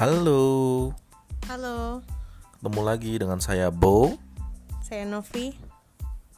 [0.00, 0.96] Halo,
[1.44, 2.00] Halo,
[2.56, 4.16] ketemu lagi dengan saya Bo
[4.80, 5.52] saya Novi.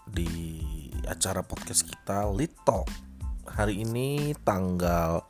[0.03, 0.59] di
[1.07, 2.91] acara podcast kita Lit Talk.
[3.47, 5.23] Hari ini tanggal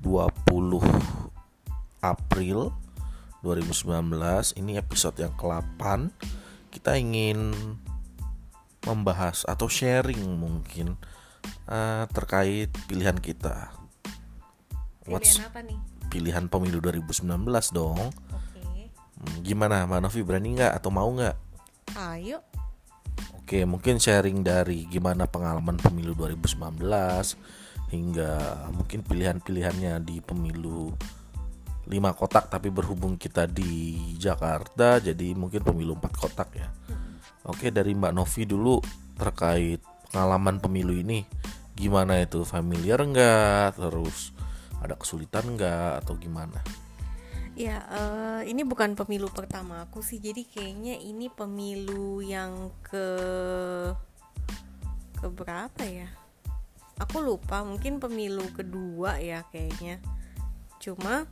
[0.00, 0.80] 20
[2.00, 2.72] April
[3.44, 4.56] 2019.
[4.56, 6.08] Ini episode yang ke-8.
[6.72, 7.52] Kita ingin
[8.88, 10.96] membahas atau sharing mungkin
[11.68, 13.76] eh, terkait pilihan kita.
[15.04, 15.93] What's Pilihan apa nih?
[16.14, 17.26] Pilihan pemilu 2019
[17.74, 17.98] dong?
[17.98, 18.62] Oke.
[19.18, 21.36] Hmm, Gimana Mbak Novi berani nggak atau mau nggak?
[21.98, 22.38] Ayo.
[23.34, 26.78] Oke, mungkin sharing dari gimana pengalaman pemilu 2019
[27.90, 28.32] hingga
[28.72, 30.94] mungkin pilihan-pilihannya di pemilu
[31.84, 36.70] lima kotak tapi berhubung kita di Jakarta jadi mungkin pemilu empat kotak ya.
[37.44, 38.80] Oke, dari Mbak Novi dulu
[39.18, 41.26] terkait pengalaman pemilu ini
[41.74, 44.33] gimana itu familiar nggak terus
[44.84, 46.60] ada kesulitan nggak atau gimana?
[47.54, 50.18] Ya, eh, ini bukan pemilu pertama aku sih.
[50.18, 53.08] Jadi kayaknya ini pemilu yang ke
[55.22, 56.10] ke berapa ya?
[56.98, 57.62] Aku lupa.
[57.62, 60.02] Mungkin pemilu kedua ya kayaknya.
[60.82, 61.30] Cuma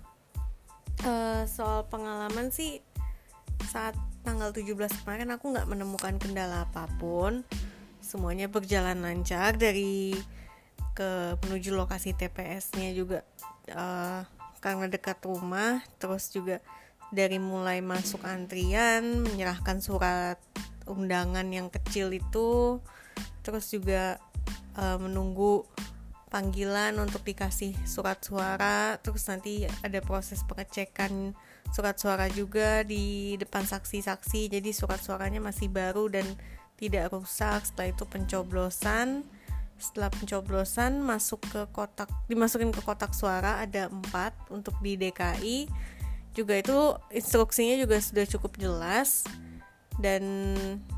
[1.03, 2.78] eh, soal pengalaman sih
[3.67, 7.42] saat tanggal 17 kemarin aku nggak menemukan kendala apa pun.
[7.98, 10.14] Semuanya berjalan lancar dari
[10.92, 13.25] ke menuju lokasi TPS-nya juga
[13.69, 14.21] eh,
[14.63, 16.63] karena dekat rumah terus juga
[17.13, 20.39] dari mulai masuk antrian menyerahkan surat
[20.89, 22.81] undangan yang kecil itu
[23.43, 24.23] terus juga
[24.79, 25.67] eh, menunggu
[26.33, 31.37] panggilan untuk dikasih surat suara terus nanti ada proses pengecekan
[31.73, 34.53] surat suara juga di depan saksi-saksi.
[34.53, 36.29] Jadi surat suaranya masih baru dan
[36.77, 39.25] tidak rusak setelah itu pencoblosan
[39.83, 45.67] setelah pencoblosan masuk ke kotak dimasukin ke kotak suara ada empat untuk di DKI
[46.33, 46.79] juga itu
[47.13, 49.27] instruksinya juga sudah cukup jelas
[50.01, 50.55] dan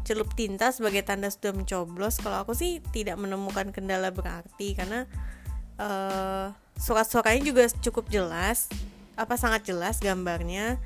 [0.06, 2.23] celup tinta sebagai tanda sudah mencoblos.
[2.23, 5.11] Kalau aku sih tidak menemukan kendala berarti karena
[5.83, 6.47] eh,
[6.78, 8.71] surat suaranya juga cukup jelas.
[9.19, 10.78] Apa sangat jelas gambarnya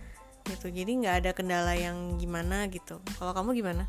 [0.48, 0.72] gitu.
[0.72, 3.00] Jadi nggak ada kendala yang gimana gitu.
[3.20, 3.84] Kalau kamu gimana?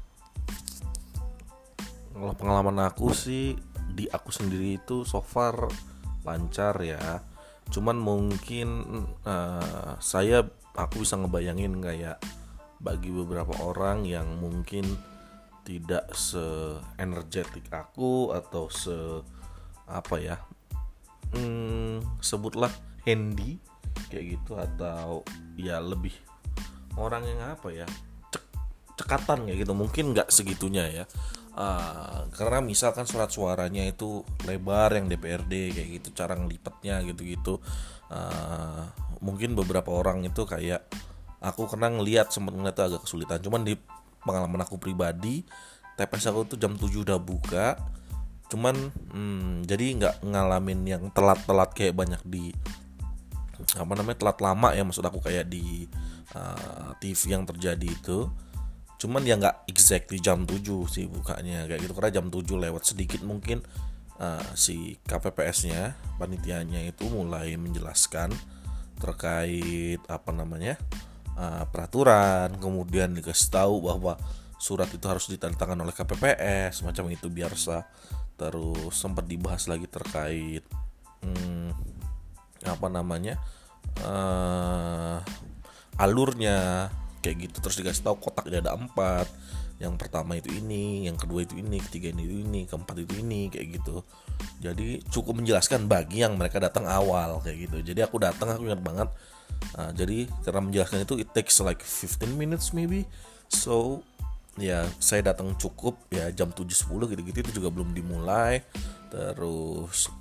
[2.12, 3.56] Kalau pengalaman aku sih
[3.94, 5.70] di aku sendiri itu so far
[6.24, 7.22] lancar ya.
[7.70, 8.86] Cuman mungkin
[9.26, 10.46] eh, saya
[10.78, 12.18] aku bisa ngebayangin kayak
[12.80, 14.88] bagi beberapa orang yang mungkin
[15.68, 19.22] tidak se-energetik aku atau se
[19.86, 20.38] apa ya
[21.36, 22.72] hmm, sebutlah
[23.04, 23.60] handy
[24.10, 25.22] kayak gitu atau
[25.60, 26.16] ya lebih
[26.98, 27.86] orang yang apa ya
[28.34, 28.56] cek-
[28.98, 31.06] cekatan kayak gitu mungkin nggak segitunya ya
[31.60, 37.60] Ah, karena misalkan surat suaranya itu lebar yang DPRD kayak gitu cara ngelipetnya gitu-gitu.
[38.08, 38.88] Ah,
[39.20, 40.88] mungkin beberapa orang itu kayak
[41.44, 43.44] aku kena ngeliat sempat ngeliat tuh agak kesulitan.
[43.44, 43.76] Cuman di
[44.24, 45.44] pengalaman aku pribadi
[46.00, 47.76] TPS aku tuh jam 7 udah buka.
[48.48, 52.56] Cuman hmm, jadi nggak ngalamin yang telat-telat kayak banyak di
[53.76, 55.84] apa namanya telat lama ya maksud aku kayak di
[56.32, 58.32] uh, TV yang terjadi itu
[59.00, 60.60] cuman ya nggak exactly jam 7
[60.92, 61.94] sih bukanya kayak gitu.
[61.96, 63.64] Karena jam 7 lewat sedikit mungkin
[64.20, 68.36] uh, si KPPS-nya panitianya itu mulai menjelaskan
[69.00, 70.76] terkait apa namanya
[71.40, 72.60] uh, peraturan.
[72.60, 74.20] Kemudian dikasih tahu bahwa
[74.60, 77.32] surat itu harus ditandatangan oleh KPPS macam itu.
[77.32, 77.88] Biar sah
[78.36, 80.64] terus sempat dibahas lagi terkait
[81.24, 81.72] hmm,
[82.68, 83.36] apa namanya
[84.00, 85.20] eh
[86.00, 86.88] alurnya
[87.20, 87.58] kayak gitu.
[87.64, 89.28] Terus dikasih tahu kotaknya ada empat.
[89.80, 93.48] Yang pertama itu ini yang kedua itu ini ketiga ini itu ini keempat itu ini
[93.48, 94.04] kayak gitu.
[94.60, 97.78] Jadi cukup menjelaskan bagi yang mereka datang awal kayak gitu.
[97.80, 99.10] Jadi aku datang aku ingat banget.
[99.80, 103.08] Nah, jadi karena menjelaskan itu it takes like 15 minutes maybe.
[103.48, 104.04] So
[104.60, 107.38] ya saya datang cukup ya jam 7.10 gitu-gitu.
[107.48, 108.60] Itu juga belum dimulai.
[109.08, 110.12] Terus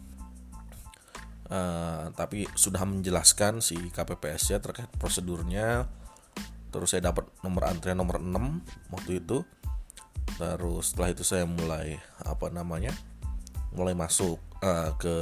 [1.50, 5.91] eh, tapi sudah menjelaskan si KPPS ya terkait prosedurnya
[6.69, 9.44] terus saya dapat nomor antrian nomor 6 waktu itu.
[10.38, 12.93] Terus setelah itu saya mulai apa namanya
[13.73, 15.15] mulai masuk eh, ke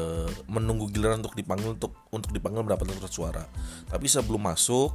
[0.46, 3.44] menunggu giliran untuk dipanggil untuk untuk dipanggil mendapatkan surat suara.
[3.90, 4.94] Tapi sebelum masuk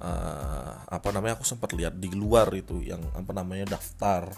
[0.00, 4.32] eh, apa namanya aku sempat lihat di luar itu yang apa namanya daftar.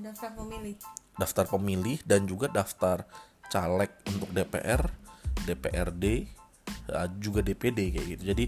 [0.00, 0.76] Daftar pemilih.
[1.18, 3.04] Daftar pemilih dan juga daftar
[3.50, 4.86] caleg untuk DPR,
[5.44, 6.04] DPRD,
[6.88, 8.22] eh, juga DPD kayak gitu.
[8.32, 8.44] Jadi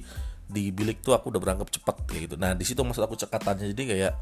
[0.52, 2.36] di bilik tuh aku udah berangkat cepet kayak gitu.
[2.36, 4.12] Nah di situ maksud aku cekatannya jadi kayak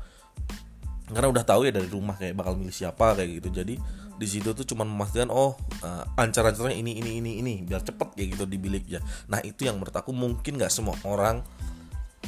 [1.11, 3.50] karena udah tahu ya dari rumah kayak bakal milih siapa kayak gitu.
[3.50, 3.75] Jadi
[4.21, 8.38] di situ tuh cuma memastikan oh uh, ancar-ancarnya ini ini ini ini biar cepet kayak
[8.38, 9.03] gitu di biliknya.
[9.27, 11.43] Nah itu yang menurut aku mungkin nggak semua orang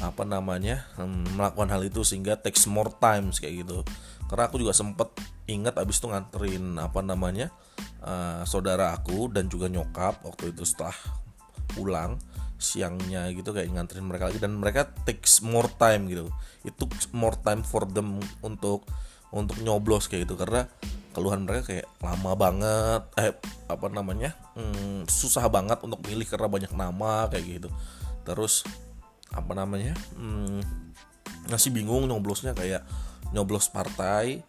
[0.03, 3.87] apa namanya hmm, melakukan hal itu sehingga takes more times kayak gitu
[4.33, 5.13] karena aku juga sempet
[5.45, 7.53] ingat abis itu nganterin apa namanya
[8.01, 10.97] uh, saudara aku dan juga nyokap waktu itu setelah
[11.77, 12.17] pulang
[12.63, 16.31] siangnya gitu kayak nganterin mereka lagi dan mereka takes more time gitu.
[16.63, 18.87] Itu more time for them untuk
[19.35, 20.69] untuk nyoblos kayak gitu karena
[21.13, 23.33] keluhan mereka kayak lama banget eh
[23.69, 27.69] apa namanya hmm, susah banget untuk milih karena banyak nama kayak gitu.
[28.23, 28.65] Terus
[29.33, 30.61] apa namanya hmm,
[31.49, 32.85] masih bingung nyoblosnya kayak
[33.33, 34.45] nyoblos partai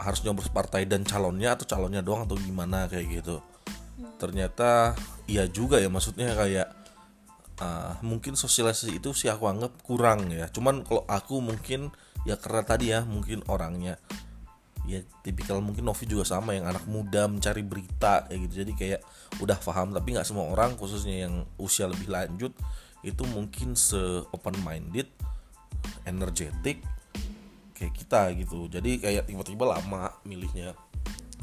[0.00, 3.44] harus nyoblos partai dan calonnya atau calonnya doang atau gimana kayak gitu.
[4.16, 4.96] Ternyata
[5.28, 6.79] iya juga ya maksudnya kayak
[7.60, 10.48] uh, mungkin sosialisasi itu sih aku anggap kurang ya.
[10.48, 11.92] Cuman kalau aku mungkin
[12.24, 13.96] ya karena tadi ya mungkin orangnya
[14.88, 18.54] ya tipikal mungkin Novi juga sama yang anak muda mencari berita kayak gitu.
[18.64, 19.00] Jadi kayak
[19.38, 22.50] udah paham tapi nggak semua orang khususnya yang usia lebih lanjut
[23.00, 23.96] itu mungkin se
[24.32, 25.08] open minded
[26.08, 26.80] energetik
[27.76, 28.66] kayak kita gitu.
[28.72, 30.74] Jadi kayak tiba-tiba lama milihnya.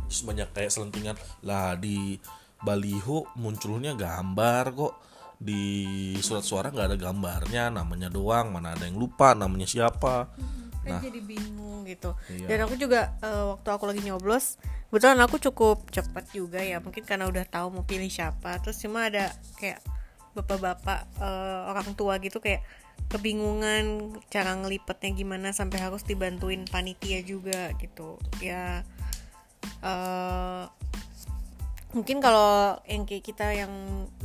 [0.07, 2.17] Terus banyak kayak selentingan lah di
[2.57, 4.93] baliho munculnya gambar kok
[5.37, 10.33] di surat suara nggak ada gambarnya namanya doang mana ada yang lupa namanya siapa.
[10.81, 12.15] Kan nah, jadi bingung gitu.
[12.31, 12.47] Iya.
[12.47, 14.57] dan aku juga uh, waktu aku lagi nyoblos
[14.87, 18.57] kebetulan aku cukup cepat juga ya mungkin karena udah tahu mau pilih siapa.
[18.63, 19.29] Terus cuma ada
[19.61, 19.83] kayak
[20.33, 22.61] bapak-bapak uh, orang tua gitu kayak
[23.07, 28.17] kebingungan cara ngelipetnya gimana sampai harus dibantuin panitia juga gitu.
[28.41, 28.81] Ya
[29.83, 30.65] uh,
[31.97, 33.73] mungkin kalau yang kayak kita yang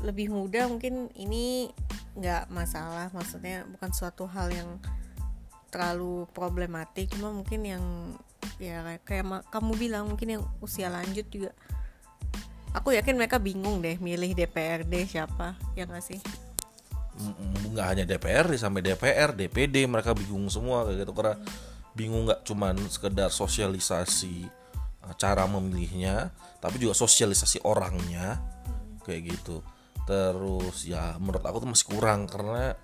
[0.05, 1.73] lebih muda mungkin ini
[2.21, 3.09] nggak masalah.
[3.17, 4.77] Maksudnya bukan suatu hal yang
[5.73, 7.09] terlalu problematik.
[7.17, 7.85] Cuma mungkin yang
[8.61, 11.57] ya kayak, kamu bilang mungkin yang usia lanjut juga.
[12.77, 16.05] Aku yakin mereka bingung deh milih DPRD siapa ya nggak
[17.73, 21.13] nggak hanya DPRD sampai DPR DPD mereka bingung semua kayak gitu.
[21.13, 21.37] Karena
[21.93, 24.62] bingung nggak cuman sekedar sosialisasi
[25.19, 26.31] cara memilihnya
[26.62, 28.38] tapi juga sosialisasi orangnya
[29.02, 29.60] kayak gitu.
[30.06, 32.75] Terus ya menurut aku tuh masih kurang karena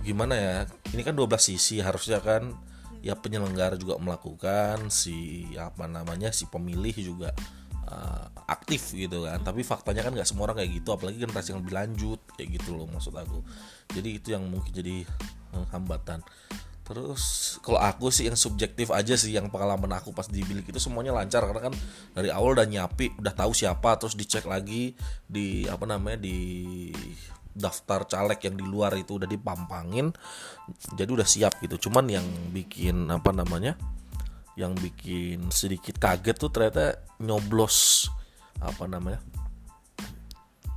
[0.00, 0.56] gimana ya
[0.94, 2.54] ini kan 12 sisi harusnya kan
[3.02, 7.30] ya penyelenggara juga melakukan si apa namanya si pemilih juga
[7.88, 9.40] uh, aktif gitu kan.
[9.44, 12.76] Tapi faktanya kan nggak semua orang kayak gitu apalagi generasi yang lebih lanjut kayak gitu
[12.76, 13.44] loh maksud aku.
[13.92, 15.04] Jadi itu yang mungkin jadi
[15.54, 16.24] uh, hambatan
[16.86, 20.78] terus kalau aku sih yang subjektif aja sih yang pengalaman aku pas di bilik itu
[20.78, 21.42] semuanya lancar.
[21.42, 21.74] Karena kan
[22.14, 24.94] dari awal udah nyapi udah tahu siapa terus dicek lagi
[25.26, 26.38] di apa namanya di
[27.56, 30.14] daftar caleg yang di luar itu udah dipampangin
[30.94, 31.90] jadi udah siap gitu.
[31.90, 33.74] Cuman yang bikin apa namanya
[34.54, 38.08] yang bikin sedikit kaget tuh ternyata nyoblos
[38.62, 39.20] apa namanya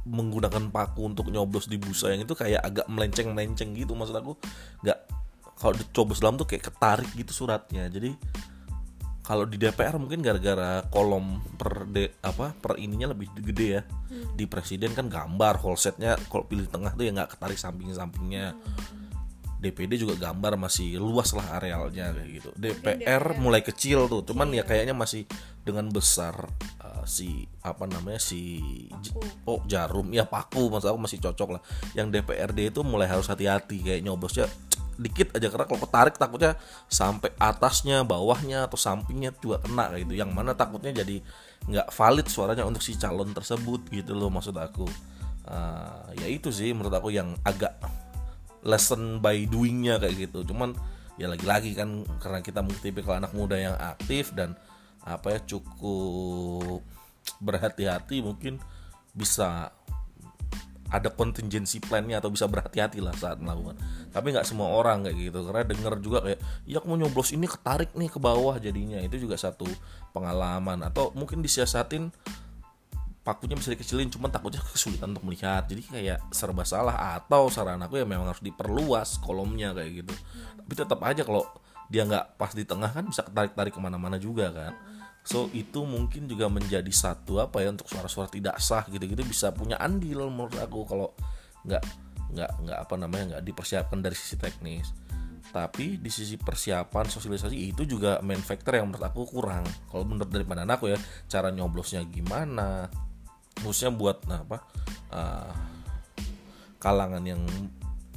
[0.10, 4.34] menggunakan paku untuk nyoblos di busa yang itu kayak agak melenceng melenceng gitu maksud aku.
[4.82, 5.19] Nggak
[5.60, 8.16] kalau dicoblos dalam tuh kayak ketarik gitu suratnya jadi
[9.30, 14.34] kalau di DPR mungkin gara-gara kolom per de, apa per ininya lebih gede ya hmm.
[14.34, 18.98] di presiden kan gambar whole setnya kalau pilih tengah tuh ya nggak ketarik samping-sampingnya hmm.
[19.60, 24.50] DPD juga gambar masih luas lah arealnya kayak gitu DPR, DPR mulai kecil tuh cuman
[24.50, 24.64] ya iya.
[24.66, 25.28] kayaknya masih
[25.62, 26.50] dengan besar
[26.82, 29.20] uh, si apa namanya si paku.
[29.46, 31.62] oh jarum ya paku maksud aku masih cocok lah
[31.94, 34.48] yang DPRD itu mulai harus hati-hati kayak nyoblosnya
[35.00, 36.60] dikit aja karena kalau ketarik takutnya
[36.92, 40.14] sampai atasnya bawahnya atau sampingnya juga kena gitu.
[40.20, 41.24] Yang mana takutnya jadi
[41.72, 44.84] nggak valid suaranya untuk si calon tersebut gitu loh maksud aku.
[45.50, 47.74] Uh, ya itu sih menurut aku yang agak
[48.62, 50.44] lesson by doingnya kayak gitu.
[50.52, 50.76] Cuman
[51.16, 54.60] ya lagi-lagi kan karena kita mungkin tipikal anak muda yang aktif dan
[55.08, 56.84] apa ya cukup
[57.40, 58.60] berhati-hati mungkin
[59.16, 59.72] bisa
[60.90, 63.78] ada contingency plannya atau bisa berhati-hati lah saat melakukan.
[64.10, 67.94] Tapi nggak semua orang kayak gitu karena denger juga kayak ya mau nyoblos ini ketarik
[67.94, 68.98] nih ke bawah jadinya.
[69.02, 69.70] Itu juga satu
[70.12, 70.82] pengalaman.
[70.86, 72.10] Atau mungkin disiasatin
[73.22, 75.70] pakunya bisa dikecilin cuman takutnya kesulitan untuk melihat.
[75.70, 80.14] Jadi kayak serba salah atau saran aku ya memang harus diperluas kolomnya kayak gitu.
[80.66, 81.46] Tapi tetap aja kalau
[81.90, 84.78] dia nggak pas di tengah kan bisa ketarik-tarik ke mana-mana juga kan
[85.30, 89.78] so itu mungkin juga menjadi satu apa ya untuk suara-suara tidak sah gitu-gitu bisa punya
[89.78, 91.14] andil menurut aku kalau
[91.70, 91.86] nggak
[92.34, 94.90] nggak nggak apa namanya nggak dipersiapkan dari sisi teknis.
[95.50, 99.66] Tapi di sisi persiapan sosialisasi itu juga main factor yang menurut aku kurang.
[99.90, 100.98] Kalau menurut dari pandangan aku ya
[101.30, 102.90] cara nyoblosnya gimana
[103.60, 104.58] khususnya buat nah apa
[105.12, 105.52] uh,
[106.80, 107.44] kalangan yang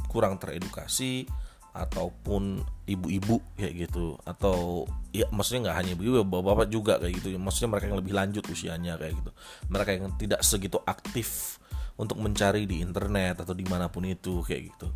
[0.06, 1.26] kurang teredukasi
[1.72, 4.16] ataupun ibu-ibu kayak gitu.
[4.28, 7.36] Atau ya maksudnya nggak hanya ibu-ibu bapak-bapak juga kayak gitu.
[7.40, 9.30] Maksudnya mereka yang lebih lanjut usianya kayak gitu.
[9.72, 11.58] Mereka yang tidak segitu aktif
[11.96, 14.86] untuk mencari di internet atau di mana pun itu kayak gitu.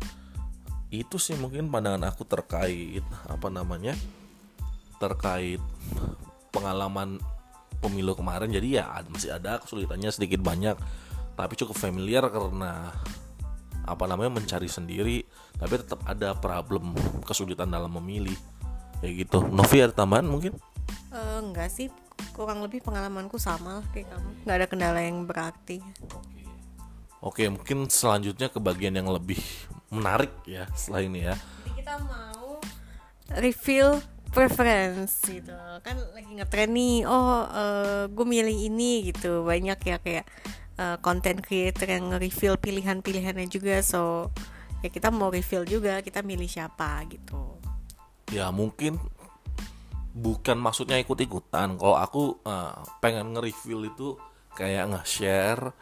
[0.93, 3.97] Itu sih mungkin pandangan aku terkait apa namanya
[4.97, 5.61] terkait
[6.53, 7.21] pengalaman
[7.81, 8.49] pemilu kemarin.
[8.49, 10.77] Jadi ya masih ada kesulitannya sedikit banyak.
[11.37, 12.89] Tapi cukup familiar karena
[13.87, 15.23] apa namanya mencari sendiri
[15.55, 16.91] tapi tetap ada problem
[17.23, 18.35] kesulitan dalam memilih.
[18.99, 19.39] Kayak gitu.
[19.47, 20.53] Novi ada tambahan mungkin?
[21.13, 21.87] Eh, enggak sih.
[22.33, 24.29] Kurang lebih pengalamanku sama lah kayak kamu.
[24.45, 25.81] Nggak ada kendala yang berarti.
[27.21, 29.41] Oke, mungkin selanjutnya ke bagian yang lebih
[29.89, 31.35] menarik ya setelah ini ya.
[31.37, 32.61] Jadi kita mau
[33.37, 34.01] reveal
[34.33, 35.53] preference gitu.
[35.81, 37.45] Kan lagi ngetren nih oh
[38.09, 39.41] gue milih ini gitu.
[39.45, 40.25] Banyak ya kayak
[40.77, 43.81] eh, content creator yang reveal pilihan-pilihannya juga.
[43.81, 44.31] So
[44.85, 47.57] ya kita mau reveal juga kita milih siapa gitu.
[48.29, 49.01] Ya mungkin
[50.13, 51.77] bukan maksudnya ikut-ikutan.
[51.77, 54.17] Kalau aku eh, pengen nge-reveal itu
[54.57, 55.75] kayak nge-share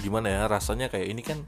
[0.00, 1.44] gimana ya rasanya kayak ini kan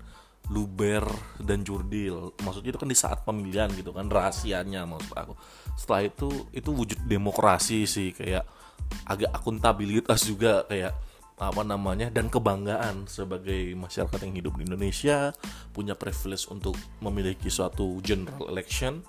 [0.53, 1.09] luber
[1.41, 2.37] dan jurdil.
[2.45, 5.35] Maksudnya itu kan di saat pemilihan gitu kan rahasianya maksud aku.
[5.81, 8.45] Setelah itu itu wujud demokrasi sih kayak
[9.09, 10.93] agak akuntabilitas juga kayak
[11.35, 15.35] apa namanya dan kebanggaan sebagai masyarakat yang hidup di Indonesia
[15.75, 19.03] punya privilege untuk memiliki suatu general election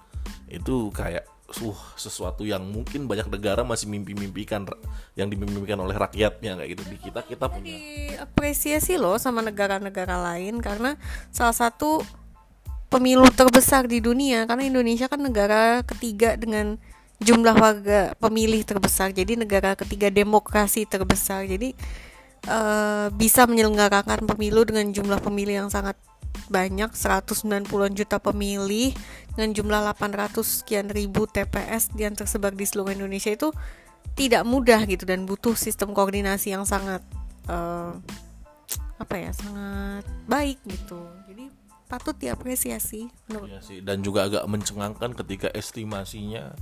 [0.50, 1.26] itu kayak
[1.62, 4.66] uh, sesuatu yang mungkin banyak negara masih mimpi-mimpikan
[5.14, 6.84] yang dimimpikan oleh rakyatnya kayak gitu.
[6.90, 7.74] Di kita kita punya.
[7.78, 10.98] diapresiasi loh sama negara-negara lain karena
[11.30, 12.02] salah satu
[12.90, 16.78] pemilu terbesar di dunia karena Indonesia kan negara ketiga dengan
[17.20, 21.46] jumlah warga pemilih terbesar jadi negara ketiga demokrasi terbesar.
[21.46, 21.74] Jadi
[22.46, 25.98] eh, bisa menyelenggarakan pemilu dengan jumlah pemilih yang sangat
[26.46, 28.94] banyak 190-an juta pemilih
[29.34, 33.50] dengan jumlah 800 sekian ribu TPS yang tersebar di seluruh Indonesia itu
[34.16, 37.02] tidak mudah gitu dan butuh sistem koordinasi yang sangat
[37.50, 37.92] eh,
[38.96, 41.02] apa ya sangat baik gitu.
[41.28, 41.52] Jadi
[41.86, 46.56] patut diapresiasi menurut Iya dan juga agak mencengangkan ketika estimasinya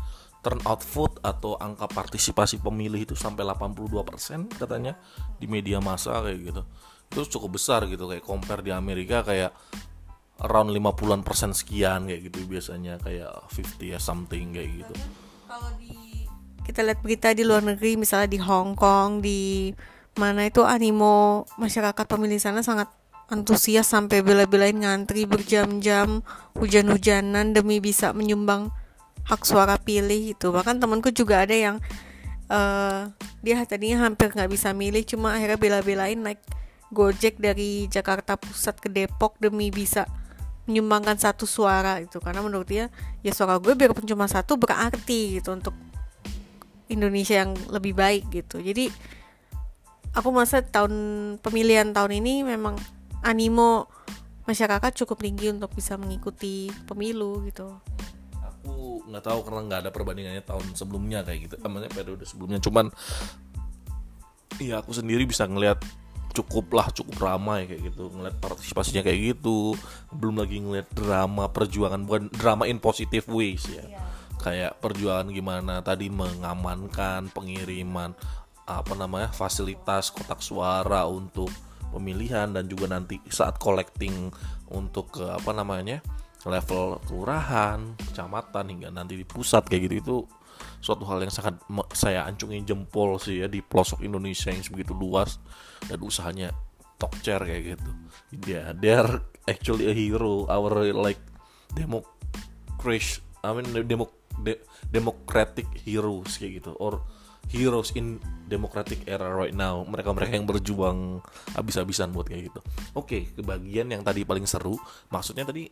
[0.44, 5.00] turnout vote atau angka partisipasi pemilih itu sampai 82% katanya
[5.40, 6.62] di media massa kayak gitu.
[7.10, 9.56] Itu cukup besar gitu kayak compare di Amerika kayak
[10.44, 14.94] around 50-an persen sekian kayak gitu biasanya kayak 50 ya something kayak gitu.
[15.46, 16.26] kalau di
[16.64, 19.70] kita lihat berita di luar negeri misalnya di Hong Kong di
[20.18, 22.90] mana itu animo masyarakat pemilih sana sangat
[23.30, 26.22] antusias sampai bela-belain ngantri berjam-jam
[26.58, 28.70] hujan-hujanan demi bisa menyumbang
[29.24, 31.78] hak suara pilih itu bahkan temanku juga ada yang
[32.52, 33.08] eh
[33.44, 36.40] dia tadinya hampir nggak bisa milih cuma akhirnya bela-belain naik
[36.94, 40.06] gojek dari Jakarta Pusat ke Depok demi bisa
[40.70, 42.88] menyumbangkan satu suara itu karena menurut dia
[43.20, 45.76] ya suara gue biarpun cuma satu berarti gitu untuk
[46.88, 48.62] Indonesia yang lebih baik gitu.
[48.62, 48.88] Jadi
[50.14, 50.94] aku merasa tahun
[51.42, 52.78] pemilihan tahun ini memang
[53.26, 53.90] animo
[54.46, 57.80] masyarakat cukup tinggi untuk bisa mengikuti pemilu gitu
[58.64, 61.56] Aku nggak tahu karena nggak ada perbandingannya tahun sebelumnya kayak gitu.
[61.62, 62.60] Namanya periode sebelumnya.
[62.64, 62.90] Cuman
[64.62, 65.82] Iya aku sendiri bisa ngelihat
[66.34, 69.78] cukup lah cukup ramai kayak gitu ngeliat partisipasinya kayak gitu.
[70.14, 73.86] Belum lagi ngeliat drama perjuangan bukan drama in positive ways ya.
[74.42, 78.14] Kayak perjuangan gimana tadi mengamankan pengiriman
[78.64, 81.52] apa namanya fasilitas kotak suara untuk
[81.94, 84.34] pemilihan dan juga nanti saat collecting
[84.74, 86.02] untuk ke apa namanya
[86.48, 90.18] level kelurahan kecamatan hingga nanti di pusat kayak gitu itu
[90.84, 91.56] suatu hal yang sangat
[91.96, 95.40] saya ancungin jempol sih ya di pelosok Indonesia yang sebegitu luas
[95.88, 96.52] dan usahanya
[97.00, 97.90] tokcer kayak gitu.
[98.44, 101.20] Dia they are actually a hero our like
[101.72, 104.08] democracy I mean demo,
[104.40, 107.04] de- democratic heroes kayak gitu or
[107.52, 109.84] heroes in democratic era right now.
[109.84, 111.20] Mereka mereka yang berjuang
[111.56, 112.60] habis-habisan buat kayak gitu.
[112.96, 114.80] Oke ke bagian yang tadi paling seru
[115.12, 115.68] maksudnya tadi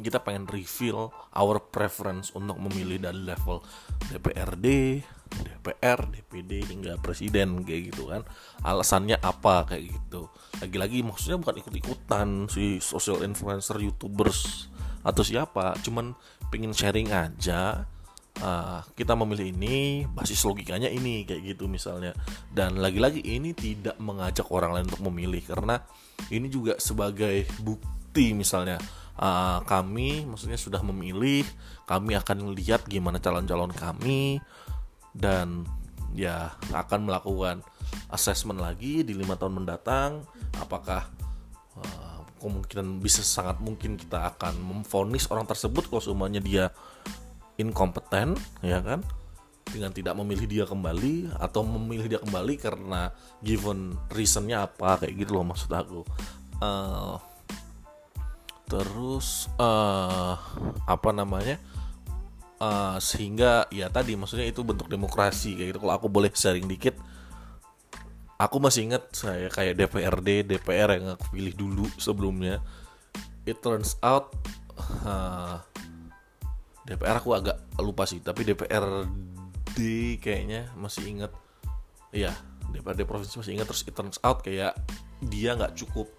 [0.00, 3.60] kita pengen reveal our preference untuk memilih dari level
[4.10, 4.66] DPRD,
[5.30, 8.22] DPR, DPD hingga presiden kayak gitu kan.
[8.64, 10.32] Alasannya apa kayak gitu.
[10.58, 14.70] Lagi-lagi maksudnya bukan ikut-ikutan si social influencer, YouTubers
[15.04, 16.16] atau siapa, cuman
[16.48, 17.84] pengen sharing aja
[18.40, 22.14] ah, kita memilih ini basis logikanya ini kayak gitu misalnya
[22.50, 25.82] dan lagi-lagi ini tidak mengajak orang lain untuk memilih karena
[26.30, 28.78] ini juga sebagai bukti misalnya
[29.18, 31.46] ah, kami maksudnya sudah memilih
[31.84, 34.40] kami akan lihat gimana calon-calon kami
[35.14, 35.68] dan
[36.14, 37.62] ya akan melakukan
[38.10, 40.22] assessment lagi di lima tahun mendatang
[40.58, 41.10] apakah
[41.78, 46.70] uh, kemungkinan bisa sangat mungkin kita akan memvonis orang tersebut kalau semuanya dia
[47.58, 49.00] inkompeten ya kan?
[49.64, 55.40] Dengan tidak memilih dia kembali atau memilih dia kembali karena given reasonnya apa kayak gitu
[55.40, 56.04] loh maksud aku.
[56.62, 57.14] Eh,
[58.74, 60.34] terus eh
[60.90, 61.62] apa namanya?
[62.58, 65.80] Eh, sehingga ya tadi maksudnya itu bentuk demokrasi kayak gitu.
[65.86, 66.98] Kalau aku boleh sharing dikit
[68.34, 72.58] aku masih ingat saya kayak DPRD DPR yang aku pilih dulu sebelumnya.
[73.46, 74.34] It turns out
[75.06, 75.56] eh,
[76.90, 78.18] DPR aku agak lupa sih.
[78.18, 79.78] Tapi DPRD
[80.18, 81.30] kayaknya masih ingat.
[82.10, 82.34] Iya
[82.74, 83.70] DPRD provinsi masih ingat.
[83.70, 84.74] Terus it turns out kayak
[85.22, 86.10] dia nggak cukup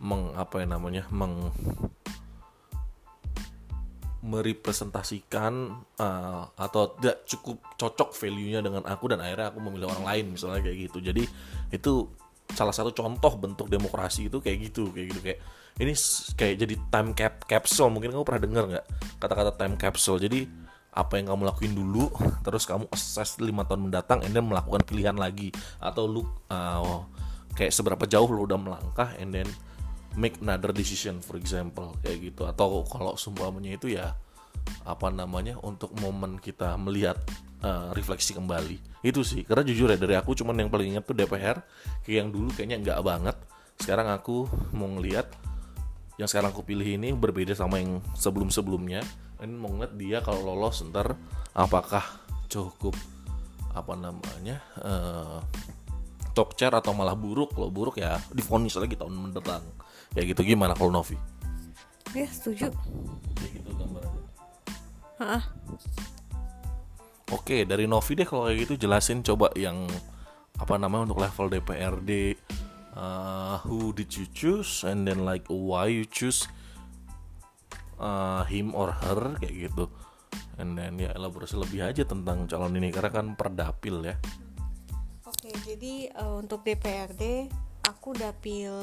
[0.00, 1.52] meng apa ya namanya meng
[4.20, 10.24] merepresentasikan uh, atau tidak cukup cocok value-nya dengan aku dan akhirnya aku memilih orang lain
[10.36, 10.98] misalnya kayak gitu.
[11.00, 11.24] Jadi
[11.72, 11.92] itu
[12.52, 15.20] salah satu contoh bentuk demokrasi itu kayak gitu kayak gitu.
[15.24, 15.38] Kayak
[15.80, 15.92] ini
[16.36, 17.88] kayak jadi time cap capsule.
[17.88, 18.86] Mungkin kamu pernah dengar nggak
[19.24, 20.20] kata-kata time capsule?
[20.20, 20.44] Jadi
[20.92, 22.12] apa yang kamu lakuin dulu
[22.44, 25.48] terus kamu assess lima tahun mendatang and then melakukan pilihan lagi.
[25.80, 27.08] Atau lu uh,
[27.56, 29.48] kayak seberapa jauh lu udah melangkah and then
[30.18, 32.46] make another decision for example kayak gitu.
[32.48, 34.14] Atau kalau seumpamanya itu ya
[34.84, 37.18] apa namanya untuk momen kita melihat
[37.62, 39.02] uh, refleksi kembali.
[39.04, 41.60] Itu sih karena jujur ya dari aku cuman yang paling ingat tuh DPR
[42.04, 43.36] kayak yang dulu kayaknya nggak banget.
[43.80, 44.44] Sekarang aku
[44.76, 45.30] mau ngelihat
[46.20, 49.00] yang sekarang aku pilih ini berbeda sama yang sebelum-sebelumnya.
[49.40, 51.16] Ini mau ngeliat dia kalau lolos ntar
[51.56, 52.04] apakah
[52.50, 52.92] cukup
[53.70, 55.38] apa namanya eh
[56.36, 57.56] top chair atau malah buruk.
[57.56, 59.64] Kalau buruk ya difonis lagi tahun mendatang
[60.14, 61.16] kayak gitu gimana kalau Novi
[62.14, 62.70] ya setuju
[63.38, 64.22] kayak gitu gambarannya
[65.20, 65.44] Hah?
[67.30, 69.86] Oke, dari Novi deh kalau kayak gitu jelasin coba yang
[70.58, 72.34] apa namanya untuk level DPRD
[72.96, 76.50] uh, who did you choose and then like why you choose
[78.02, 79.86] uh, him or her kayak gitu.
[80.58, 84.16] And then ya elaborasi lebih aja tentang calon ini karena kan perdapil ya.
[85.24, 87.46] Oke, jadi eh, untuk DPRD
[87.84, 88.74] aku dapil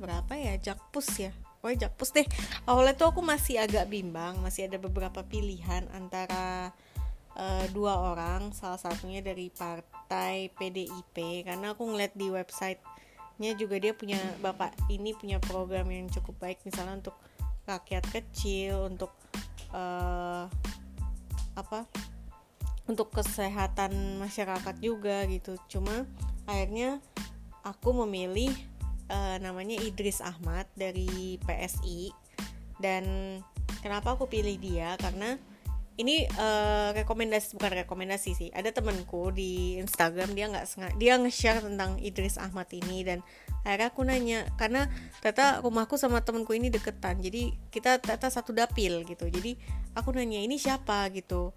[0.00, 0.54] berapa ya?
[0.58, 1.32] Jakpus ya.
[1.62, 2.26] Oh, Jakpus deh.
[2.66, 6.74] Awalnya tuh aku masih agak bimbang, masih ada beberapa pilihan antara
[7.38, 13.94] eh, dua orang, salah satunya dari partai PDIP karena aku ngeliat di websitenya juga dia
[13.94, 17.16] punya bapak ini punya program yang cukup baik misalnya untuk
[17.62, 19.14] rakyat kecil, untuk
[19.70, 20.44] eh,
[21.52, 21.86] apa
[22.88, 26.04] untuk kesehatan masyarakat juga gitu cuma
[26.48, 26.98] akhirnya
[27.62, 28.50] aku memilih
[29.08, 32.10] eh, namanya Idris Ahmad dari PSI
[32.82, 33.04] dan
[33.82, 34.98] kenapa aku pilih dia?
[34.98, 35.38] Karena
[36.00, 42.00] ini eh, rekomendasi bukan rekomendasi sih ada temanku di Instagram dia nggak dia nge-share tentang
[42.02, 43.04] Idris Ahmad ini.
[43.06, 43.20] Dan
[43.62, 44.90] akhirnya aku nanya karena
[45.22, 49.28] ternyata rumahku sama temanku ini deketan jadi kita ternyata satu dapil gitu.
[49.28, 49.54] Jadi
[49.94, 51.06] aku nanya ini siapa?
[51.14, 51.52] gitu.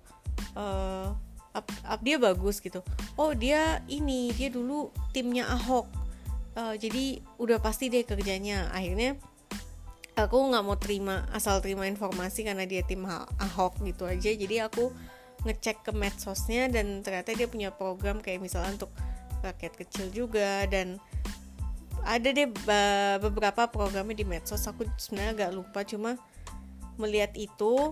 [0.53, 1.24] Eh
[1.55, 2.83] up, up dia bagus gitu.
[3.15, 5.87] Oh dia ini dia dulu timnya Ahok.
[6.55, 8.69] Eh, jadi udah pasti deh kerjanya.
[8.75, 9.15] Akhirnya
[10.19, 14.29] aku nggak mau terima asal terima informasi karena dia tim Ahok gitu aja.
[14.31, 14.91] Jadi aku
[15.47, 18.91] ngecek ke medsosnya dan ternyata dia punya program kayak misalnya untuk
[19.45, 20.97] rakyat kecil juga dan
[22.05, 22.49] ada deh
[23.21, 24.65] beberapa programnya di medsos.
[24.69, 26.17] Aku sebenarnya agak lupa cuma
[26.95, 27.91] melihat itu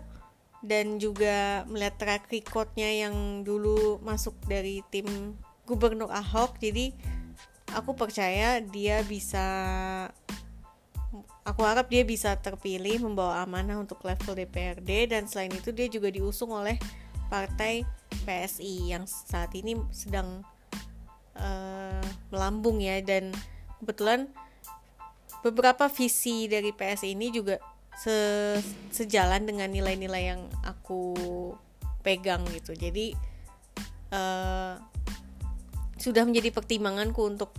[0.64, 5.36] dan juga melihat track recordnya yang dulu masuk dari tim
[5.68, 6.56] gubernur Ahok.
[6.64, 6.96] Jadi
[7.76, 9.44] aku percaya dia bisa
[11.44, 16.08] aku harap dia bisa terpilih membawa amanah untuk level DPRD dan selain itu dia juga
[16.08, 16.80] diusung oleh
[17.28, 17.84] partai
[18.24, 20.48] PSI yang saat ini sedang
[21.36, 23.04] eh, melambung ya.
[23.04, 23.36] Dan
[23.84, 24.32] kebetulan
[25.44, 27.60] beberapa visi dari PSI ini juga
[27.98, 31.14] se- sejalan dengan nilai-nilai yang aku
[32.04, 32.76] pegang gitu.
[32.76, 33.16] Jadi
[34.12, 34.74] eh,
[35.98, 37.56] sudah menjadi pertimbanganku untuk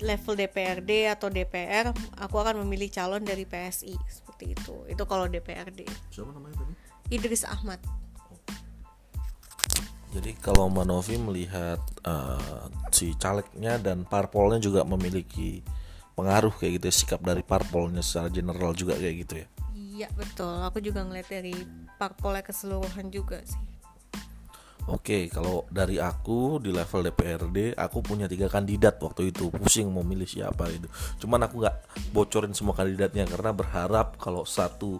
[0.00, 4.74] level DPRD atau DPR aku akan memilih calon dari PSI seperti itu.
[4.88, 6.74] Itu kalau DPRD Siapa namanya tadi?
[7.12, 7.78] Idris Ahmad.
[10.10, 15.62] Jadi kalau Mbak Novi melihat eh, si calegnya dan parpolnya juga memiliki
[16.20, 19.46] pengaruh kayak gitu ya, sikap dari parpolnya secara general juga kayak gitu ya.
[19.72, 21.56] iya betul aku juga ngeliat dari
[21.96, 23.70] parpolnya keseluruhan juga sih
[24.90, 29.46] Oke, kalau dari aku di level DPRD, aku punya tiga kandidat waktu itu.
[29.52, 30.90] Pusing mau milih siapa itu.
[31.22, 31.76] Cuman aku nggak
[32.10, 34.98] bocorin semua kandidatnya karena berharap kalau satu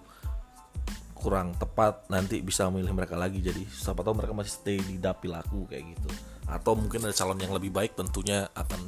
[1.16, 3.42] kurang tepat nanti bisa memilih mereka lagi.
[3.42, 6.10] Jadi siapa tahu mereka masih stay di dapil aku kayak gitu.
[6.46, 8.86] Atau mungkin ada calon yang lebih baik tentunya akan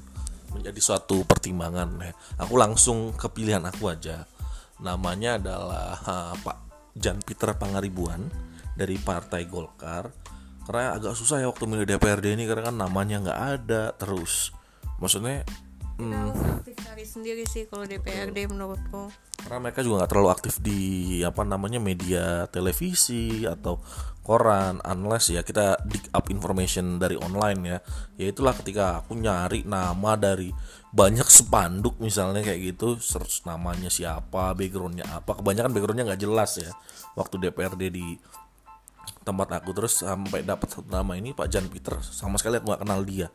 [0.54, 1.88] menjadi suatu pertimbangan.
[2.00, 2.12] ya.
[2.44, 4.24] Aku langsung ke pilihan aku aja.
[4.80, 6.58] Namanya adalah ha, Pak
[6.96, 8.28] Jan Peter Pangaribuan
[8.76, 10.12] dari Partai Golkar
[10.62, 14.54] karena agak susah ya waktu milih DPRD ini karena kan namanya nggak ada terus
[15.02, 15.42] maksudnya
[15.98, 19.10] harus aktif cari sendiri sih kalau DPRD menurutku
[19.42, 20.80] karena mereka juga nggak terlalu aktif di
[21.26, 23.82] apa namanya media televisi atau
[24.22, 27.78] koran unless ya kita dig up information dari online ya.
[28.16, 30.54] Ya itulah ketika aku nyari nama dari
[30.94, 36.70] banyak spanduk misalnya kayak gitu search namanya siapa backgroundnya apa kebanyakan backgroundnya nggak jelas ya.
[37.18, 38.06] Waktu DPRD di
[39.22, 43.02] tempat aku terus sampai dapat nama ini Pak Jan Peter sama sekali aku nggak kenal
[43.02, 43.28] dia.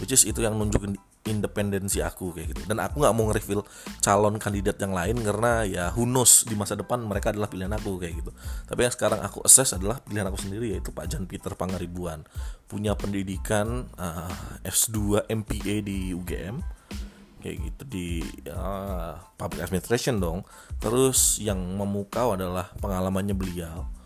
[0.00, 2.62] Which is itu yang nunjukin independensi aku kayak gitu.
[2.64, 3.62] Dan aku nggak mau nge-reveal
[4.00, 8.00] calon kandidat yang lain karena ya who knows di masa depan mereka adalah pilihan aku
[8.00, 8.30] kayak gitu.
[8.66, 12.24] Tapi yang sekarang aku assess adalah pilihan aku sendiri yaitu Pak Jan Peter Pangaribuan.
[12.64, 14.32] Punya pendidikan uh,
[14.64, 16.56] S2 MPA di UGM
[17.40, 18.08] kayak gitu di
[18.48, 20.44] uh, public administration dong.
[20.80, 23.99] Terus yang memukau adalah pengalamannya beliau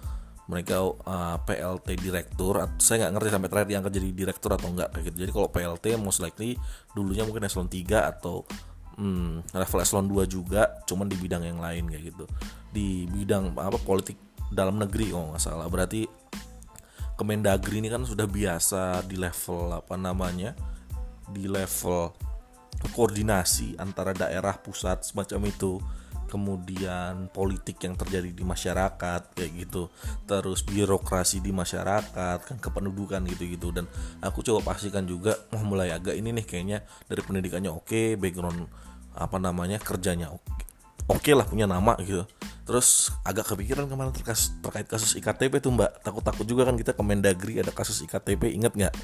[0.44, 5.04] mereka uh, PLT direktur saya nggak ngerti sampai terakhir diangkat jadi direktur atau enggak kayak
[5.09, 5.16] gitu.
[5.24, 6.61] Jadi kalau PLT most likely
[6.92, 8.44] dulunya mungkin eselon 3 atau
[9.00, 12.24] hmm, level eselon 2 juga cuman di bidang yang lain kayak gitu.
[12.68, 14.20] Di bidang apa politik
[14.52, 15.64] dalam negeri oh nggak salah.
[15.72, 16.24] Berarti
[17.14, 20.50] Kemendagri ini kan sudah biasa di level apa namanya
[21.30, 22.11] di level
[22.90, 25.78] koordinasi antara daerah pusat semacam itu
[26.35, 29.87] kemudian politik yang terjadi di masyarakat kayak gitu.
[30.27, 33.70] Terus birokrasi di masyarakat kan kependudukan gitu-gitu.
[33.70, 33.87] Dan
[34.18, 38.66] aku coba pastikan juga oh, mulai agak ini nih kayaknya dari pendidikannya oke background
[39.14, 40.66] apa namanya kerjanya oke
[41.07, 42.27] oke lah punya nama gitu.
[42.64, 46.03] Terus agak kepikiran kemarin terkait, terkait kasus iktp tuh mbak.
[46.03, 48.94] Takut-takut juga kan kita ke Mendagri ada kasus iktp inget nggak?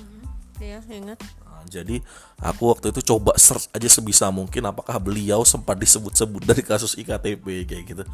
[0.61, 1.21] Iya ingat
[1.68, 2.01] jadi
[2.40, 7.44] aku waktu itu coba search aja sebisa mungkin apakah beliau sempat disebut-sebut dari kasus iktp
[7.66, 8.05] kayak gitu.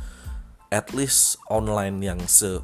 [0.73, 2.59] At least online yang se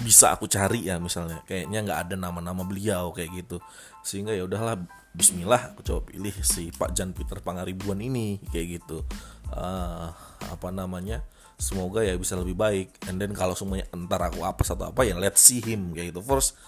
[0.00, 1.44] bisa aku cari ya misalnya.
[1.44, 3.56] Kayaknya nggak ada nama-nama beliau kayak gitu.
[4.00, 4.80] Sehingga ya udahlah
[5.14, 9.06] Bismillah aku coba pilih si Pak Jan Peter Pangaribuan ini kayak gitu.
[9.54, 10.10] Uh,
[10.50, 11.22] apa namanya?
[11.54, 12.90] Semoga ya bisa lebih baik.
[13.06, 16.20] And then kalau semuanya entar aku apa atau apa ya let's see him kayak gitu.
[16.26, 16.58] First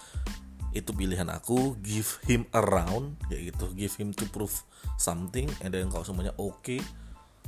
[0.79, 3.65] itu pilihan aku give him around kayak gitu.
[3.73, 4.53] Give him to prove
[4.97, 6.79] something and then kalau semuanya oke okay,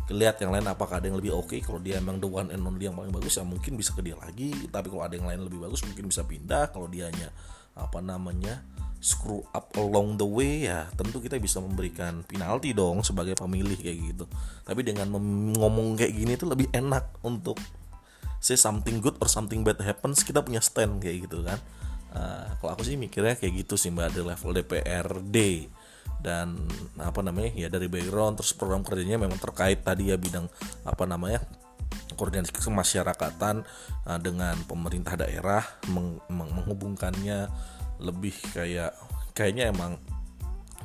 [0.09, 1.49] lihat yang lain apakah ada yang lebih oke.
[1.53, 1.59] Okay.
[1.61, 4.17] kalau dia emang the one and only yang paling bagus ya mungkin bisa ke dia
[4.17, 4.53] lagi.
[4.69, 6.73] Tapi kalau ada yang lain lebih bagus mungkin bisa pindah.
[6.73, 7.29] Kalau dia hanya
[7.77, 8.65] apa namanya
[8.99, 13.97] screw up along the way ya tentu kita bisa memberikan penalti dong sebagai pemilih kayak
[14.15, 14.25] gitu.
[14.65, 15.13] Tapi dengan
[15.55, 17.61] ngomong kayak gini itu lebih enak untuk
[18.39, 21.59] say something good or something bad happens kita punya stand kayak gitu kan
[22.09, 25.69] Uh, kalau aku sih mikirnya kayak gitu sih mbak di level DPRD
[26.19, 26.57] dan
[26.97, 30.49] apa namanya ya dari background terus program kerjanya memang terkait tadi ya bidang
[30.83, 31.39] apa namanya
[32.17, 33.63] koordinasi kemasyarakatan
[34.09, 37.47] uh, dengan pemerintah daerah meng meng menghubungkannya
[38.03, 38.91] lebih kayak
[39.31, 39.95] kayaknya emang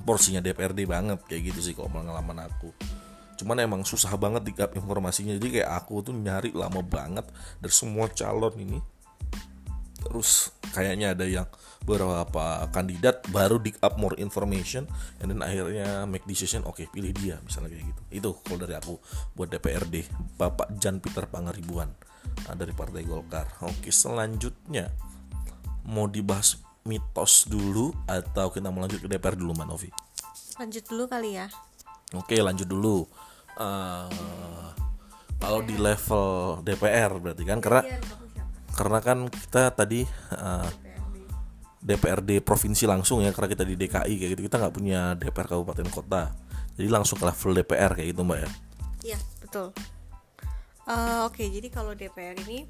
[0.02, 2.74] porsinya DPRD banget kayak gitu sih kalau pengalaman aku.
[3.34, 5.34] Cuman emang susah banget dikap informasinya.
[5.34, 7.26] Jadi kayak aku tuh nyari lama banget
[7.58, 8.78] dari semua calon ini
[10.04, 11.48] terus kayaknya ada yang
[11.84, 14.88] beberapa kandidat baru dig up more information
[15.20, 18.02] and then akhirnya make decision oke okay, pilih dia misalnya kayak gitu.
[18.12, 18.96] Itu kalau dari aku
[19.36, 20.08] buat DPRD
[20.40, 21.92] Bapak Jan Peter Pangaribuan
[22.48, 23.48] nah, dari Partai Golkar.
[23.64, 24.88] Oke selanjutnya
[25.84, 29.90] mau dibahas mitos dulu atau kita mau lanjut ke DPR dulu Mbak Novi?
[30.60, 31.48] Lanjut dulu kali ya.
[32.16, 33.04] Oke lanjut dulu.
[33.54, 34.08] Uh,
[35.40, 37.84] kalau di level DPR berarti kan karena
[38.74, 40.02] karena kan kita tadi
[40.34, 40.68] uh, eh,
[41.84, 45.88] DPRD provinsi langsung ya karena kita di DKI kayak gitu kita nggak punya DPR kabupaten
[45.92, 46.34] kota.
[46.74, 48.50] Jadi langsung ke level DPR kayak gitu mbak ya?
[49.14, 49.66] Iya betul.
[50.84, 52.68] Uh, oke okay, jadi kalau DPR ini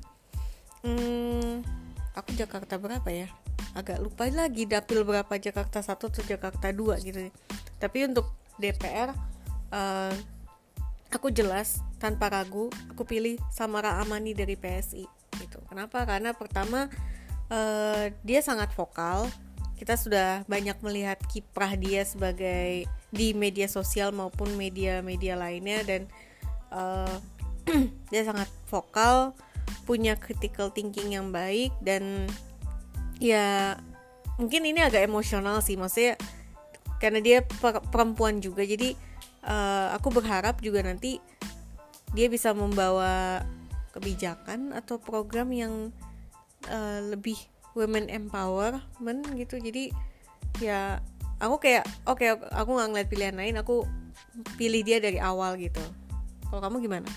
[0.85, 1.65] hmm,
[2.13, 3.31] aku Jakarta berapa ya?
[3.75, 7.31] Agak lupa lagi dapil berapa Jakarta satu atau Jakarta dua gitu.
[7.79, 10.15] Tapi untuk DPR uh, eh,
[11.11, 15.61] aku jelas tanpa ragu aku pilih Samara Amani dari PSI gitu.
[15.69, 16.09] Kenapa?
[16.09, 16.89] Karena pertama
[17.53, 19.29] uh, dia sangat vokal.
[19.75, 26.03] Kita sudah banyak melihat kiprah dia sebagai di media sosial maupun media-media lainnya dan
[26.73, 27.21] uh,
[28.13, 29.35] dia sangat vokal
[29.85, 32.25] punya critical thinking yang baik dan
[33.21, 33.77] ya
[34.41, 35.77] mungkin ini agak emosional sih.
[35.77, 36.17] Maksudnya
[37.03, 37.39] karena dia
[37.93, 38.65] perempuan juga.
[38.65, 38.97] Jadi
[39.45, 41.21] uh, aku berharap juga nanti
[42.15, 43.43] dia bisa membawa
[43.95, 45.95] kebijakan atau program yang
[46.67, 47.39] uh, lebih
[47.79, 49.63] women empowerment gitu.
[49.63, 49.95] Jadi
[50.59, 50.99] ya
[51.39, 53.87] aku kayak oke okay, aku nggak ngeliat pilihan lain aku
[54.59, 55.83] pilih dia dari awal gitu.
[56.51, 57.09] Kalau kamu gimana?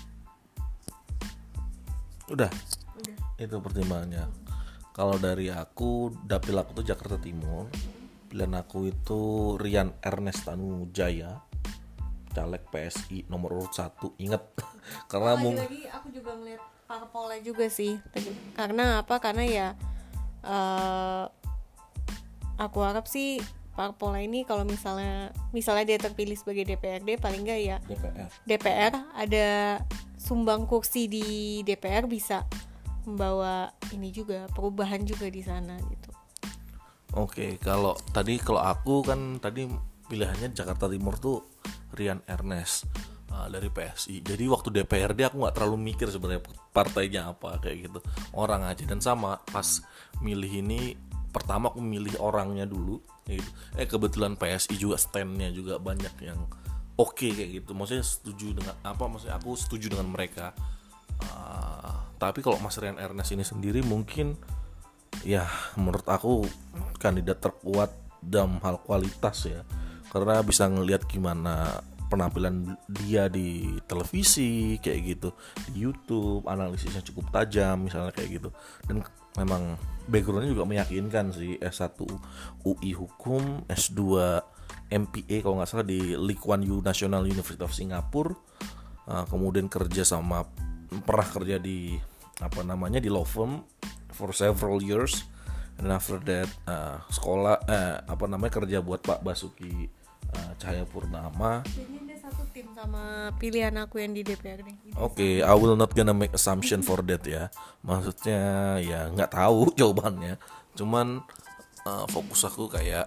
[2.30, 2.50] Udah,
[2.98, 3.16] udah.
[3.40, 4.26] itu pertimbangannya.
[4.94, 7.70] Kalau dari aku dapil aku tuh Jakarta Timur.
[8.28, 9.20] Pilihan aku itu
[9.56, 11.47] Rian Ernest Tanu Jaya
[12.32, 14.42] caleg PSI nomor urut satu inget
[15.10, 18.00] karena Oh, mung lagi aku juga ngeliat parpolnya juga sih.
[18.56, 19.20] Karena apa?
[19.20, 19.68] Karena ya
[20.42, 21.24] eh
[22.58, 23.38] aku harap sih
[23.76, 29.46] parpolnya ini kalau misalnya misalnya dia terpilih sebagai DPRD paling enggak ya DPR DPR ada
[30.18, 31.26] sumbang kursi di
[31.62, 32.42] DPR bisa
[33.06, 36.10] membawa ini juga perubahan juga di sana gitu.
[37.16, 39.64] Oke, kalau tadi kalau aku kan tadi
[40.12, 41.40] pilihannya Jakarta Timur tuh
[41.98, 42.86] Rian Ernest
[43.34, 44.22] uh, dari PSI.
[44.22, 47.98] Jadi waktu DPRD aku nggak terlalu mikir sebenarnya partainya apa kayak gitu.
[48.32, 49.82] Orang aja dan sama pas
[50.22, 50.94] milih ini
[51.28, 53.50] pertama aku milih orangnya dulu gitu.
[53.76, 56.38] Eh kebetulan PSI juga standnya juga banyak yang
[56.96, 57.74] oke kayak gitu.
[57.76, 59.04] Maksudnya setuju dengan apa?
[59.06, 60.54] Maksudnya aku setuju dengan mereka.
[61.18, 64.38] Uh, tapi kalau Mas Rian Ernest ini sendiri mungkin
[65.26, 66.46] ya menurut aku
[67.02, 67.90] kandidat terkuat
[68.22, 69.62] dalam hal kualitas ya
[70.08, 75.28] karena bisa ngelihat gimana penampilan dia di televisi kayak gitu.
[75.70, 78.48] Di YouTube analisisnya cukup tajam misalnya kayak gitu.
[78.88, 79.04] Dan
[79.36, 79.76] memang
[80.08, 82.00] backgroundnya juga meyakinkan sih S1
[82.64, 84.00] UI Hukum S2
[84.88, 88.32] MPA kalau nggak salah di Lee Kuan Yew National University of Singapore.
[89.08, 90.44] Uh, kemudian kerja sama
[91.04, 91.96] pernah kerja di
[92.40, 93.64] apa namanya di law firm
[94.16, 95.28] for several years.
[95.78, 99.86] And after that uh, sekolah eh, apa namanya kerja buat Pak Basuki
[100.34, 105.54] uh, Cahaya Purnama Kayaknya dia satu tim sama pilihan aku yang di DPRD Oke, I
[105.54, 107.52] will not gonna make assumption for that ya.
[107.86, 108.42] Maksudnya
[108.82, 110.34] ya nggak tahu jawabannya.
[110.74, 111.22] Cuman
[111.86, 113.06] uh, fokus aku kayak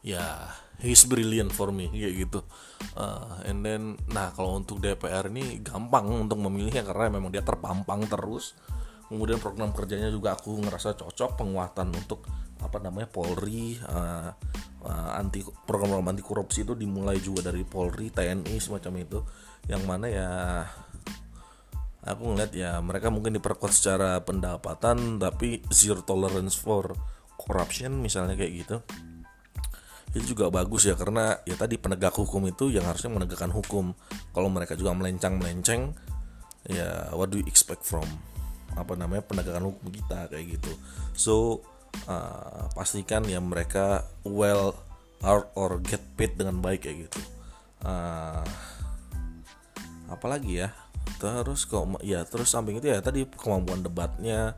[0.00, 0.48] ya
[0.80, 2.40] he's brilliant for me kayak gitu.
[2.94, 8.06] Uh, and then, nah kalau untuk DPR ini gampang untuk memilihnya karena memang dia terpampang
[8.06, 8.54] terus.
[9.08, 12.28] Kemudian program kerjanya juga aku ngerasa cocok penguatan untuk
[12.60, 14.28] apa namanya Polri uh,
[14.84, 19.18] uh, anti program anti korupsi itu dimulai juga dari Polri TNI semacam itu.
[19.64, 20.30] Yang mana ya
[22.04, 26.92] aku ngeliat ya mereka mungkin diperkuat secara pendapatan tapi zero tolerance for
[27.40, 28.76] corruption misalnya kayak gitu.
[30.12, 33.96] Itu juga bagus ya karena ya tadi penegak hukum itu yang harusnya menegakkan hukum.
[34.36, 35.96] Kalau mereka juga melencang melenceng
[36.68, 38.04] ya what do you expect from
[38.78, 40.72] apa namanya penegakan hukum kita kayak gitu.
[41.18, 41.34] So
[42.06, 44.78] uh, pastikan ya mereka well
[45.22, 47.20] or, or get paid dengan baik kayak gitu.
[47.82, 48.46] Uh,
[50.10, 50.68] apalagi ya
[51.18, 54.54] terus kok ya terus samping itu ya tadi kemampuan debatnya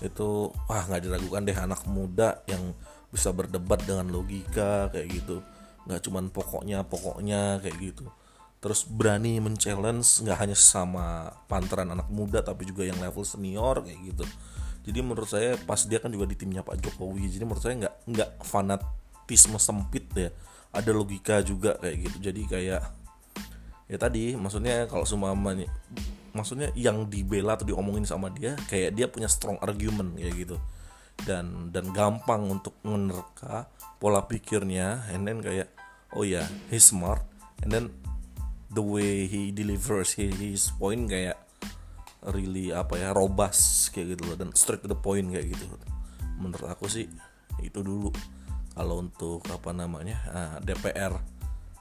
[0.00, 2.72] itu wah nggak diragukan deh anak muda yang
[3.08, 5.44] bisa berdebat dengan logika kayak gitu.
[5.88, 8.08] Nggak cuman pokoknya pokoknya kayak gitu
[8.58, 14.00] terus berani men-challenge nggak hanya sama pantaran anak muda tapi juga yang level senior kayak
[14.14, 14.24] gitu.
[14.88, 17.94] Jadi menurut saya pas dia kan juga di timnya Pak Jokowi jadi menurut saya nggak
[18.10, 20.30] nggak fanatisme sempit ya.
[20.74, 22.16] Ada logika juga kayak gitu.
[22.18, 22.82] Jadi kayak
[23.88, 25.32] ya tadi maksudnya kalau semua
[26.34, 30.56] maksudnya yang dibela atau diomongin sama dia kayak dia punya strong argument kayak gitu.
[31.22, 33.70] Dan dan gampang untuk menerka
[34.02, 35.70] pola pikirnya and then kayak
[36.10, 37.22] oh ya yeah, he's smart
[37.62, 37.90] and then
[38.72, 41.36] the way he delivers his, point kayak
[42.34, 45.64] really apa ya robust kayak gitu loh dan straight to the point kayak gitu.
[46.36, 47.08] Menurut aku sih
[47.64, 48.12] itu dulu.
[48.78, 51.18] Kalau untuk apa namanya uh, DPR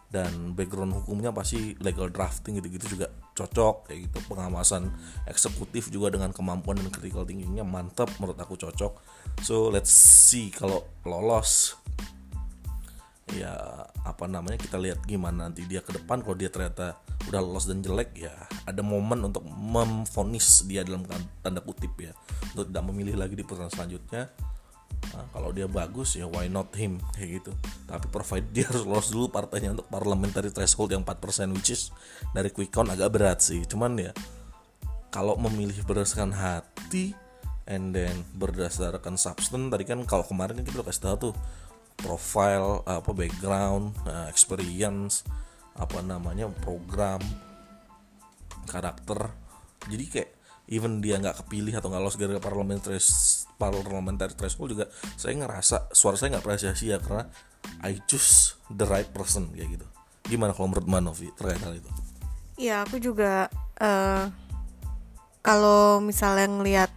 [0.08, 4.17] dan background hukumnya pasti legal drafting gitu-gitu juga cocok kayak gitu.
[4.34, 4.89] Pengawasan
[5.30, 8.97] eksekutif juga dengan kemampuan dan critical thinkingnya mantap menurut aku cocok.
[9.45, 11.78] So let's see kalau lolos
[13.35, 13.53] ya
[14.07, 16.95] apa namanya kita lihat gimana nanti dia ke depan kalau dia ternyata
[17.27, 18.31] udah lolos dan jelek ya
[18.63, 21.03] ada momen untuk memfonis dia dalam
[21.43, 22.15] tanda kutip ya
[22.55, 24.31] untuk tidak memilih lagi di putaran selanjutnya
[25.13, 27.51] Nah, kalau dia bagus ya why not him kayak gitu.
[27.87, 31.93] Tapi provide dia harus lolos dulu partainya untuk parliamentary threshold yang 4% which is
[32.35, 33.63] dari quick count agak berat sih.
[33.63, 34.11] Cuman ya
[35.13, 37.15] kalau memilih berdasarkan hati
[37.67, 41.33] and then berdasarkan substance tadi kan kalau kemarin kan kita udah kasih tahu tuh
[41.97, 45.25] profile apa background uh, experience
[45.77, 47.21] apa namanya program
[48.69, 49.33] karakter.
[49.88, 50.29] Jadi kayak
[50.67, 52.99] even dia nggak kepilih atau nggak lolos gara-gara parliamentary
[53.55, 57.23] parliamentary threshold juga saya ngerasa suara saya nggak pernah sia-sia karena
[57.81, 59.88] I choose the right person kayak gitu.
[60.27, 61.89] Gimana kalau menurut Manovi terkait hal itu?
[62.60, 63.47] Iya aku juga
[63.79, 64.27] uh,
[65.39, 66.91] kalau misalnya ngelihat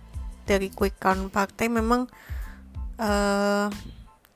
[0.49, 2.11] dari quick count partai memang
[2.99, 3.71] uh,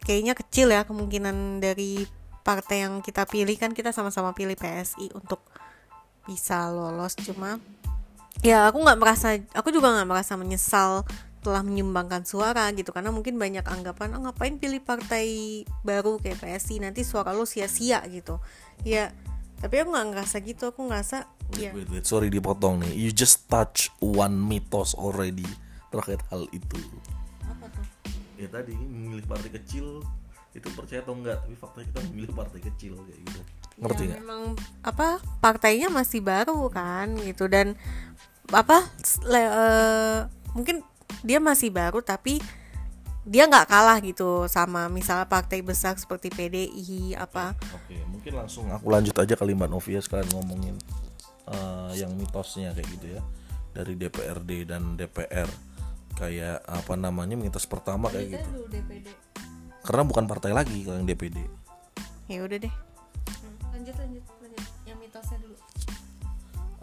[0.04, 2.04] kayaknya kecil ya kemungkinan dari
[2.44, 3.56] partai yang kita pilih.
[3.56, 5.40] Kan kita sama-sama pilih PSI untuk
[6.28, 7.16] bisa lolos.
[7.18, 7.58] Cuma
[8.44, 11.02] ya aku nggak merasa aku juga nggak merasa menyesal
[11.40, 12.92] telah menyumbangkan suara gitu.
[12.92, 18.04] Karena mungkin banyak anggapan oh, ngapain pilih partai baru kayak PSI nanti suara lo sia-sia
[18.08, 18.38] gitu.
[18.84, 19.10] Ya
[19.64, 20.68] tapi aku nggak ngerasa gitu.
[20.72, 22.92] Aku ngerasa ya Wait, wait, sorry dipotong nih.
[22.92, 25.48] You just touch one mythos already
[25.88, 26.80] terkait hal itu.
[28.38, 30.02] Ya tadi memilih partai kecil
[30.54, 33.40] itu percaya atau enggak, tapi faktanya kita memilih partai kecil kayak gitu.
[33.74, 34.18] Ngerti ya, nggak?
[34.22, 34.42] memang
[34.86, 37.74] apa partainya masih baru kan gitu dan
[38.54, 38.86] apa
[39.26, 40.18] le- eh,
[40.54, 40.86] mungkin
[41.26, 42.38] dia masih baru tapi
[43.24, 48.92] dia nggak kalah gitu sama misalnya partai besar seperti PDI apa Oke, mungkin langsung aku
[48.92, 50.76] lanjut aja kali Mbak Novia sekalian ngomongin
[51.48, 53.20] eh, yang mitosnya kayak gitu ya
[53.74, 55.48] dari DPRD dan DPR
[56.14, 58.48] kayak apa namanya mitos pertama kayak gitu.
[58.70, 59.06] DPD
[59.84, 61.64] karena bukan partai lagi kalau yang DPD
[62.28, 62.74] ya udah deh.
[63.74, 64.64] Lanjut lanjut lanjut.
[64.88, 65.56] Yang mitosnya dulu.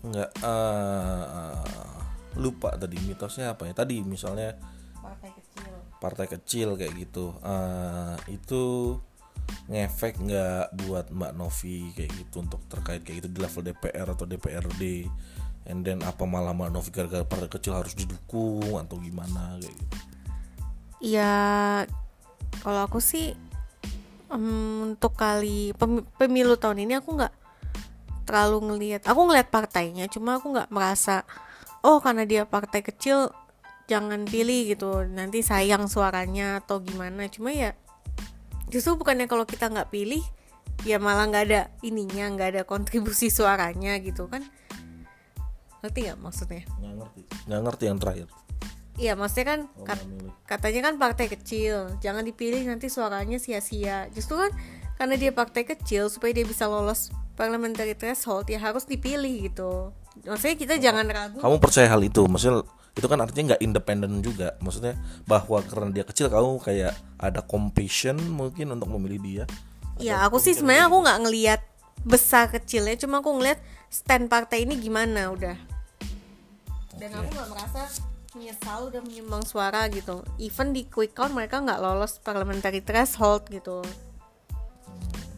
[0.01, 1.63] Enggak eh,
[2.37, 3.73] lupa tadi mitosnya apa ya.
[3.73, 4.53] Tadi misalnya
[5.01, 5.73] partai kecil.
[6.01, 7.33] partai kecil kayak gitu.
[7.41, 8.63] Eh, itu
[9.67, 14.25] ngefek nggak buat Mbak Novi kayak gitu untuk terkait kayak gitu di level DPR atau
[14.29, 14.83] DPRD
[15.71, 19.97] and then apa malah Novi gara-gara partai kecil harus didukung atau gimana kayak gitu?
[20.99, 21.31] Ya
[22.59, 23.31] kalau aku sih
[24.27, 27.33] em, untuk kali pem- pemilu tahun ini aku nggak
[28.27, 31.25] terlalu ngelihat aku ngelihat partainya cuma aku nggak merasa
[31.81, 33.31] oh karena dia partai kecil
[33.89, 37.27] jangan pilih gitu nanti sayang suaranya atau gimana.
[37.31, 37.73] Cuma ya
[38.71, 40.23] justru bukannya kalau kita nggak pilih
[40.87, 44.45] ya malah nggak ada ininya nggak ada kontribusi suaranya gitu kan
[45.81, 46.63] ngerti nggak maksudnya?
[46.77, 47.21] Nggak ngerti.
[47.49, 48.27] Nggak ngerti yang terakhir.
[48.99, 50.07] Iya maksudnya kan Oh, kat-
[50.45, 51.97] katanya kan partai kecil.
[51.99, 54.05] Jangan dipilih nanti suaranya sia-sia.
[54.13, 54.51] Justru kan
[54.99, 59.89] karena dia partai kecil supaya dia bisa lolos parliamentary threshold ya harus dipilih gitu.
[60.21, 61.39] Maksudnya kita jangan ragu.
[61.41, 62.21] kamu percaya hal itu.
[62.29, 64.53] Maksudnya itu kan artinya nggak independen juga.
[64.61, 69.43] Maksudnya bahwa karena dia kecil kamu kayak ada compassion mungkin untuk memilih dia?
[69.97, 71.61] Ya aku sih sebenarnya aku nggak ngelihat
[72.03, 72.99] besar kecilnya.
[72.99, 75.55] Cuma aku ngelihat stand partai ini gimana udah
[77.01, 77.81] dan aku nggak merasa
[78.37, 80.21] menyesal udah menyumbang suara gitu.
[80.37, 83.81] Even di quick count mereka nggak lolos parliamentary threshold gitu.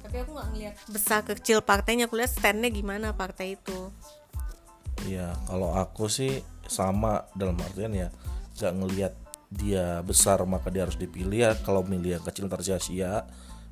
[0.03, 2.11] Tapi aku nggak ngelihat besar kecil partainya.
[2.11, 3.89] Aku lihat standnya gimana partai itu.
[5.07, 8.11] Iya, kalau aku sih sama dalam artian ya
[8.59, 9.13] nggak ngelihat
[9.53, 11.51] dia besar maka dia harus dipilih ya.
[11.63, 13.23] Kalau milih yang kecil ntar sia-sia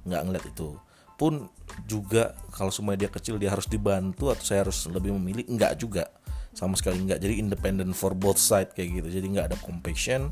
[0.08, 0.80] nggak ngelihat itu.
[1.19, 1.51] Pun
[1.86, 5.45] juga kalau semua dia kecil dia harus dibantu atau saya harus lebih memilih?
[5.45, 6.10] Nggak juga
[6.55, 7.19] sama sekali nggak.
[7.19, 9.07] Jadi independent for both side kayak gitu.
[9.21, 10.31] Jadi nggak ada compassion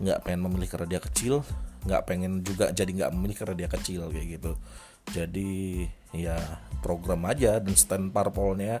[0.00, 1.44] nggak pengen memilih karena dia kecil
[1.84, 4.52] nggak pengen juga jadi nggak memilih karena dia kecil kayak gitu.
[5.12, 5.84] Jadi
[6.16, 6.40] ya
[6.80, 8.80] program aja dan stand parpolnya.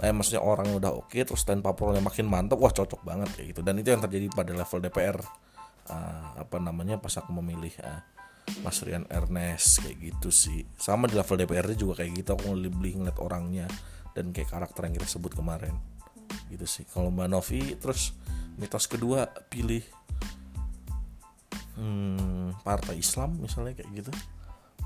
[0.00, 3.60] Eh maksudnya orang udah oke terus stand parpolnya makin mantap wah cocok banget kayak gitu.
[3.60, 5.20] Dan itu yang terjadi pada level DPR
[5.90, 8.06] Ah, apa namanya pas aku memilih ah,
[8.62, 10.62] Mas Rian Ernest kayak gitu sih.
[10.78, 13.66] Sama di level DPRD juga kayak gitu aku lebih ngeliat orangnya
[14.14, 15.74] dan kayak karakter yang kita sebut kemarin.
[16.50, 16.84] Gitu sih.
[16.88, 18.14] Kalau Mbak Novi terus
[18.58, 19.82] mitos kedua pilih
[21.78, 24.12] hmm, partai Islam misalnya kayak gitu.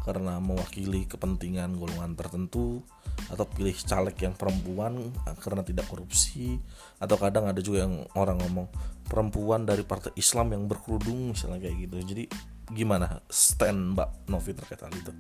[0.05, 2.85] Karena mewakili kepentingan golongan tertentu
[3.33, 6.61] atau pilih caleg yang perempuan eh, karena tidak korupsi
[7.01, 8.69] atau kadang ada juga yang orang ngomong
[9.09, 11.97] perempuan dari partai Islam yang berkerudung misalnya kayak gitu.
[12.05, 12.25] Jadi
[12.69, 15.13] gimana stand Mbak Novi terkait hal itu?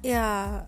[0.00, 0.64] Ya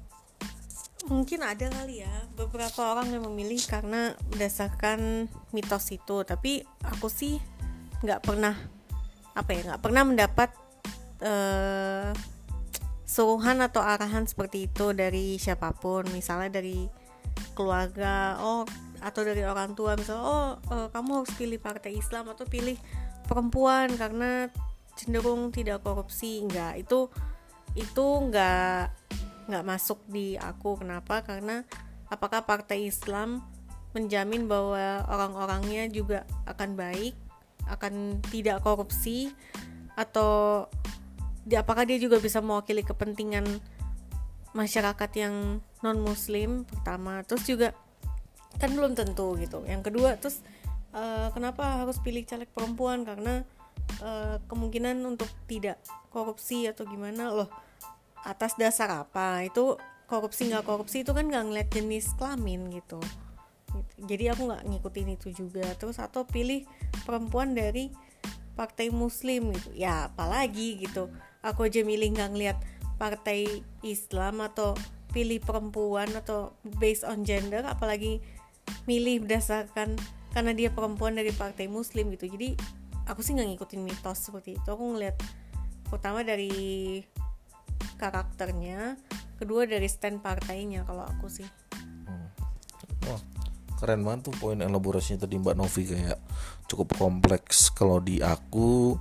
[1.07, 6.23] mungkin ada kali ya beberapa orang yang memilih karena berdasarkan mitos itu.
[6.23, 7.39] Tapi aku sih
[8.03, 8.55] nggak pernah
[9.33, 10.51] apa ya nggak pernah mendapat
[11.23, 12.11] eh,
[13.07, 16.07] suruhan atau arahan seperti itu dari siapa pun.
[16.11, 16.87] Misalnya dari
[17.53, 18.65] keluarga oh
[19.03, 19.99] atau dari orang tua.
[19.99, 22.79] Misalnya oh eh, kamu harus pilih partai Islam atau pilih
[23.27, 24.51] perempuan karena
[24.95, 26.43] cenderung tidak korupsi.
[26.43, 27.11] Enggak itu
[27.73, 28.93] itu nggak
[29.47, 30.81] nggak masuk di aku.
[30.81, 31.23] Kenapa?
[31.27, 31.63] Karena
[32.13, 33.43] apakah partai Islam
[33.93, 37.15] menjamin bahwa orang-orangnya juga akan baik
[37.69, 39.31] akan tidak korupsi
[39.95, 40.67] atau
[41.43, 43.45] di apakah dia juga bisa mewakili kepentingan
[44.57, 47.23] masyarakat yang non muslim pertama.
[47.27, 47.69] Terus juga
[48.59, 49.65] kan belum tentu gitu.
[49.65, 50.41] Yang kedua terus
[50.97, 53.05] eh, kenapa harus pilih caleg perempuan?
[53.05, 53.45] Karena
[54.01, 57.31] eh, kemungkinan untuk tidak korupsi atau gimana?
[57.33, 57.49] Loh
[58.23, 59.43] atas dasar apa?
[59.47, 63.01] Itu korupsi nggak korupsi itu kan nggak ngeliat jenis kelamin gitu.
[64.03, 65.65] Jadi aku nggak ngikutin itu juga.
[65.79, 66.67] Terus atau pilih
[67.07, 67.91] perempuan dari
[68.53, 69.71] partai muslim gitu.
[69.75, 71.09] Ya apalagi gitu.
[71.43, 72.59] Aku aja milih nggak ngeliat
[73.01, 74.79] partai Islam atau
[75.13, 78.25] pilih perempuan atau based on gender apalagi
[78.89, 79.99] milih berdasarkan
[80.33, 82.31] karena dia perempuan dari partai muslim gitu.
[82.31, 82.57] Jadi
[83.05, 84.69] aku sih nggak ngikutin mitos seperti itu.
[84.69, 85.17] Aku ngeliat
[85.91, 87.01] pertama dari
[87.99, 88.97] karakternya
[89.39, 91.47] kedua dari stand partainya kalau aku sih.
[93.09, 93.21] Wah,
[93.79, 96.19] keren banget tuh poin elaborasinya tadi Mbak Novi kayak
[96.71, 97.75] cukup kompleks.
[97.75, 98.95] Kalau di aku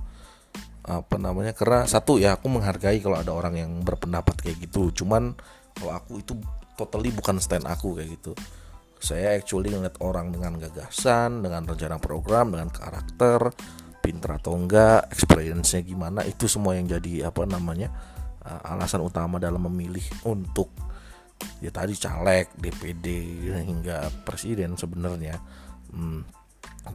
[0.82, 4.90] apa namanya karena satu ya aku menghargai kalau ada orang yang berpendapat kayak gitu.
[4.90, 5.38] Cuman
[5.78, 6.34] kalau aku itu
[6.74, 8.34] totally bukan stand aku kayak gitu.
[9.02, 13.50] Saya actually ngeliat orang dengan gagasan dengan rencana program dengan karakter
[14.02, 17.94] pinter atau enggak experience-nya gimana itu semua yang jadi apa namanya
[18.42, 20.70] alasan utama dalam memilih untuk
[21.58, 23.06] ya tadi caleg DPD
[23.66, 25.38] hingga presiden sebenarnya
[25.90, 26.22] hmm,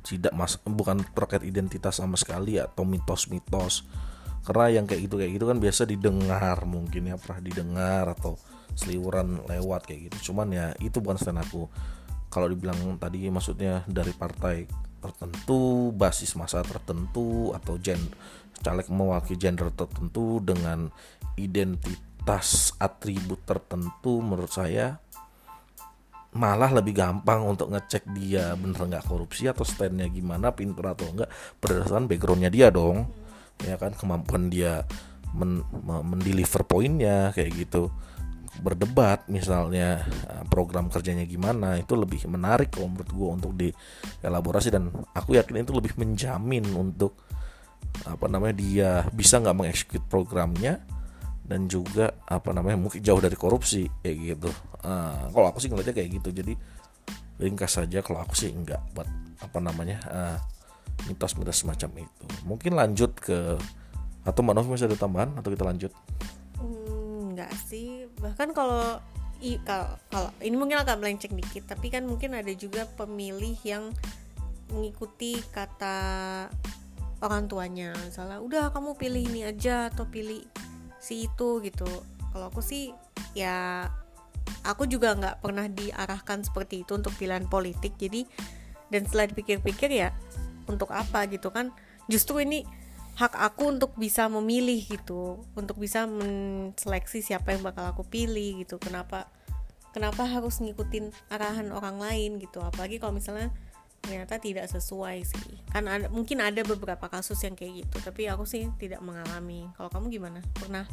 [0.03, 3.87] tidak mas bukan terkait identitas sama sekali atau mitos-mitos.
[4.43, 8.39] Karena yang kayak gitu kayak gitu kan biasa didengar mungkin ya pernah didengar atau
[8.75, 10.31] seliwuran lewat kayak gitu.
[10.31, 11.67] Cuman ya itu bukan stand aku.
[12.27, 14.67] Kalau dibilang tadi maksudnya dari partai
[14.97, 17.99] tertentu basis masa tertentu atau gen
[18.61, 20.89] caleg mewakili gender tertentu dengan
[21.37, 24.97] identitas atribut tertentu menurut saya
[26.37, 31.29] malah lebih gampang untuk ngecek dia bener nggak korupsi atau standnya gimana pintar atau enggak
[31.57, 33.09] berdasarkan backgroundnya dia dong.
[33.65, 34.85] Ya kan kemampuan dia
[35.33, 35.65] men,
[36.05, 37.89] mendeliver poinnya kayak gitu.
[38.61, 44.93] Berdebat misalnya eh, program kerjanya gimana itu lebih menarik kalau menurut gue untuk dielaborasi dan
[45.17, 47.17] aku yakin itu lebih menjamin untuk
[48.05, 50.79] apa namanya dia bisa nggak mengeksekut programnya
[51.47, 54.51] dan juga apa namanya mungkin jauh dari korupsi kayak gitu.
[54.83, 56.29] Uh, kalau aku sih ngeliatnya kayak gitu.
[56.35, 56.53] Jadi
[57.39, 59.07] ringkas saja kalau aku sih enggak buat
[59.39, 60.37] apa namanya uh,
[61.07, 62.25] mitos-mitos semacam itu.
[62.43, 63.55] Mungkin lanjut ke
[64.27, 65.91] atau Mbak Novi masih ada tambahan atau kita lanjut?
[66.59, 68.11] Hmm, enggak sih.
[68.19, 68.99] Bahkan kalau
[69.63, 73.93] kalau kalau ini mungkin agak melenceng dikit tapi kan mungkin ada juga pemilih yang
[74.73, 76.49] mengikuti kata
[77.21, 77.93] orang tuanya.
[78.05, 80.45] Misalnya udah kamu pilih ini aja atau pilih
[81.01, 81.87] si itu gitu.
[82.33, 82.93] Kalau aku sih
[83.33, 83.87] ya
[84.63, 87.95] aku juga nggak pernah diarahkan seperti itu untuk pilihan politik.
[87.97, 88.27] Jadi
[88.87, 90.13] dan setelah dipikir-pikir ya
[90.69, 91.73] untuk apa gitu kan?
[92.07, 92.63] Justru ini
[93.17, 98.77] hak aku untuk bisa memilih gitu untuk bisa menseleksi siapa yang bakal aku pilih gitu.
[98.77, 99.25] Kenapa
[99.89, 102.61] kenapa harus ngikutin arahan orang lain gitu?
[102.61, 103.49] Apalagi kalau misalnya
[104.07, 105.59] ternyata tidak sesuai sih.
[105.67, 109.67] Kan ada mungkin ada beberapa kasus yang kayak gitu tapi aku sih tidak mengalami.
[109.75, 110.39] Kalau kamu gimana?
[110.55, 110.87] Pernah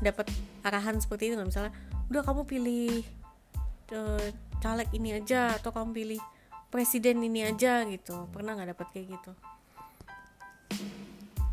[0.00, 0.32] dapat
[0.64, 1.48] arahan seperti itu nggak?
[1.52, 1.72] Misalnya
[2.08, 3.04] udah kamu pilih
[3.92, 4.28] uh,
[4.64, 6.20] caleg ini aja atau kamu pilih
[6.72, 8.24] presiden ini aja gitu.
[8.32, 9.32] Pernah nggak dapat kayak gitu?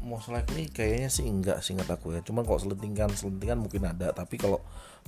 [0.06, 2.24] Most likely kayaknya sih enggak singkat aku ya.
[2.24, 4.64] Cuman kalau selentingan selentingan mungkin ada tapi kalau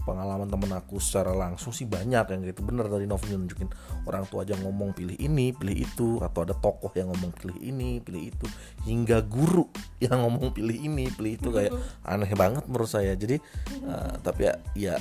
[0.06, 2.62] pengalaman temen aku secara langsung sih banyak yang gitu.
[2.64, 3.70] Bener dari Novi nunjukin
[4.06, 8.00] orang tua aja ngomong pilih ini pilih itu atau ada tokoh yang ngomong pilih ini
[8.00, 8.48] pilih itu
[8.88, 9.68] hingga guru
[10.06, 11.74] yang ngomong pilih ini pilih itu kayak
[12.12, 13.18] aneh banget menurut saya.
[13.18, 13.41] Jadi
[13.84, 14.95] uh, tapi ya ya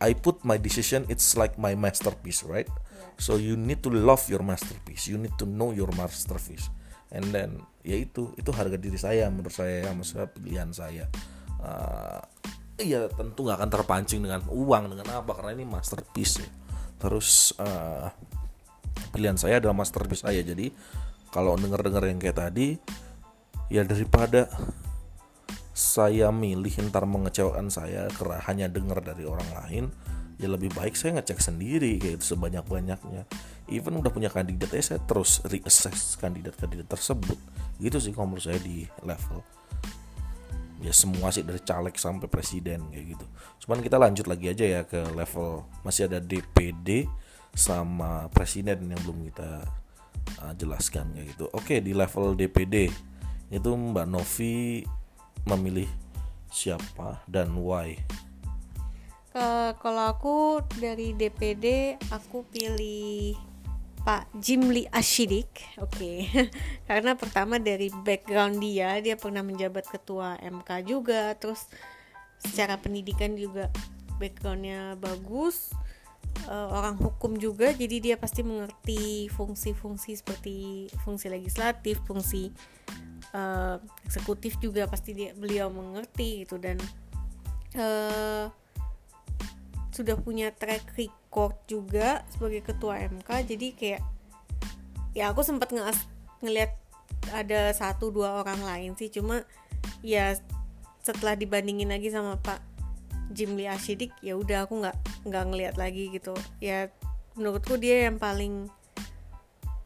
[0.00, 2.68] I put my decision it's like my masterpiece right?
[3.20, 5.12] So you need to love your masterpiece.
[5.12, 6.72] You need to know your masterpiece.
[7.12, 11.04] And then ya itu itu harga diri saya menurut saya ya maksudnya pilihan saya.
[11.60, 12.24] Uh,
[12.82, 16.42] ya tentu nggak akan terpancing dengan uang dengan apa karena ini masterpiece
[17.00, 18.12] terus uh,
[19.10, 20.40] pilihan saya adalah masterpiece saya.
[20.44, 20.70] Jadi
[21.32, 22.76] kalau denger-denger yang kayak tadi
[23.70, 24.50] ya daripada
[25.72, 29.84] saya milih ntar mengecewakan saya karena hanya dengar dari orang lain
[30.36, 33.28] ya lebih baik saya ngecek sendiri kayak itu sebanyak banyaknya
[33.68, 37.38] even udah punya kandidat ya saya terus reassess kandidat-kandidat tersebut.
[37.80, 39.40] Gitu sih kalau menurut saya di level
[40.80, 43.26] ya semua sih dari caleg sampai presiden kayak gitu.
[43.64, 47.04] Cuman kita lanjut lagi aja ya ke level masih ada DPD
[47.52, 49.64] sama presiden yang belum kita
[50.40, 51.44] uh, jelaskan kayak gitu.
[51.52, 52.88] Oke di level DPD
[53.52, 54.84] itu Mbak Novi
[55.44, 55.88] memilih
[56.48, 57.98] siapa dan why?
[59.30, 60.36] Uh, kalau aku
[60.82, 63.38] dari DPD aku pilih
[64.00, 66.16] Pak Jimli Ashidik, oke, okay.
[66.88, 71.68] karena pertama dari background dia, dia pernah menjabat ketua MK juga, terus
[72.40, 73.68] secara pendidikan juga
[74.16, 75.76] backgroundnya bagus,
[76.48, 82.48] uh, orang hukum juga, jadi dia pasti mengerti fungsi-fungsi seperti fungsi legislatif, fungsi
[83.36, 83.76] uh,
[84.08, 86.80] eksekutif juga pasti dia beliau mengerti gitu dan
[87.76, 88.48] uh,
[89.92, 90.88] sudah punya track
[91.30, 94.02] record juga sebagai ketua MK jadi kayak
[95.14, 95.94] ya aku sempat nge
[96.42, 96.74] ngeliat
[97.30, 99.46] ada satu dua orang lain sih cuma
[100.02, 100.34] ya
[101.06, 102.58] setelah dibandingin lagi sama Pak
[103.30, 104.98] Jimli Ashidik ya udah aku nggak
[105.30, 106.90] nggak ngeliat lagi gitu ya
[107.38, 108.66] menurutku dia yang paling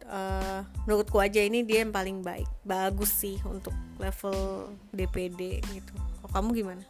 [0.09, 5.93] uh, menurutku aja ini dia yang paling baik bagus sih untuk level DPD gitu.
[6.25, 6.85] Kok kamu gimana?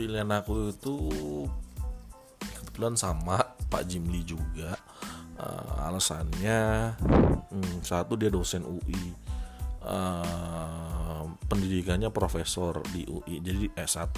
[0.00, 0.96] pilihan aku itu
[2.80, 3.36] kebetulan sama
[3.68, 4.72] Pak Jimli juga.
[5.36, 6.92] Uh, alasannya
[7.52, 9.16] hmm, satu dia dosen UI
[9.88, 14.16] uh, pendidikannya profesor di UI jadi S1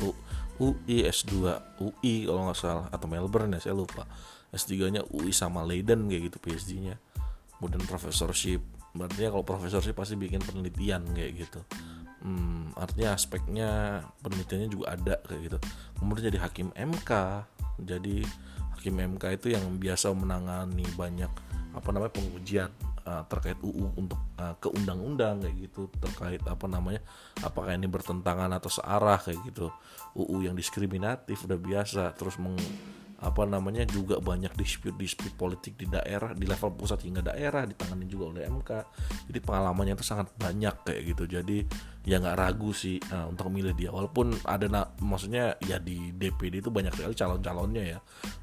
[0.59, 1.35] UI S2
[1.83, 2.87] UI kalau nggak salah.
[2.95, 4.07] Atau Melbourne ya saya lupa.
[4.55, 6.95] S3 nya UI sama Leiden kayak gitu PhD nya
[7.59, 8.63] kemudian professorship.
[8.95, 11.61] Berarti kalau professorship pasti bikin penelitian kayak gitu.
[12.23, 13.71] Hmm, artinya aspeknya
[14.23, 15.59] penelitiannya juga ada kayak gitu.
[15.99, 17.11] Kemudian jadi hakim MK
[17.83, 18.23] jadi
[18.83, 21.31] hakim MK itu yang biasa menangani banyak
[21.71, 22.67] apa namanya pengujian
[23.07, 26.99] uh, terkait UU untuk uh, ke undang-undang kayak gitu terkait apa namanya
[27.47, 29.71] apakah ini bertentangan atau searah kayak gitu.
[30.19, 32.59] UU yang diskriminatif udah biasa terus meng
[33.23, 38.35] apa namanya juga banyak dispute-dispute politik di daerah di level pusat hingga daerah ditangani juga
[38.35, 38.71] oleh MK
[39.31, 41.25] jadi pengalamannya itu sangat banyak kayak gitu.
[41.25, 41.65] Jadi
[42.03, 43.95] ya nggak ragu sih uh, untuk milih dia.
[43.95, 47.99] Walaupun ada na maksudnya ya di DPD itu banyak sekali calon-calonnya ya.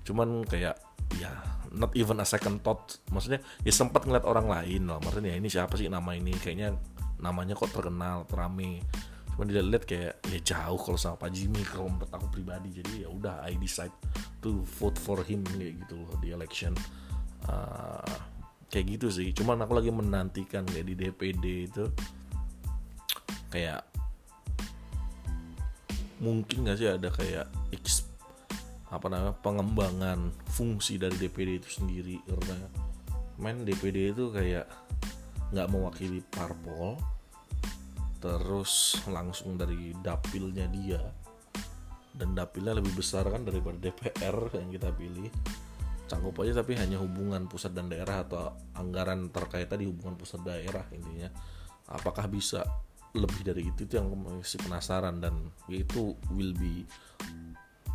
[0.07, 0.79] Cuman kayak
[1.17, 1.31] ya
[1.73, 2.97] not even a second thought.
[3.11, 4.99] Maksudnya ya sempat ngeliat orang lain lah.
[5.03, 6.33] Maksudnya ya ini siapa sih nama ini?
[6.37, 6.77] Kayaknya
[7.19, 8.85] namanya kok terkenal terame.
[9.35, 12.81] Cuma dilihat kayak ya jauh kalau sama Pak Jimmy kalau menurut aku pribadi.
[12.81, 13.93] Jadi ya udah I decide
[14.39, 16.73] to vote for him kayak gitu loh di election.
[17.47, 18.17] Uh,
[18.71, 19.31] kayak gitu sih.
[19.35, 21.85] Cuman aku lagi menantikan kayak di DPD itu
[23.49, 23.81] kayak
[26.19, 28.05] mungkin gak sih ada kayak X,
[28.91, 30.19] apa namanya pengembangan
[30.51, 32.19] fungsi dari DPD itu sendiri.
[32.27, 32.57] Karena
[33.39, 34.67] main DPD itu kayak
[35.49, 37.01] nggak mewakili parpol
[38.19, 40.99] terus langsung dari dapilnya dia
[42.15, 45.29] dan dapilnya lebih besar kan daripada DPR yang kita pilih.
[46.09, 50.81] Cangkup aja tapi hanya hubungan pusat dan daerah atau anggaran terkait tadi hubungan pusat daerah
[50.89, 51.29] intinya.
[51.85, 52.65] Apakah bisa?
[53.13, 55.21] Lebih dari itu itu yang masih penasaran.
[55.21, 56.81] Dan itu will be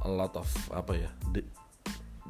[0.07, 1.43] a lot of apa ya di,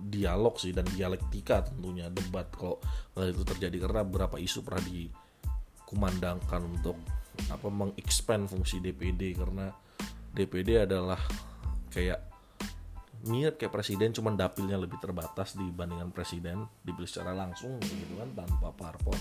[0.09, 2.80] dialog sih dan dialektika tentunya debat kalau
[3.28, 3.76] itu terjadi.
[3.85, 6.97] Karena beberapa isu pernah dikumandangkan untuk
[7.53, 9.68] apa mengexpand fungsi DPD karena
[10.32, 11.20] DPD adalah
[11.95, 12.20] kayak
[13.24, 18.74] mirip kayak presiden cuman dapilnya lebih terbatas dibandingkan presiden dipilih secara langsung gitu kan tanpa
[18.74, 19.16] parpol.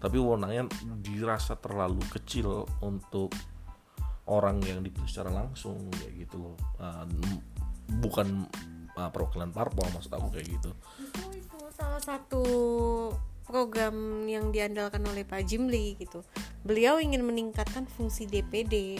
[0.00, 0.66] Tapi wewenangnya
[1.04, 3.34] dirasa terlalu kecil untuk
[4.30, 6.56] orang yang dipilih secara langsung kayak gitu loh.
[6.80, 7.04] Uh,
[8.00, 8.48] bukan
[8.96, 10.70] uh, perwakilan parpol maksud aku kayak gitu.
[10.96, 12.44] Itu itu salah satu
[13.44, 16.24] program yang diandalkan oleh Pak Jimli gitu.
[16.64, 18.96] Beliau ingin meningkatkan fungsi DPD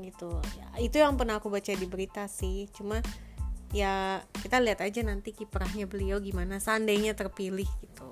[0.00, 0.30] gitu.
[0.56, 2.70] Ya, itu yang pernah aku baca di berita sih.
[2.70, 3.02] Cuma
[3.74, 8.08] ya kita lihat aja nanti kiprahnya beliau gimana seandainya terpilih gitu.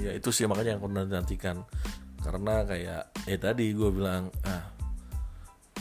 [0.00, 1.62] Ya itu sih makanya yang aku nantikan.
[2.20, 4.76] Karena kayak eh tadi gue bilang ah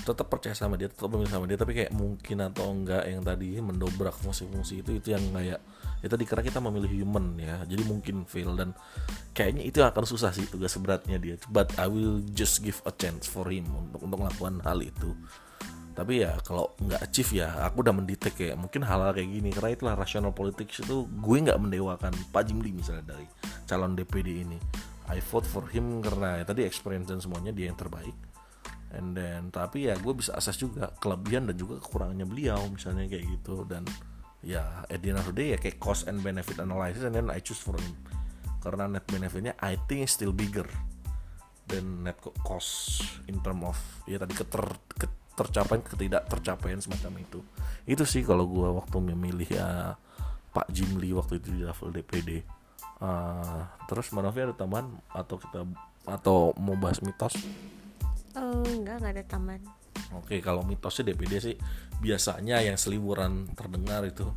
[0.05, 3.57] tetap percaya sama dia tetap memilih sama dia tapi kayak mungkin atau enggak yang tadi
[3.57, 5.57] mendobrak fungsi-fungsi itu itu yang kayak
[6.03, 8.75] ya tadi karena kita memilih human ya jadi mungkin fail dan
[9.35, 11.35] kayaknya itu akan susah sih tugas beratnya dia.
[11.51, 15.11] But I will just give a chance for him untuk untuk melakukan hal itu.
[15.95, 19.49] Tapi ya kalau nggak achieve ya aku udah mendetek kayak mungkin hal-hal kayak gini.
[19.55, 22.11] Karena itulah rasional politik itu gue nggak mendewakan.
[22.35, 23.27] Pak Jimli misalnya dari
[23.63, 24.59] calon DPD ini.
[25.05, 28.15] I vote for him karena ya, tadi experience dan semuanya dia yang terbaik.
[28.91, 33.23] And then tapi ya gue bisa asas juga kelebihan dan juga kekurangannya beliau misalnya kayak
[33.39, 33.63] gitu.
[33.63, 33.87] Dan
[34.45, 37.33] ya at the end of the day ya kayak cost and benefit analysis and then
[37.33, 37.97] I choose for him.
[38.61, 40.69] Karena net benefitnya I think still bigger
[41.65, 43.75] than net cost in term of
[44.05, 47.39] ya tadi keter, ketercapaian ketidak tercapaian semacam itu.
[47.89, 49.97] Itu sih kalau gue waktu memilih ya
[50.53, 52.45] Pak Jimli waktu itu di level DPD
[53.01, 54.93] uh, terus Manovi ada tambahan?
[55.11, 55.65] Atau kita
[56.05, 57.33] atau mau bahas mitos?
[58.37, 59.84] Oh enggak enggak ada tambahan
[60.15, 61.55] Oke, kalau mitosnya DPD sih
[61.99, 64.27] biasanya yang seliburan terdengar itu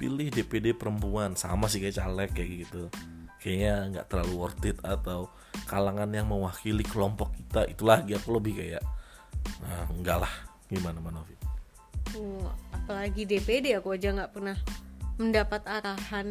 [0.00, 2.82] pilih DPD perempuan sama sih kayak caleg kayak gitu.
[3.40, 5.28] Kayaknya nggak terlalu worth it atau
[5.68, 8.84] kalangan yang mewakili kelompok kita itu lagi aku lebih kayak
[9.64, 10.32] nah, enggak lah
[10.68, 11.36] gimana Manovi?
[12.16, 14.58] Uh, apalagi DPD aku aja nggak pernah
[15.20, 16.28] mendapat arahan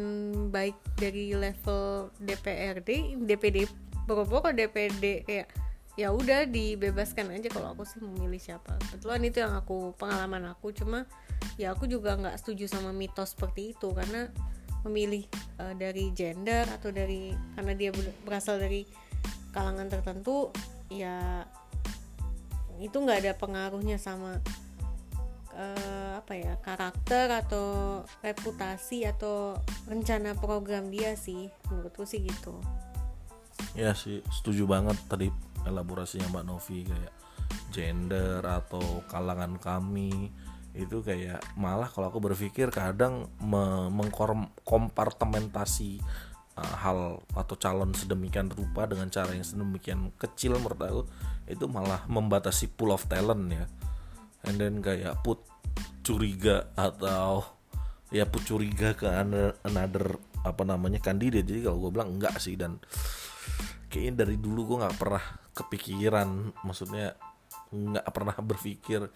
[0.50, 3.70] baik dari level DPRD, DPD,
[4.10, 5.46] pokok-pokok DPD kayak
[6.00, 8.80] ya udah dibebaskan aja kalau aku sih memilih siapa.
[8.88, 10.72] Kebetulan itu yang aku pengalaman aku.
[10.72, 11.04] Cuma
[11.60, 13.92] ya aku juga nggak setuju sama mitos seperti itu.
[13.92, 14.32] Karena
[14.88, 15.28] memilih
[15.60, 17.92] uh, dari gender atau dari karena dia
[18.24, 18.88] berasal dari
[19.52, 20.48] kalangan tertentu
[20.88, 21.44] ya
[22.80, 24.40] itu nggak ada pengaruhnya sama
[25.52, 31.52] uh, apa ya karakter atau reputasi atau rencana program dia sih.
[31.68, 32.56] Menurutku sih gitu.
[33.76, 35.28] Ya sih setuju banget tadi
[35.66, 37.12] elaborasinya Mbak Novi kayak
[37.74, 40.30] gender atau kalangan kami
[40.70, 45.98] itu kayak malah kalau aku berpikir kadang me- mengkompartementasi
[46.54, 51.02] uh, hal atau calon sedemikian rupa dengan cara yang sedemikian kecil menurut aku
[51.50, 53.66] itu malah membatasi pool of talent ya.
[54.46, 55.42] And then kayak put
[56.06, 57.42] curiga atau
[58.14, 59.06] ya put curiga ke
[59.66, 62.80] another, apa namanya kandidat jadi kalau gue bilang enggak sih dan
[63.92, 65.24] kayaknya dari dulu gue nggak pernah
[65.60, 67.16] kepikiran maksudnya
[67.70, 69.06] nggak pernah berpikir.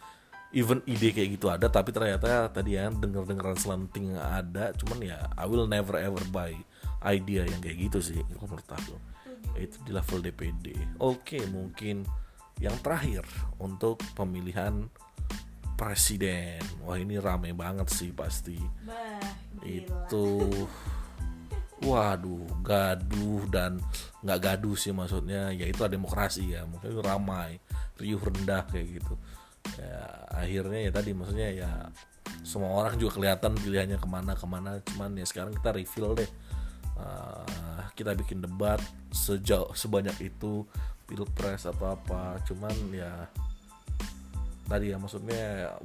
[0.54, 5.18] Even ide kayak gitu ada tapi ternyata tadi ya denger dengeran selenting ada cuman ya
[5.34, 6.54] I will never ever buy
[7.02, 8.94] idea yang kayak gitu sih kalau menurut aku.
[9.58, 10.66] Itu di level DPD
[11.02, 12.06] oke mungkin
[12.62, 13.26] yang terakhir
[13.58, 14.86] untuk pemilihan
[15.74, 16.62] presiden.
[16.86, 18.58] Wah ini rame banget sih pasti.
[19.66, 20.38] Itu
[21.84, 23.78] waduh gaduh dan
[24.24, 25.52] nggak gaduh sih maksudnya.
[25.52, 26.64] Ya itu demokrasi ya.
[26.64, 27.60] Mungkin ramai
[28.00, 29.14] riuh rendah kayak gitu.
[29.76, 31.70] Ya akhirnya ya tadi maksudnya ya
[32.44, 34.80] semua orang juga kelihatan pilihannya ke mana ke mana.
[34.82, 36.30] Cuman ya sekarang kita reveal deh.
[36.94, 38.78] Uh, kita bikin debat
[39.10, 40.64] sejauh sebanyak itu
[41.06, 42.40] pilpres atau apa.
[42.48, 43.28] Cuman ya
[44.64, 45.76] tadi ya maksudnya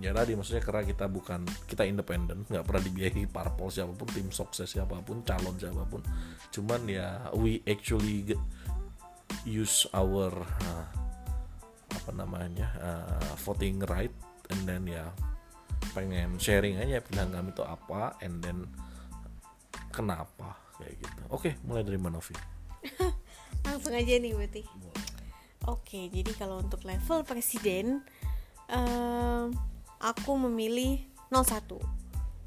[0.00, 4.28] ya tadi maksudnya karena kita bukan kita independen nggak pernah dibiayai parpol siapa pun tim
[4.32, 6.02] sukses siapa pun calon siapa pun.
[6.50, 8.24] Cuman ya we actually
[9.46, 10.86] use our uh,
[11.90, 14.12] apa namanya uh, voting right
[14.50, 15.12] and then ya
[15.92, 18.66] pengen sharing aja pilihan kami itu apa and then
[19.92, 21.22] kenapa kayak gitu.
[21.30, 22.34] Oke mulai dari mana Novi.
[23.68, 24.64] Langsung aja nih berarti
[25.68, 28.00] oke jadi kalau untuk level presiden
[28.72, 29.52] um,
[30.00, 31.76] aku memilih 01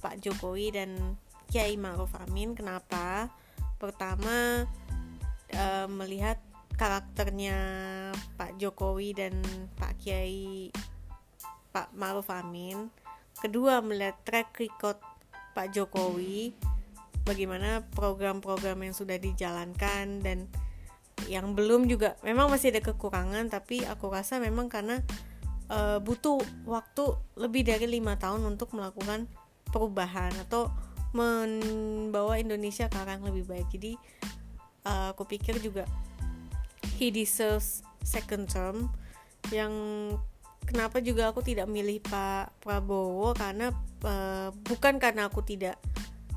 [0.01, 1.15] Pak Jokowi dan
[1.47, 3.29] Kiai Ma'ruf Amin kenapa?
[3.77, 4.65] Pertama
[5.53, 6.41] uh, melihat
[6.73, 7.55] karakternya
[8.35, 9.37] Pak Jokowi dan
[9.77, 10.73] Pak Kiai
[11.69, 12.89] Pak Ma'ruf Amin.
[13.37, 14.97] Kedua melihat track record
[15.53, 16.57] Pak Jokowi
[17.23, 20.49] bagaimana program-program yang sudah dijalankan dan
[21.29, 24.99] yang belum juga memang masih ada kekurangan tapi aku rasa memang karena
[25.69, 27.03] uh, butuh waktu
[27.37, 29.29] lebih dari lima tahun untuk melakukan
[29.69, 30.71] perubahan atau
[31.13, 33.67] membawa Indonesia ke arah yang lebih baik.
[33.69, 33.93] Jadi
[34.89, 35.85] uh, aku pikir juga
[36.97, 38.89] he deserves second term.
[39.53, 39.73] Yang
[40.65, 43.37] kenapa juga aku tidak milih Pak Prabowo?
[43.37, 43.69] Karena
[44.03, 45.77] uh, bukan karena aku tidak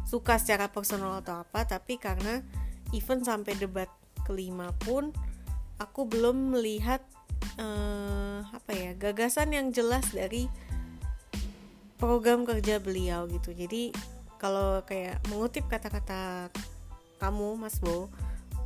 [0.06, 2.38] suka secara personal atau apa tapi karena
[2.94, 3.90] even sampai debat
[4.22, 5.10] kelima pun
[5.82, 7.02] aku belum melihat
[7.58, 10.50] uh, apa ya gagasan yang jelas dari
[11.96, 13.56] program kerja beliau gitu.
[13.56, 13.94] Jadi
[14.36, 16.52] kalau kayak mengutip kata-kata
[17.16, 18.12] kamu Mas Bo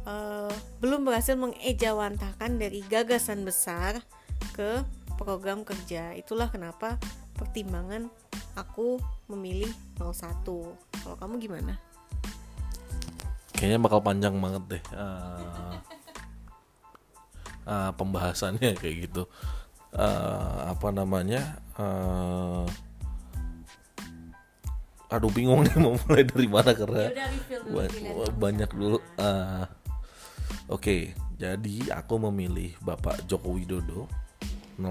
[0.04, 0.50] uh,
[0.82, 4.02] belum berhasil mengejawantahkan dari gagasan besar
[4.56, 4.82] ke
[5.14, 6.16] program kerja.
[6.16, 6.98] Itulah kenapa
[7.38, 8.10] pertimbangan
[8.58, 8.98] aku
[9.30, 9.70] memilih
[10.00, 10.42] 01
[11.04, 11.74] kalau kamu gimana?
[13.54, 14.84] Kayaknya bakal panjang banget deh.
[14.96, 15.76] Uh,
[17.66, 19.24] uh, pembahasannya kayak gitu.
[19.90, 22.62] Uh, apa namanya uh,
[25.10, 27.10] aduh bingung nih mau mulai dari mana karena
[27.50, 28.98] dulu, banyak dulu.
[29.18, 29.66] uh,
[30.70, 31.00] oke okay,
[31.34, 34.06] jadi aku memilih Bapak Joko Widodo
[34.78, 34.86] 01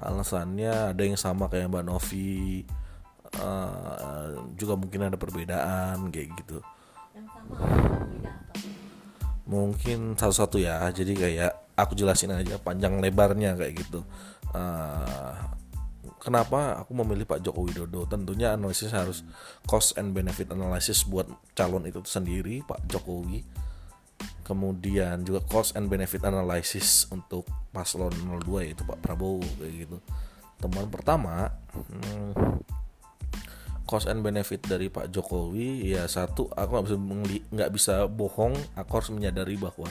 [0.00, 2.64] alasannya ada yang sama kayak Mbak Novi.
[3.30, 6.58] Uh, juga mungkin ada perbedaan kayak gitu
[9.50, 14.06] mungkin satu-satu ya jadi kayak aku jelasin aja panjang lebarnya kayak gitu.
[14.54, 15.34] Uh,
[16.22, 18.06] kenapa aku memilih Pak Joko Widodo?
[18.06, 19.26] Tentunya analisis harus
[19.66, 21.26] cost and benefit analysis buat
[21.58, 23.42] calon itu sendiri Pak Jokowi.
[24.44, 28.12] Kemudian juga cost and benefit analysis untuk paslon
[28.44, 29.96] 02 yaitu Pak Prabowo kayak gitu.
[30.60, 32.60] Temuan pertama hmm,
[33.90, 36.96] cost and benefit dari Pak Jokowi ya satu aku nggak bisa
[37.50, 39.90] nggak bisa bohong aku harus menyadari bahwa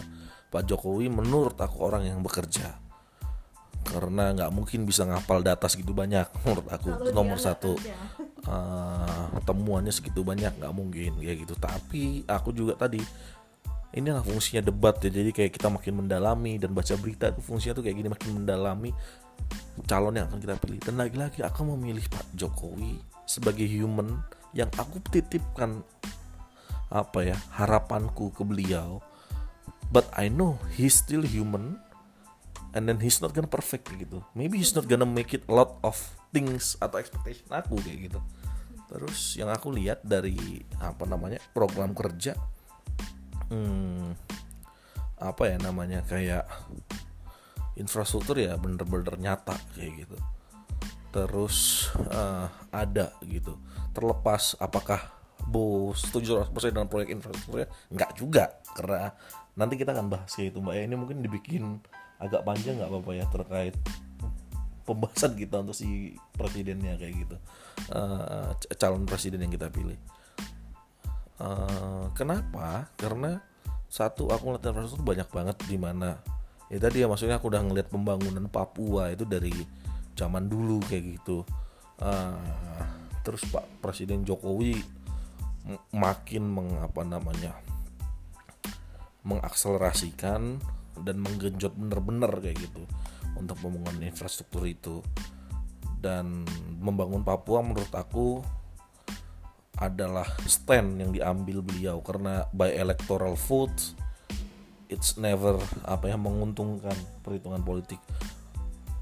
[0.49, 2.73] Pak Jokowi menurut aku orang yang bekerja.
[3.85, 6.89] Karena nggak mungkin bisa ngapal data segitu banyak menurut aku.
[7.13, 7.77] Nomor satu.
[8.49, 11.53] uh, temuannya segitu banyak nggak mungkin ya gitu.
[11.53, 12.97] Tapi aku juga tadi
[13.93, 15.13] inilah fungsinya debat ya.
[15.13, 18.89] Jadi kayak kita makin mendalami dan baca berita itu fungsinya tuh kayak gini makin mendalami
[19.85, 20.81] calon yang akan kita pilih.
[20.81, 24.25] Dan lagi-lagi aku memilih Pak Jokowi sebagai human
[24.57, 25.85] yang aku titipkan
[26.89, 29.05] apa ya harapanku ke beliau.
[29.93, 31.77] But I know he's still human
[32.73, 34.25] and then he's not gonna perfect gitu.
[34.33, 35.93] Maybe he's not gonna make it a lot of
[36.33, 38.19] things atau expectation aku kayak gitu.
[38.89, 42.33] Terus yang aku lihat dari apa namanya program kerja
[43.49, 44.13] hmm,
[45.19, 46.45] apa ya namanya kayak
[47.75, 50.17] infrastruktur ya bener-bener nyata kayak gitu
[51.09, 53.57] terus uh, ada gitu.
[53.93, 58.61] Terlepas apakah Bu setuju 100% dengan proyek infrastrukturnya nggak juga.
[58.77, 59.09] Karena
[59.57, 60.73] nanti kita akan bahas kayak itu mbak.
[60.77, 61.81] Ya ini mungkin dibikin
[62.21, 63.75] agak panjang nggak apa-apa ya terkait
[64.83, 67.35] pembahasan kita untuk si presidennya kayak gitu.
[67.89, 69.97] Uh, calon presiden yang kita pilih.
[71.39, 72.91] Uh, kenapa?
[72.99, 73.41] Karena
[73.89, 76.21] satu aku ngeliat infrastruktur banyak banget di mana.
[76.69, 79.53] Ya tadi ya maksudnya aku udah ngeliat pembangunan Papua itu dari
[80.19, 81.47] zaman dulu kayak gitu.
[81.99, 82.35] Uh,
[83.23, 84.75] terus Pak Presiden Jokowi
[85.95, 87.55] makin mengapa namanya
[89.23, 90.59] mengakselerasikan
[90.99, 92.83] dan menggenjot bener-bener kayak gitu
[93.39, 94.99] untuk pembangunan infrastruktur itu.
[95.99, 96.47] Dan
[96.79, 98.39] membangun Papua menurut aku
[99.79, 103.95] adalah stand yang diambil beliau karena by electoral vote
[104.91, 105.55] it's never
[105.87, 106.91] apa ya menguntungkan
[107.23, 108.01] perhitungan politik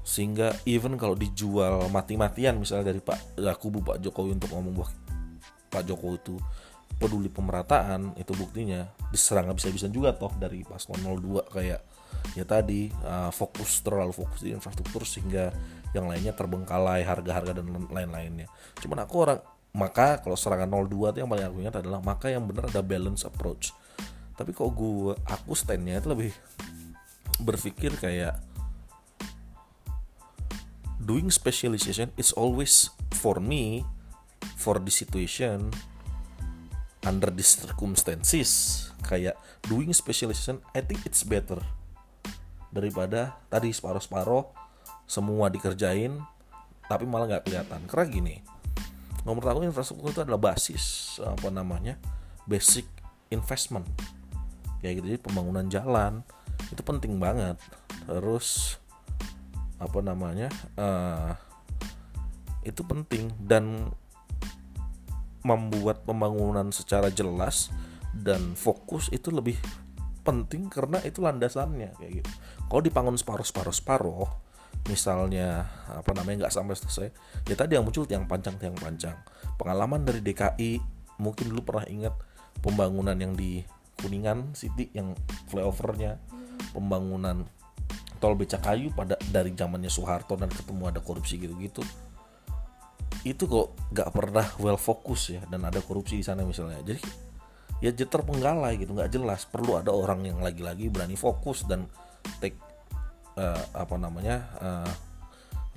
[0.08, 4.88] sehingga even kalau dijual mati-matian misalnya dari Pak kubu Pak Jokowi untuk ngomong bahwa
[5.68, 6.40] Pak Jokowi itu
[6.96, 11.80] peduli pemerataan itu buktinya diserang habis-habisan juga toh dari paslon 02 kayak
[12.32, 15.52] ya tadi uh, fokus terlalu fokus di infrastruktur sehingga
[15.92, 18.48] yang lainnya terbengkalai harga-harga dan lain-lainnya.
[18.80, 19.38] Cuman aku orang
[19.76, 23.28] maka kalau serangan 02 itu yang paling aku ingat adalah maka yang benar ada balance
[23.28, 23.76] approach.
[24.34, 26.32] Tapi kok gue aku standnya itu lebih
[27.38, 28.47] berpikir kayak
[31.02, 33.86] doing specialization it's always for me
[34.58, 35.70] for the situation
[37.06, 38.90] under the circumstances.
[39.06, 41.62] Kayak doing specialization I think it's better
[42.68, 44.44] daripada tadi separuh-separuh
[45.08, 46.20] semua dikerjain
[46.90, 47.80] tapi malah nggak kelihatan.
[47.88, 48.36] Karena gini
[49.26, 52.00] nomor satu infrastruktur itu adalah basis apa namanya
[52.48, 52.88] basic
[53.28, 53.84] investment.
[54.80, 56.24] Kayak gitu jadi pembangunan jalan
[56.70, 57.56] itu penting banget.
[58.08, 58.78] Terus
[59.78, 61.32] apa namanya uh,
[62.66, 63.94] itu penting dan
[65.46, 67.70] membuat pembangunan secara jelas
[68.12, 69.56] dan fokus itu lebih
[70.26, 72.30] penting karena itu landasannya kayak gitu.
[72.68, 74.28] Kalau dibangun separuh-separuh separuh,
[74.90, 77.08] misalnya apa namanya nggak sampai selesai,
[77.48, 79.16] ya tadi yang muncul yang panjang yang panjang.
[79.56, 80.84] Pengalaman dari DKI
[81.22, 82.14] mungkin dulu pernah ingat
[82.60, 83.64] pembangunan yang di
[83.98, 85.16] Kuningan City yang
[85.48, 86.20] flyovernya,
[86.76, 87.48] pembangunan
[88.18, 91.82] tol becakayu pada dari zamannya Soeharto dan ketemu ada korupsi gitu-gitu.
[93.22, 96.82] Itu kok nggak pernah well fokus ya dan ada korupsi di sana misalnya.
[96.82, 97.02] Jadi
[97.78, 99.46] ya jeter penggalai gitu nggak jelas.
[99.46, 101.86] Perlu ada orang yang lagi-lagi berani fokus dan
[102.42, 102.58] take
[103.38, 104.92] uh, apa namanya uh,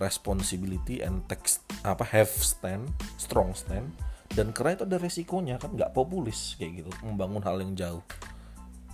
[0.01, 2.89] responsibility and text apa have stand
[3.21, 3.89] strong stand.
[4.31, 8.03] Dan karena itu ada resikonya kan nggak populis kayak gitu membangun hal yang jauh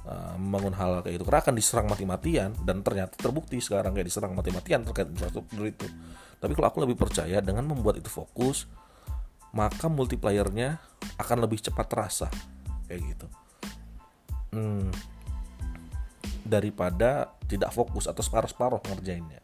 [0.07, 4.31] uh, membangun hal kayak itu karena akan diserang mati-matian dan ternyata terbukti sekarang kayak diserang
[4.33, 5.87] mati-matian terkait infrastruktur itu
[6.37, 8.69] tapi kalau aku lebih percaya dengan membuat itu fokus,
[9.57, 10.77] maka multiplayernya
[11.17, 12.27] akan lebih cepat terasa
[12.85, 13.27] kayak gitu.
[14.53, 14.89] Hmm,
[16.45, 19.41] daripada tidak fokus atau separuh-separuh ngerjainnya.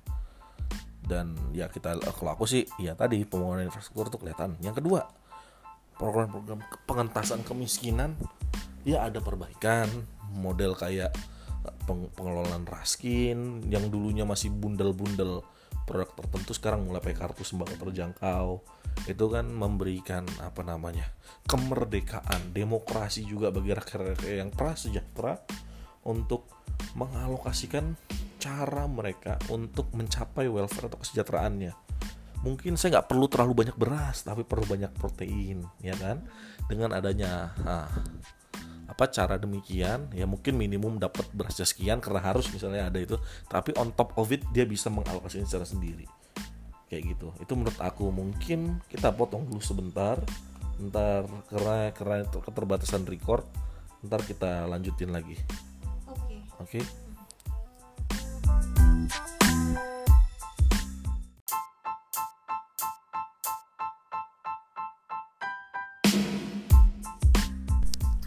[1.04, 4.56] Dan ya kita kalau aku sih ya tadi pembangunan infrastruktur itu kelihatan.
[4.62, 5.10] Yang kedua,
[5.98, 8.16] program-program pengentasan kemiskinan
[8.86, 9.90] ya ada perbaikan
[10.36, 11.14] model kayak
[11.88, 15.44] pengelolaan raskin yang dulunya masih bundel-bundel
[15.84, 18.48] produk tertentu sekarang mulai pakai kartu sembako terjangkau.
[19.10, 21.10] Itu kan memberikan apa namanya
[21.50, 25.44] kemerdekaan demokrasi juga bagi rakyat yang prasejahtera
[26.08, 26.48] untuk
[26.96, 27.96] mengalokasikan
[28.40, 31.74] cara mereka untuk mencapai welfare atau kesejahteraannya.
[32.44, 36.24] Mungkin saya nggak perlu terlalu banyak beras tapi perlu banyak protein ya kan?
[36.68, 37.88] Dengan adanya nah,
[38.94, 40.14] apa cara demikian?
[40.14, 43.18] Ya mungkin minimum dapat berasnya sekian karena harus misalnya ada itu.
[43.50, 46.06] Tapi on top of it dia bisa mengalokasikan secara sendiri.
[46.86, 47.34] Kayak gitu.
[47.42, 48.14] Itu menurut aku.
[48.14, 50.22] Mungkin kita potong dulu sebentar.
[50.78, 53.50] Ntar karena karena keterbatasan record.
[54.06, 55.42] Ntar kita lanjutin lagi.
[56.06, 56.22] Oke.
[56.22, 56.40] Okay.
[56.62, 56.70] oke?
[56.70, 56.84] okay?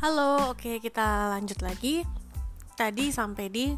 [0.06, 2.06] Halo, oke kita lanjut lagi.
[2.78, 3.74] Tadi sampai di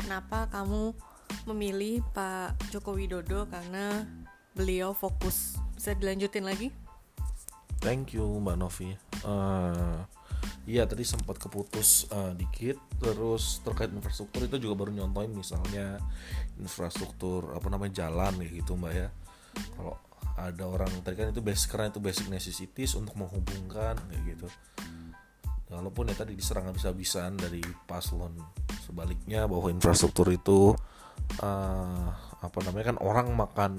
[0.00, 0.96] kenapa kamu
[1.52, 4.08] memilih Pak Joko Widodo karena
[4.56, 5.60] beliau fokus.
[5.76, 6.72] Bisa dilanjutin lagi?
[7.84, 8.96] Thank you Mbak Novi.
[9.20, 10.00] Uh,
[10.64, 12.80] Iya tadi sempat keputus uh, dikit.
[12.96, 16.00] Terus terkait infrastruktur itu juga baru nyontoin misalnya
[16.56, 19.12] infrastruktur apa namanya jalan gitu Mbak ya.
[19.76, 20.00] Kalau
[20.40, 24.48] ada orang tadi kan itu basic karena itu basic necessities untuk menghubungkan kayak gitu
[25.66, 28.38] walaupun ya tadi diserang habis-habisan dari paslon
[28.86, 30.78] sebaliknya bahwa infrastruktur itu
[31.42, 32.08] uh,
[32.38, 33.72] apa namanya kan orang makan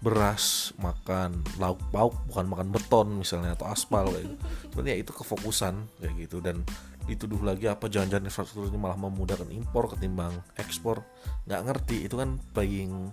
[0.00, 4.36] beras makan lauk pauk bukan makan beton misalnya atau aspal kayak gitu.
[4.72, 6.40] Cuman ya itu kefokusan kayak gitu.
[6.40, 6.64] Dan
[7.04, 11.04] dituduh lagi apa jangan-jangan infrastruktur ini malah memudahkan impor ketimbang ekspor.
[11.44, 13.12] Nggak ngerti itu kan playing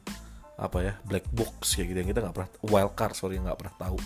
[0.57, 1.97] apa ya black box kayak gitu.
[2.07, 3.99] Yang kita nggak pernah wild card sorry nggak pernah tahu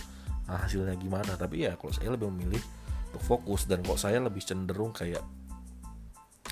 [0.50, 1.38] nah, hasilnya gimana.
[1.38, 2.62] Tapi ya kalau saya lebih memilih
[3.20, 5.20] fokus dan kok saya lebih cenderung kayak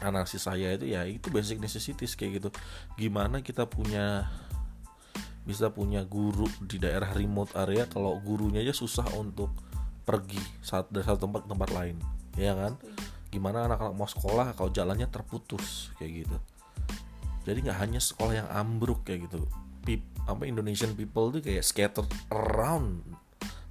[0.00, 2.48] analisis saya itu ya itu basic necessities kayak gitu.
[2.96, 4.28] Gimana kita punya
[5.44, 9.50] bisa punya guru di daerah remote area kalau gurunya aja susah untuk
[10.04, 11.96] pergi saat dari satu tempat ke tempat lain
[12.36, 12.76] ya kan?
[13.30, 16.36] Gimana anak-anak mau sekolah kalau jalannya terputus kayak gitu.
[17.46, 19.46] Jadi nggak hanya sekolah yang ambruk kayak gitu.
[19.80, 23.00] Pip, apa Indonesian people tuh kayak scattered around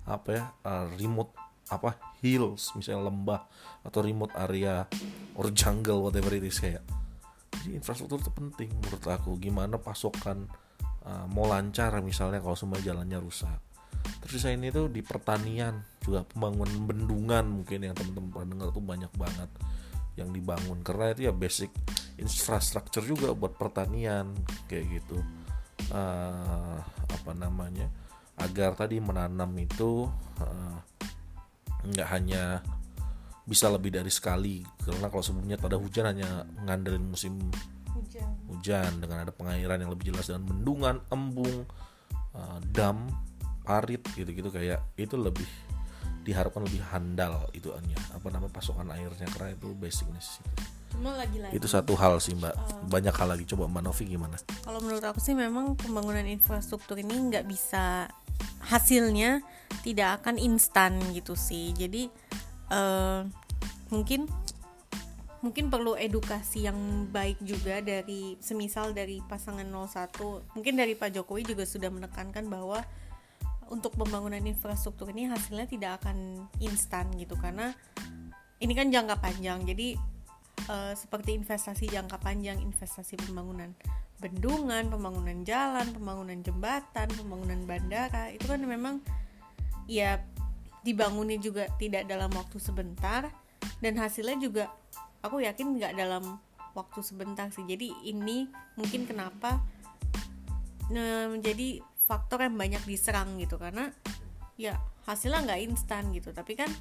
[0.09, 1.37] apa ya uh, remote
[1.69, 3.41] apa hills misalnya lembah
[3.85, 4.89] atau remote area
[5.37, 6.81] or jungle whatever it is kayak
[7.59, 9.35] jadi infrastruktur itu penting menurut aku.
[9.35, 10.47] Gimana pasokan
[11.03, 13.59] uh, mau lancar misalnya kalau semua jalannya rusak.
[14.23, 18.85] Terus saya ini tuh di pertanian juga pembangunan bendungan mungkin yang teman-teman pernah dengar tuh
[18.85, 19.49] banyak banget
[20.15, 20.79] yang dibangun.
[20.87, 21.71] Karena itu ya basic
[22.15, 24.31] infrastruktur juga buat pertanian
[24.71, 25.19] kayak gitu.
[25.89, 27.89] Uh, apa namanya
[28.39, 30.07] agar tadi menanam itu
[30.39, 30.77] uh,
[31.85, 32.59] nggak hanya
[33.49, 37.33] bisa lebih dari sekali karena kalau sebelumnya tak ada hujan hanya ngandelin musim
[37.89, 38.29] hujan.
[38.45, 41.65] hujan dengan ada pengairan yang lebih jelas dengan bendungan, embung,
[42.37, 43.09] uh, dam,
[43.65, 45.49] parit gitu-gitu kayak itu lebih
[46.23, 50.51] diharapkan lebih handal itu hanya apa namanya pasokan airnya karena itu basic necessity.
[50.89, 52.51] cuma lagi-lagi Itu satu hal sih mbak.
[52.89, 54.35] Banyak hal lagi coba mbak Novi gimana?
[54.65, 58.09] kalau menurut aku sih memang pembangunan infrastruktur ini nggak bisa
[58.59, 59.39] hasilnya
[59.81, 62.11] tidak akan instan gitu sih jadi
[62.69, 63.21] eh,
[63.89, 64.27] mungkin
[65.39, 70.11] mungkin perlu edukasi yang baik juga dari semisal dari pasangan 01
[70.55, 72.83] mungkin dari Pak Jokowi juga sudah menekankan bahwa
[73.69, 77.73] untuk pembangunan infrastruktur ini hasilnya tidak akan instan gitu karena
[78.59, 79.63] ini kan jangka panjang.
[79.63, 79.95] Jadi
[80.67, 83.71] eh, seperti investasi jangka panjang investasi pembangunan
[84.19, 88.99] bendungan pembangunan jalan pembangunan jembatan pembangunan bandara itu kan memang
[89.87, 90.19] ya
[90.83, 93.31] dibangunnya juga tidak dalam waktu sebentar
[93.79, 94.67] dan hasilnya juga
[95.23, 96.35] aku yakin nggak dalam
[96.75, 97.63] waktu sebentar sih.
[97.63, 99.63] Jadi ini mungkin kenapa
[100.91, 103.93] eh, menjadi faktor yang banyak diserang gitu karena
[104.57, 106.33] ya hasilnya nggak instan gitu.
[106.33, 106.73] Tapi kan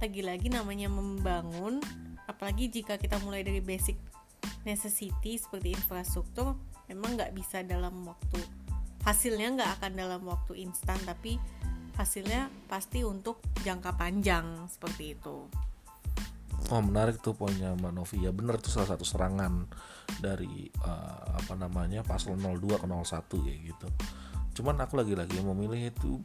[0.00, 1.84] lagi-lagi namanya membangun
[2.24, 4.00] apalagi jika kita mulai dari basic
[4.64, 6.56] necessity seperti infrastruktur
[6.88, 8.40] memang nggak bisa dalam waktu
[9.04, 11.36] hasilnya nggak akan dalam waktu instan tapi
[11.94, 15.46] hasilnya pasti untuk jangka panjang seperti itu.
[16.72, 18.24] Oh menarik tuh poinnya Mbak Novi.
[18.24, 19.68] Ya bener tuh salah satu serangan
[20.18, 23.88] dari uh, apa namanya paslon 02 ke 01 kayak gitu.
[24.54, 26.22] Cuman aku lagi-lagi memilih itu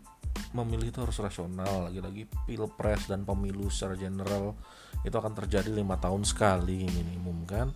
[0.53, 1.89] memilih itu harus rasional.
[1.89, 4.53] Lagi-lagi pilpres dan pemilu secara general
[5.01, 7.67] itu akan terjadi lima tahun sekali minimum kan?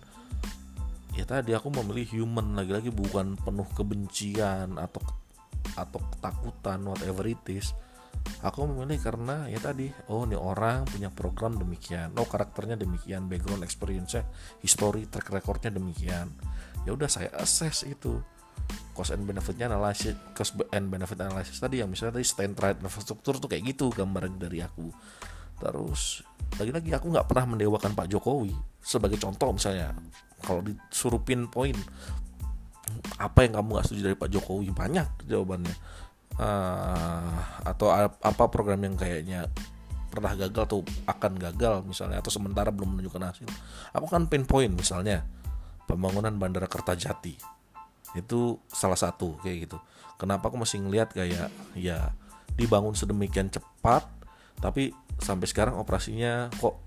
[1.14, 2.54] Ya tadi aku memilih human.
[2.58, 5.02] Lagi-lagi bukan penuh kebencian atau
[5.74, 7.74] atau ketakutan whatever it is.
[8.40, 12.14] Aku memilih karena ya tadi oh ini orang punya program demikian.
[12.16, 14.16] Oh karakternya demikian background experience
[14.62, 16.30] history track recordnya demikian.
[16.84, 18.20] Ya udah saya assess itu
[18.94, 23.42] cost and benefitnya analisis cost and benefit analysis tadi yang misalnya tadi stand right infrastruktur
[23.42, 24.88] tuh kayak gitu gambaran dari aku.
[25.58, 26.22] Terus
[26.56, 29.94] lagi-lagi aku nggak pernah mendewakan Pak Jokowi sebagai contoh misalnya.
[30.44, 31.78] Kalau disuruh pinpoint
[33.18, 34.70] apa yang kamu nggak setuju dari Pak Jokowi?
[34.70, 35.76] Banyak jawabannya.
[36.34, 37.30] Uh,
[37.62, 39.46] atau apa program yang kayaknya
[40.10, 43.48] pernah gagal atau akan gagal misalnya atau sementara belum menunjukkan hasil.
[43.94, 45.26] Aku kan pinpoint misalnya
[45.86, 47.54] pembangunan bandara Kertajati
[48.14, 49.78] itu salah satu kayak gitu.
[50.16, 52.14] Kenapa aku masih ngelihat kayak ya
[52.54, 54.06] dibangun sedemikian cepat
[54.62, 56.78] tapi sampai sekarang operasinya kok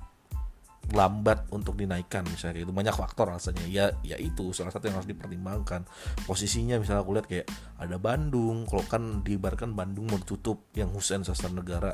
[0.96, 5.10] lambat untuk dinaikkan misalnya itu banyak faktor rasanya ya ya itu salah satu yang harus
[5.12, 5.84] dipertimbangkan.
[6.24, 11.28] Posisinya misalnya aku lihat kayak ada Bandung kalau kan diibarkan Bandung mau ditutup yang Husein
[11.28, 11.92] Sastra Negara.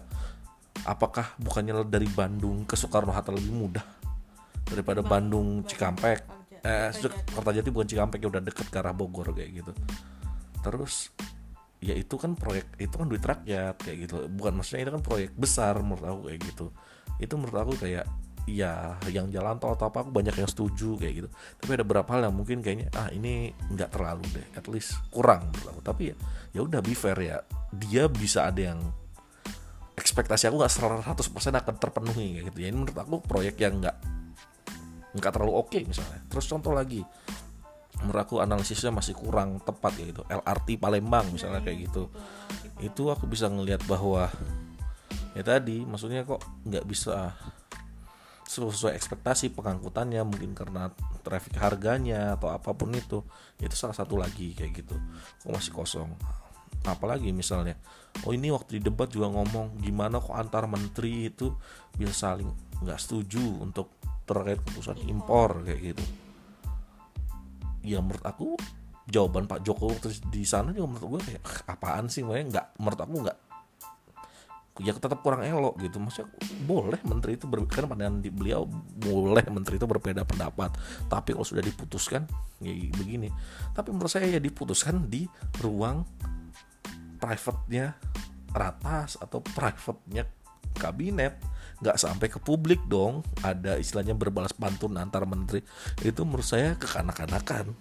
[0.85, 3.85] Apakah bukannya dari Bandung ke Soekarno Hatta lebih mudah
[4.69, 5.65] daripada Bandung.
[5.65, 6.89] Cikampek eh
[7.35, 9.71] Kertajati bukan Cikampek ya udah deket ke arah Bogor kayak gitu.
[10.63, 11.11] Terus
[11.83, 14.15] ya itu kan proyek itu kan duit rakyat kayak gitu.
[14.31, 16.65] Bukan maksudnya itu kan proyek besar menurut aku kayak gitu.
[17.19, 18.07] Itu menurut aku kayak
[18.43, 21.29] ya yang jalan tol atau apa aku banyak yang setuju kayak gitu.
[21.59, 25.51] Tapi ada beberapa hal yang mungkin kayaknya ah ini nggak terlalu deh at least kurang
[25.51, 25.81] menurut aku.
[25.83, 26.15] Tapi ya
[26.55, 27.43] ya udah be fair ya.
[27.75, 28.79] Dia bisa ada yang
[29.99, 30.73] ekspektasi aku nggak
[31.11, 32.57] 100% akan terpenuhi kayak gitu.
[32.63, 34.22] Ya ini menurut aku proyek yang nggak
[35.13, 36.19] nggak terlalu oke okay, misalnya.
[36.29, 37.01] Terus contoh lagi
[38.03, 40.21] menurut analisisnya masih kurang tepat ya gitu.
[40.27, 42.11] LRT Palembang misalnya kayak gitu.
[42.83, 44.27] Itu aku bisa ngelihat bahwa
[45.33, 47.31] ya tadi maksudnya kok nggak bisa
[48.43, 50.93] sesuai ekspektasi pengangkutannya mungkin karena
[51.25, 53.23] traffic harganya atau apa pun itu.
[53.61, 54.97] Itu salah satu lagi kayak gitu.
[55.45, 56.11] Kok masih kosong.
[56.83, 57.79] Apalagi misalnya
[58.27, 61.49] oh ini waktu di debat juga ngomong gimana kok antar menteri itu
[61.97, 62.49] bisa saling
[62.83, 63.89] nggak setuju untuk
[64.23, 66.03] terkait keputusan impor kayak gitu.
[67.83, 68.55] Ya menurut aku
[69.07, 72.99] jawaban Pak Jokowi terus di sana juga menurut gue kayak apaan sih makanya nggak menurut
[73.03, 73.37] aku nggak
[74.81, 76.01] ya tetap kurang elok gitu.
[76.01, 76.33] Maksudnya
[76.65, 78.65] boleh menteri itu berkarena pandangan di beliau
[78.97, 80.73] boleh menteri itu berbeda pendapat.
[81.11, 82.25] Tapi kalau sudah diputuskan
[82.63, 83.29] ya begini.
[83.75, 85.29] Tapi menurut saya ya diputuskan di
[85.61, 86.01] ruang
[87.21, 87.93] private-nya
[88.53, 90.25] ratas atau private-nya
[90.73, 91.52] kabinet
[91.83, 93.21] nggak sampai ke publik dong.
[93.43, 95.59] Ada istilahnya berbalas pantun antar menteri.
[95.99, 97.75] Itu menurut saya kekanak-kanakan.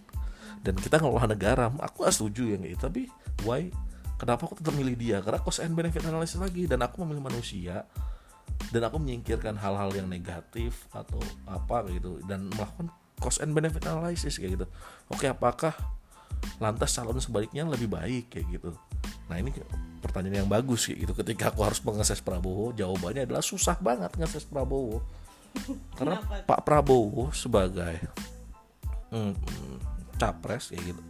[0.62, 2.82] Dan kita ngelola negara aku setuju yang itu.
[2.82, 3.06] Tapi
[3.46, 3.70] why?
[4.18, 5.18] Kenapa aku tetap milih dia?
[5.22, 6.66] Karena cost and benefit analysis lagi.
[6.66, 7.86] Dan aku memilih manusia.
[8.74, 12.18] Dan aku menyingkirkan hal-hal yang negatif atau apa gitu.
[12.26, 12.90] Dan melakukan
[13.22, 14.66] cost and benefit analysis kayak gitu.
[15.10, 15.74] Oke apakah
[16.58, 18.70] lantas calon sebaliknya lebih baik kayak gitu.
[19.30, 19.50] Nah ini
[20.02, 21.12] pertanyaan yang bagus kayak gitu.
[21.18, 25.02] Ketika aku harus mengakses Prabowo jawabannya adalah susah banget mengakses Prabowo.
[25.98, 27.98] Karena Pak Prabowo sebagai
[29.12, 29.34] hmm,
[30.16, 31.02] capres kayak gitu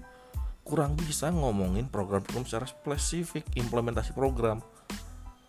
[0.62, 4.62] kurang bisa ngomongin program-program secara spesifik implementasi program.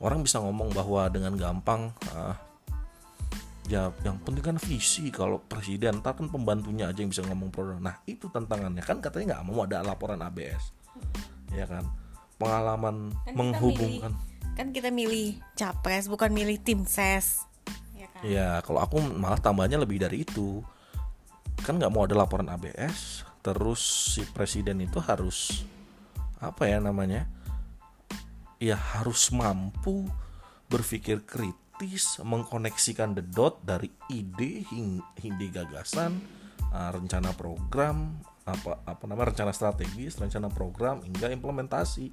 [0.04, 2.36] Orang bisa ngomong bahwa dengan gampang uh,
[3.72, 5.08] ya yang penting kan visi.
[5.14, 7.80] Kalau presiden ntar kan pembantunya aja yang bisa ngomong program.
[7.80, 8.84] Nah itu tantangannya.
[8.84, 10.74] Kan katanya nggak mau ada laporan ABS
[11.54, 11.86] ya kan?
[12.42, 14.12] Pengalaman kan menghubungkan.
[14.12, 17.46] milih, kan kita milih capres bukan milih tim ses.
[17.94, 18.22] Ya, kan?
[18.26, 20.60] ya kalau aku malah tambahnya lebih dari itu.
[21.64, 25.64] Kan nggak mau ada laporan ABS terus si presiden itu harus
[26.42, 27.30] apa ya namanya?
[28.60, 30.08] Ya harus mampu
[30.72, 31.63] berpikir kritis
[32.24, 34.66] mengkoneksikan the dot dari ide
[35.20, 36.20] hingga gagasan
[36.74, 42.12] uh, rencana program apa apa namanya rencana strategis rencana program hingga implementasi.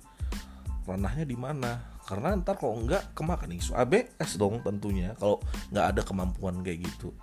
[0.86, 2.00] Ranahnya di mana?
[2.06, 5.38] Karena ntar kalau enggak kemakan isu ABS dong tentunya kalau
[5.70, 7.14] nggak ada kemampuan kayak gitu.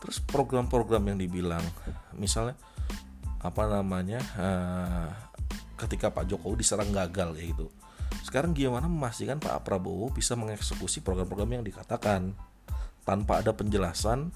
[0.00, 1.64] Terus program-program yang dibilang
[2.16, 2.56] misalnya
[3.44, 5.08] apa namanya uh,
[5.84, 7.68] ketika Pak Jokowi diserang gagal ya itu
[8.24, 12.32] sekarang gimana memastikan Pak Prabowo bisa mengeksekusi program-program yang dikatakan?
[13.04, 14.32] Tanpa ada penjelasan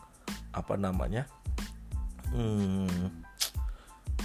[0.52, 1.24] apa namanya
[2.36, 3.24] hmm,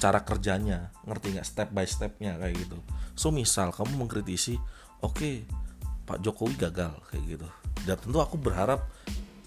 [0.04, 0.92] cara kerjanya.
[1.08, 1.48] Ngerti nggak?
[1.48, 2.76] Step by stepnya kayak gitu.
[3.16, 4.60] So misal kamu mengkritisi
[5.00, 5.48] oke okay,
[6.04, 7.48] Pak Jokowi gagal kayak gitu.
[7.88, 8.84] Dan tentu aku berharap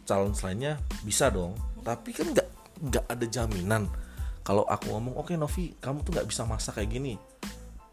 [0.08, 1.52] calon selainnya bisa dong.
[1.84, 2.48] Tapi kan nggak
[2.88, 3.84] nggak ada jaminan.
[4.40, 7.20] Kalau aku ngomong oke okay, Novi kamu tuh nggak bisa masak kayak gini.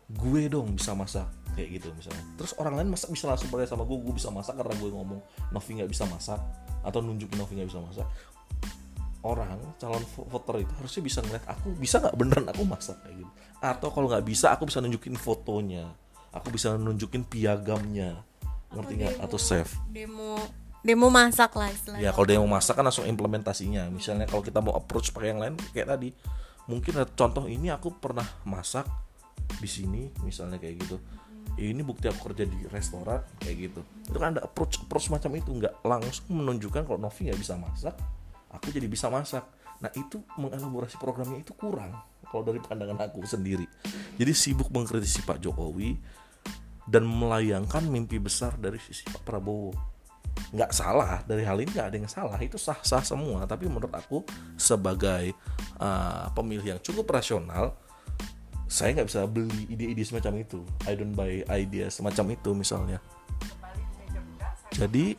[0.08, 2.24] Gue dong bisa masak kayak gitu misalnya.
[2.36, 5.20] Terus orang lain masak bisa langsung percaya sama gue gue bisa masak karena gue ngomong
[5.54, 6.40] Novi nggak bisa masak
[6.84, 8.08] atau nunjukin Novi nggak bisa masak.
[9.24, 13.00] Orang calon voter itu harusnya bisa ngeliat aku bisa nggak beneran aku masak?
[13.06, 13.32] kayak gitu.
[13.64, 15.96] Atau kalau nggak bisa aku bisa nunjukin fotonya.
[16.34, 18.20] Aku bisa nunjukin piagamnya.
[18.74, 19.16] Ngerti nggak?
[19.22, 19.70] atau save.
[19.88, 20.36] demo
[20.84, 22.04] demo masak lah istilahnya.
[22.04, 23.88] Ya kalau demo masak kan langsung implementasinya.
[23.88, 26.12] Misalnya kalau kita mau approach pakai yang lain kayak tadi.
[26.64, 28.88] Mungkin contoh ini aku pernah masak
[29.60, 30.98] di sini misalnya kayak gitu
[31.60, 33.82] ini bukti aku kerja di restoran kayak gitu.
[34.10, 35.50] Itu kan ada approach approach macam itu.
[35.54, 37.96] Nggak langsung menunjukkan kalau Novi nggak bisa masak
[38.54, 39.44] aku jadi bisa masak.
[39.82, 41.92] Nah itu mengelaborasi programnya itu kurang
[42.30, 43.66] kalau dari pandangan aku sendiri.
[44.16, 45.98] Jadi sibuk mengkritisi Pak Jokowi
[46.86, 49.74] dan melayangkan mimpi besar dari sisi Pak Prabowo.
[50.54, 52.38] Nggak salah dari hal ini nggak ada yang salah.
[52.40, 53.44] Itu sah sah semua.
[53.50, 54.22] Tapi menurut aku
[54.56, 55.34] sebagai
[55.82, 57.76] uh, pemilih yang cukup rasional
[58.68, 60.60] saya nggak bisa beli ide-ide semacam itu.
[60.88, 62.98] I don't buy idea semacam itu misalnya.
[64.74, 65.14] Jadi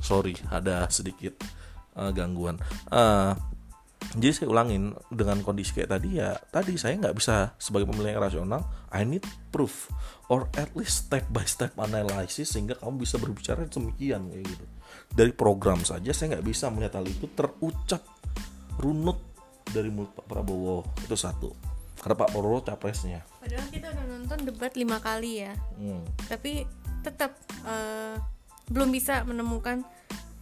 [0.00, 1.38] sorry ada sedikit
[1.96, 2.58] uh, gangguan.
[2.90, 3.32] Uh,
[4.18, 8.24] jadi saya ulangin dengan kondisi kayak tadi ya tadi saya nggak bisa sebagai pemilih yang
[8.26, 9.22] rasional I need
[9.54, 9.86] proof
[10.26, 14.64] or at least step by step analysis sehingga kamu bisa berbicara demikian kayak gitu.
[15.14, 18.02] Dari program saja saya nggak bisa melihat hal itu terucap
[18.82, 19.29] runut
[19.68, 20.86] dari mulut Pak Prabowo.
[21.04, 21.52] Itu satu.
[22.00, 23.20] Karena Pak Prabowo capresnya.
[23.40, 25.52] Padahal kita udah nonton debat lima kali ya.
[25.76, 26.04] Hmm.
[26.28, 26.64] tapi
[27.00, 27.32] tetap
[27.64, 28.20] uh,
[28.68, 29.80] belum bisa menemukan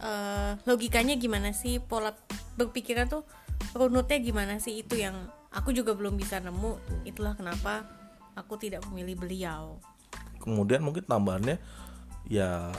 [0.03, 2.11] uh, logikanya gimana sih pola
[2.59, 3.23] berpikiran tuh
[3.71, 5.15] runutnya gimana sih itu yang
[5.51, 7.03] aku juga belum bisa nemu.
[7.07, 7.87] Itulah kenapa
[8.35, 9.79] aku tidak memilih beliau.
[10.39, 11.59] Kemudian mungkin tambahannya
[12.29, 12.71] ya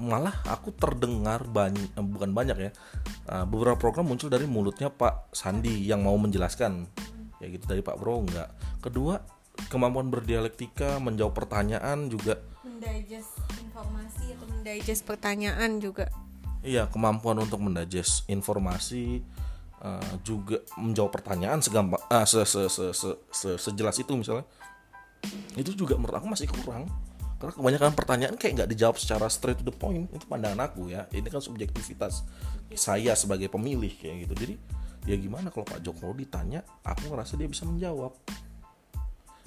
[0.00, 2.70] malah aku terdengar banyak bukan banyak ya
[3.28, 6.88] uh, beberapa program muncul dari mulutnya Pak Sandi yang mau menjelaskan.
[7.40, 8.48] Ya gitu dari Pak Bro enggak.
[8.80, 9.20] Kedua
[9.68, 12.40] kemampuan berdialektika menjawab pertanyaan juga.
[12.64, 16.08] Mendigest informasi atau mendigest pertanyaan juga.
[16.64, 19.20] Iya kemampuan untuk mendigest informasi
[19.84, 24.48] uh, juga menjawab pertanyaan segampang uh, se, se, se, se, se, sejelas itu misalnya.
[25.60, 26.88] Itu juga menurut aku masih kurang
[27.40, 31.08] karena kebanyakan pertanyaan kayak nggak dijawab secara straight to the point itu pandangan aku ya.
[31.08, 32.20] Ini kan subjektivitas
[32.76, 34.34] saya sebagai pemilih kayak gitu.
[34.44, 34.54] Jadi
[35.08, 38.12] ya gimana kalau Pak Jokowi ditanya aku ngerasa dia bisa menjawab.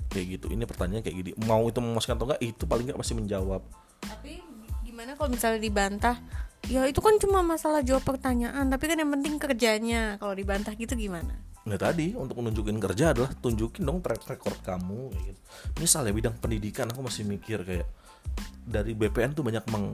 [0.09, 1.31] Kayak gitu ini pertanyaan kayak gini.
[1.45, 3.61] Mau itu memuaskan atau enggak itu paling nggak masih menjawab.
[4.01, 4.41] Tapi
[4.81, 6.17] gimana kalau misalnya dibantah?
[6.65, 10.17] Ya itu kan cuma masalah jawab pertanyaan tapi kan yang penting kerjanya.
[10.17, 15.15] Kalau dibantah gitu gimana Nah tadi untuk menunjukin kerja adalah tunjukin dong track record kamu
[15.15, 15.39] kayak gitu.
[15.79, 17.87] Misalnya bidang pendidikan aku masih mikir kayak
[18.63, 19.87] dari BPN tuh banyak meng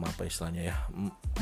[0.00, 0.76] apa istilahnya ya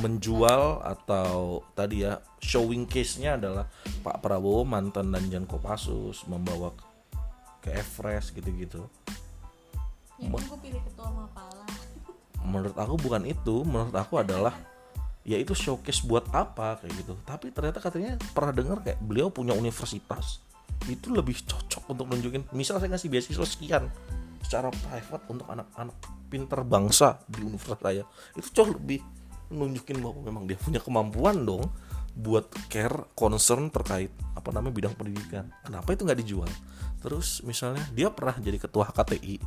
[0.02, 3.70] menjual atau tadi ya showing case-nya adalah
[4.02, 6.74] Pak Prabowo mantan dan Kopassus membawa
[7.62, 8.82] ke Everest gitu-gitu.
[10.18, 11.66] Ya, gue pilih ketua Mapala.
[12.42, 14.54] Menurut aku bukan itu, menurut aku adalah
[15.28, 17.12] ya itu showcase buat apa kayak gitu.
[17.28, 20.40] Tapi ternyata katanya pernah dengar kayak beliau punya universitas
[20.88, 22.48] itu lebih cocok untuk nunjukin.
[22.56, 23.92] Misal saya ngasih beasiswa sekian
[24.40, 25.96] secara private untuk anak-anak
[26.32, 29.04] pinter bangsa di universitas saya itu jauh lebih
[29.52, 31.68] nunjukin bahwa memang dia punya kemampuan dong
[32.16, 35.52] buat care concern terkait apa namanya bidang pendidikan.
[35.60, 36.50] Kenapa itu nggak dijual?
[37.04, 39.44] Terus misalnya dia pernah jadi ketua HKTI uh,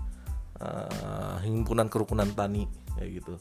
[0.61, 3.33] eh, himpunan kerukunan tani kayak gitu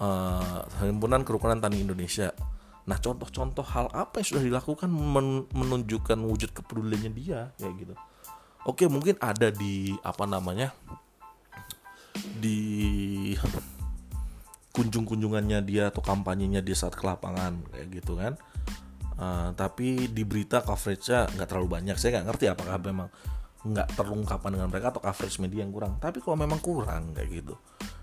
[0.00, 2.32] uh, himpunan kerukunan tani Indonesia.
[2.88, 7.94] Nah, contoh-contoh hal apa yang sudah dilakukan men menunjukkan wujud kepeduliannya dia kayak gitu.
[8.66, 10.72] Oke, mungkin ada di apa namanya?
[12.40, 13.32] di
[14.70, 18.34] kunjung-kunjungannya dia atau kampanyenya dia saat ke lapangan kayak gitu kan.
[19.20, 21.96] Uh, tapi di berita coveragenya nggak terlalu banyak.
[22.00, 23.08] Saya nggak ngerti apakah memang
[23.60, 26.00] nggak terungkapan dengan mereka atau coverage media yang kurang.
[26.00, 27.54] Tapi kalau memang kurang kayak gitu,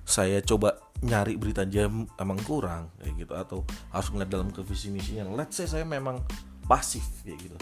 [0.06, 1.90] saya coba nyari berita aja
[2.22, 3.34] emang kurang kayak gitu.
[3.34, 3.58] Atau
[3.90, 5.26] harus ngeliat dalam ke visi misinya.
[5.34, 6.22] Let's say saya memang
[6.70, 7.58] pasif kayak gitu.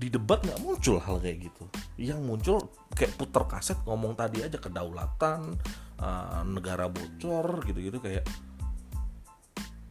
[0.00, 1.64] Di debat nggak muncul hal kayak gitu.
[1.98, 2.56] Yang muncul
[2.94, 5.58] kayak puter kaset ngomong tadi aja kedaulatan
[5.98, 8.24] uh, negara bocor gitu-gitu kayak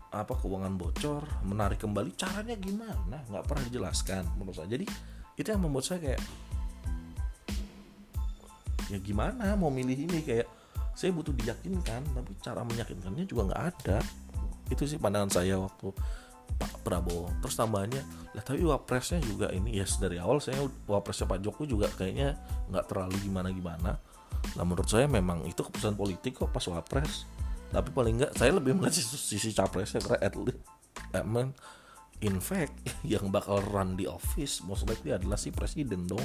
[0.09, 3.21] apa keuangan bocor menarik kembali caranya gimana?
[3.29, 4.71] Nggak pernah dijelaskan menurut saya.
[4.71, 4.85] Jadi
[5.37, 6.21] itu yang membuat saya kayak
[8.89, 10.25] ya gimana mau milih ini?
[10.25, 10.49] Kayak
[10.97, 13.97] saya butuh diyakinkan tapi cara meyakinkannya juga nggak ada.
[14.69, 15.93] Itu sih pandangan saya waktu
[16.59, 17.31] Pak Prabowo.
[17.39, 18.03] Terus tambahannya
[18.35, 20.59] lah tapi wapresnya juga ini ya yes, dari awal saya
[20.89, 22.35] wapresnya Pak Jokowi juga kayaknya
[22.69, 23.97] nggak terlalu gimana gimana
[24.57, 27.27] lah menurut saya memang itu keputusan politik kok pas wapres.
[27.69, 30.61] Tapi paling nggak saya lebih melihat sisi, sisi capresnya karena at least
[31.13, 31.53] I mean,
[32.25, 32.73] in fact
[33.05, 36.23] yang bakal run di office most likely adalah si presiden dong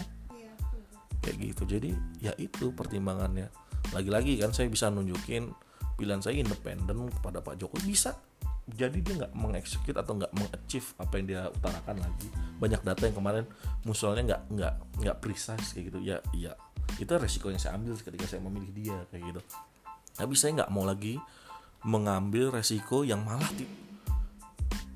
[1.25, 1.63] kayak gitu.
[1.65, 3.49] Jadi ya itu pertimbangannya.
[3.97, 5.49] Lagi-lagi kan saya bisa nunjukin
[5.97, 7.89] pilihan saya independen kepada Pak Jokowi.
[7.89, 8.13] Bisa.
[8.65, 12.29] Jadi dia nggak mengeksekut atau nggak mengachieve apa yang dia utarakan lagi.
[12.57, 13.45] Banyak data yang kemarin
[13.85, 15.99] musuhnya nggak nggak nggak precise kayak gitu.
[16.01, 16.53] Ya ya.
[16.97, 19.41] Itu resiko yang saya ambil ketika saya memilih dia kayak gitu.
[20.17, 21.21] Tapi saya nggak mau lagi
[21.85, 23.69] mengambil resiko yang malah di,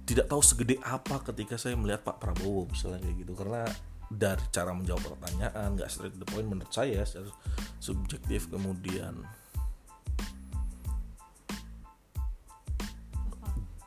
[0.09, 3.33] tidak tahu segede apa ketika saya melihat Pak Prabowo misalnya kayak gitu.
[3.37, 3.69] Karena
[4.09, 7.29] dari cara menjawab pertanyaan nggak straight to the point menurut saya secara
[7.77, 9.21] subjektif kemudian.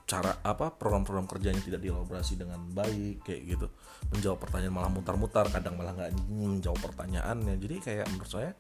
[0.05, 3.67] Cara apa program-program kerjanya tidak dielaborasi dengan baik kayak gitu.
[4.13, 7.55] Menjawab pertanyaan malah mutar-mutar kadang malah nggak menjawab pertanyaannya.
[7.57, 8.51] Jadi kayak menurut saya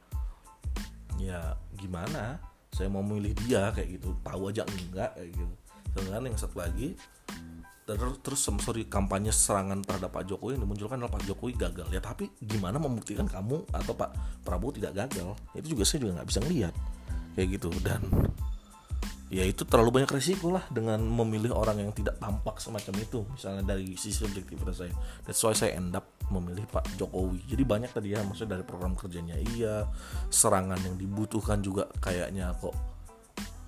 [1.21, 2.39] ya gimana?
[2.71, 4.15] Saya mau milih dia kayak gitu.
[4.23, 5.55] Tahu aja enggak kayak gitu.
[5.91, 6.95] Dengan yang satu lagi
[7.97, 11.87] terus terus sorry kampanye serangan terhadap Pak Jokowi yang dimunculkan adalah Pak Jokowi gagal.
[11.89, 15.33] Ya tapi gimana membuktikan kamu atau Pak Prabowo tidak gagal?
[15.57, 16.73] Itu juga saya juga nggak bisa ngelihat.
[17.33, 17.69] Kayak gitu.
[17.81, 18.01] Dan
[19.31, 23.19] ya itu terlalu banyak resiko lah dengan memilih orang yang tidak tampak semacam itu.
[23.33, 24.93] Misalnya dari sisi objektivitas saya.
[25.23, 27.43] That's why saya end up memilih Pak Jokowi.
[27.49, 29.83] Jadi banyak tadi ya maksudnya dari program kerjanya iya
[30.29, 32.75] serangan yang dibutuhkan juga kayaknya kok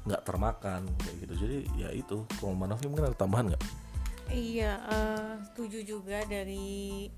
[0.04, 1.34] nggak termakan kayak gitu.
[1.48, 3.83] Jadi ya itu kalau Manafi mungkin ada tambahan nggak
[4.32, 7.10] Iya, uh, setuju juga dari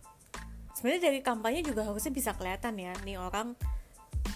[0.74, 3.56] sebenarnya dari kampanye juga harusnya bisa kelihatan ya nih orang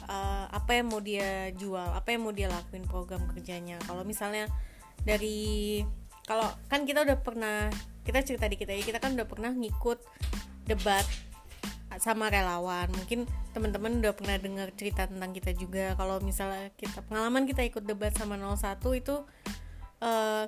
[0.07, 3.81] uh, apa yang mau dia jual, apa yang mau dia lakuin program kerjanya.
[3.83, 4.47] Kalau misalnya
[5.03, 5.81] dari
[6.29, 7.73] kalau kan kita udah pernah
[8.05, 10.01] kita cerita di kita ya kita kan udah pernah ngikut
[10.69, 11.05] debat
[11.97, 17.49] sama relawan mungkin teman-teman udah pernah dengar cerita tentang kita juga kalau misalnya kita pengalaman
[17.49, 19.25] kita ikut debat sama 01 itu
[20.05, 20.45] uh,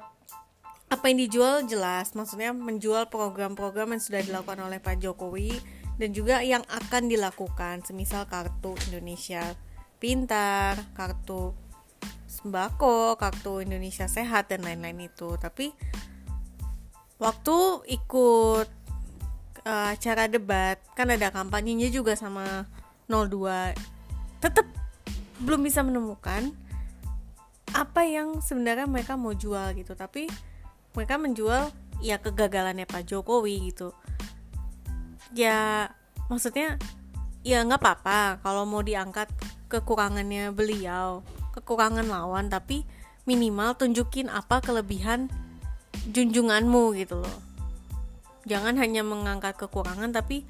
[0.91, 2.11] apa yang dijual jelas.
[2.11, 5.55] Maksudnya menjual program-program yang sudah dilakukan oleh Pak Jokowi
[5.95, 7.87] dan juga yang akan dilakukan.
[7.87, 9.55] Semisal kartu Indonesia
[10.03, 11.55] pintar kartu
[12.27, 15.39] sembako kartu Indonesia sehat dan lain-lain itu.
[15.39, 15.71] Tapi
[17.23, 17.57] waktu
[17.87, 18.67] ikut
[19.63, 22.67] uh, acara debat kan ada kampanyenya juga sama
[23.07, 24.67] 02 tetap
[25.39, 26.51] belum bisa menemukan
[27.71, 29.95] apa yang sebenarnya mereka mau jual gitu.
[29.95, 30.50] Tapi
[30.95, 33.95] mereka menjual ya kegagalannya Pak Jokowi gitu.
[35.31, 35.91] Ya
[36.27, 36.75] maksudnya
[37.41, 39.31] ya nggak apa-apa kalau mau diangkat
[39.71, 41.23] kekurangannya beliau
[41.55, 42.83] kekurangan lawan tapi
[43.23, 45.31] minimal tunjukin apa kelebihan
[46.09, 47.37] junjunganmu gitu loh.
[48.49, 50.43] Jangan hanya mengangkat kekurangan tapi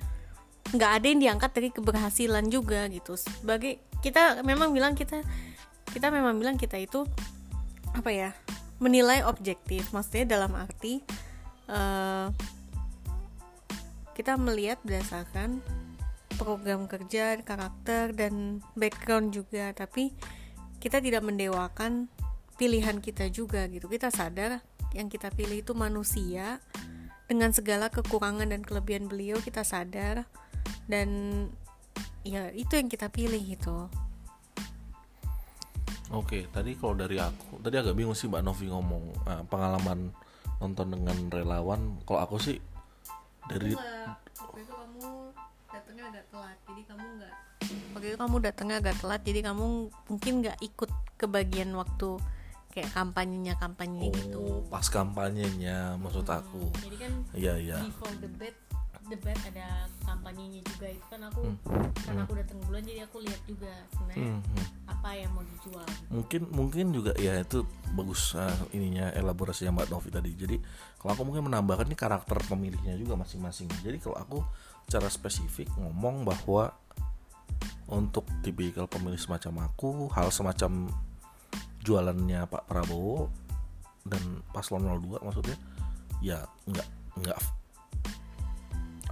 [0.71, 3.19] nggak ada yang diangkat dari keberhasilan juga gitu.
[3.19, 5.19] Sebagai kita memang bilang kita
[5.91, 7.03] kita memang bilang kita itu
[7.91, 8.31] apa ya
[8.81, 11.05] menilai objektif maksudnya dalam arti
[11.69, 12.33] uh,
[14.17, 15.61] kita melihat berdasarkan
[16.41, 19.71] program kerja karakter dan background juga.
[19.77, 20.09] Tapi
[20.81, 22.09] kita tidak mendewakan
[22.57, 23.85] pilihan kita juga gitu.
[23.85, 24.65] Kita sadar
[24.97, 26.57] yang kita pilih itu manusia.
[27.29, 30.27] Dengan segala kekurangan dan kelebihan beliau kita sadar.
[30.89, 31.09] Dan
[32.25, 33.89] ya itu yang kita pilih gitu
[36.11, 40.11] Oke, tadi kalau dari aku, tadi agak bingung sih Mbak Novi ngomong uh, pengalaman
[40.59, 42.03] nonton dengan relawan.
[42.03, 42.59] Kalau aku sih
[43.47, 45.07] dari waktu itu kamu
[45.71, 47.35] datangnya agak telat, jadi kamu nggak.
[47.95, 49.65] Waktu itu kamu datangnya agak telat, jadi kamu
[50.11, 52.19] mungkin nggak ikut ke bagian waktu
[52.71, 58.15] kayak kampanyenya kampanye oh, gitu pas kampanyenya maksud hmm, aku jadi kan iya iya before
[59.11, 60.87] debat ada kampanyenya juga.
[60.87, 61.89] Itu kan aku hmm.
[62.07, 64.65] kan aku datang bulan jadi aku lihat juga sebenarnya hmm, hmm.
[64.87, 65.87] apa yang mau dijual.
[66.07, 70.31] Mungkin mungkin juga ya itu bagus uh, ininya elaborasi yang Mbak Novi tadi.
[70.33, 70.57] Jadi
[70.95, 73.67] kalau aku mungkin menambahkan nih karakter pemilihnya juga masing-masing.
[73.83, 74.39] Jadi kalau aku
[74.87, 76.71] secara spesifik ngomong bahwa
[77.91, 80.87] untuk tipikal pemilih semacam aku hal semacam
[81.83, 83.27] jualannya Pak Prabowo
[84.07, 85.57] dan paslon 02 maksudnya
[86.23, 86.87] ya nggak
[87.21, 87.39] nggak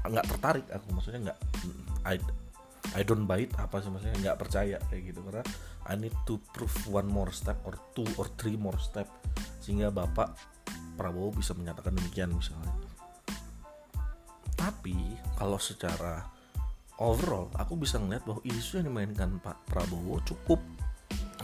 [0.07, 1.39] nggak tertarik aku maksudnya nggak
[2.07, 2.15] I,
[2.95, 5.19] I don't buy it apa sih maksudnya nggak percaya kayak gitu.
[5.25, 5.43] Karena
[5.89, 9.09] I need to prove one more step or two or three more step
[9.59, 10.33] sehingga bapak
[10.95, 12.71] Prabowo bisa menyatakan demikian misalnya.
[14.59, 16.27] Tapi kalau secara
[16.99, 20.59] overall aku bisa ngeliat bahwa isu yang dimainkan Pak Prabowo cukup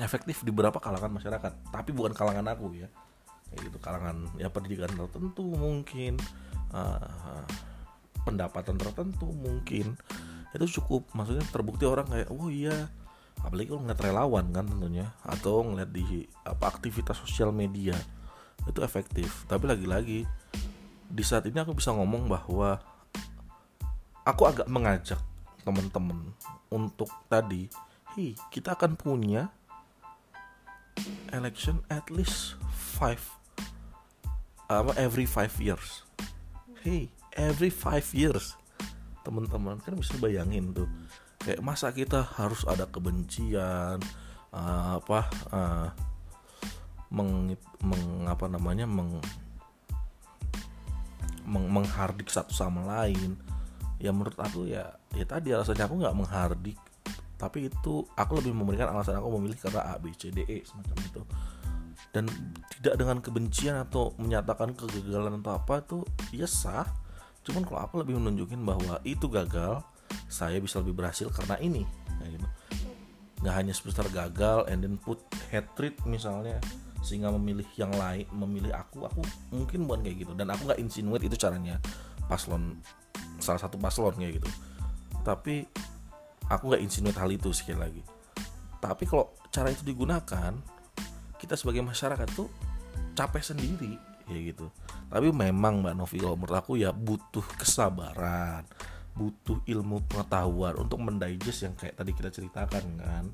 [0.04, 1.72] efektif di beberapa kalangan masyarakat.
[1.72, 2.92] Tapi bukan kalangan aku ya.
[3.48, 6.20] Kayak gitu kalangan ya pendidikan tertentu mungkin
[6.76, 7.48] uh,
[8.26, 9.94] pendapatan tertentu mungkin.
[10.52, 12.90] Itu cukup maksudnya terbukti orang kayak oh iya.
[13.46, 17.94] Apalagi kalau ngeliat relawan kan tentunya atau ngeliat di apa aktivitas sosial media
[18.66, 19.46] itu efektif.
[19.46, 20.26] Tapi lagi-lagi
[21.06, 22.82] di saat ini aku bisa ngomong bahwa
[24.26, 25.22] aku agak mengajak
[25.62, 26.34] teman-teman
[26.74, 27.70] untuk tadi
[28.18, 29.54] hi kita akan punya
[31.30, 33.22] election at least five
[34.66, 36.02] apa every five years.
[36.82, 38.56] Hey every five years
[39.22, 39.78] teman-teman.
[39.84, 40.90] Kan bisa bayangin tuh
[41.44, 44.02] kayak masa kita harus ada kebencian
[44.56, 45.20] uh, apa
[45.54, 45.88] uh,
[47.14, 47.54] meng,
[47.86, 49.22] meng apa namanya meng,
[51.46, 53.38] meng menghardik satu sama lain.
[54.02, 56.80] Ya menurut aku ya ya tadi alasannya aku nggak menghardik
[57.36, 60.98] tapi itu aku lebih memberikan alasan aku memilih karena A B C D E semacam
[61.04, 61.22] itu.
[62.16, 62.32] Dan
[62.80, 66.00] tidak dengan kebencian atau menyatakan kegagalan atau apa itu
[66.32, 66.88] ya sah
[67.46, 69.86] cuman kalau aku lebih menunjukin bahwa itu gagal
[70.26, 71.86] saya bisa lebih berhasil karena ini.
[72.18, 72.48] Kayak gitu.
[73.46, 75.22] Nggak hanya sebesar gagal and then put
[75.54, 76.58] hatred misalnya
[77.06, 79.22] sehingga memilih yang lain memilih aku aku
[79.54, 80.32] mungkin bukan kayak gitu.
[80.34, 81.78] Dan aku nggak insinuate itu caranya.
[82.26, 82.82] Paslon
[83.38, 84.50] salah satu paslon kayak gitu.
[85.22, 85.70] Tapi
[86.50, 88.02] aku nggak insinuate hal itu sekali lagi.
[88.82, 90.54] Tapi kalau cara itu digunakan
[91.38, 92.50] kita sebagai masyarakat tuh
[93.14, 93.96] capek sendiri
[94.26, 94.68] ya gitu
[95.08, 98.66] tapi memang mbak Novi kalau menurut aku ya butuh kesabaran
[99.16, 103.26] butuh ilmu pengetahuan untuk mendigest yang kayak tadi kita ceritakan kan.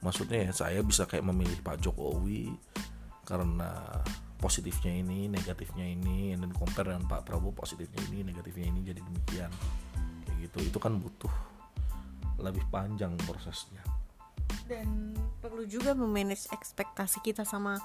[0.00, 2.48] Maksudnya ya saya bisa kayak memilih Pak Jokowi
[3.28, 4.00] karena
[4.40, 9.52] positifnya ini negatifnya ini dan compare dengan Pak Prabowo positifnya ini negatifnya ini jadi demikian.
[10.24, 10.58] Kayak gitu.
[10.72, 11.32] Itu kan butuh
[12.40, 13.84] lebih panjang prosesnya.
[14.64, 15.12] Dan
[15.44, 17.76] perlu juga memanage ekspektasi kita sama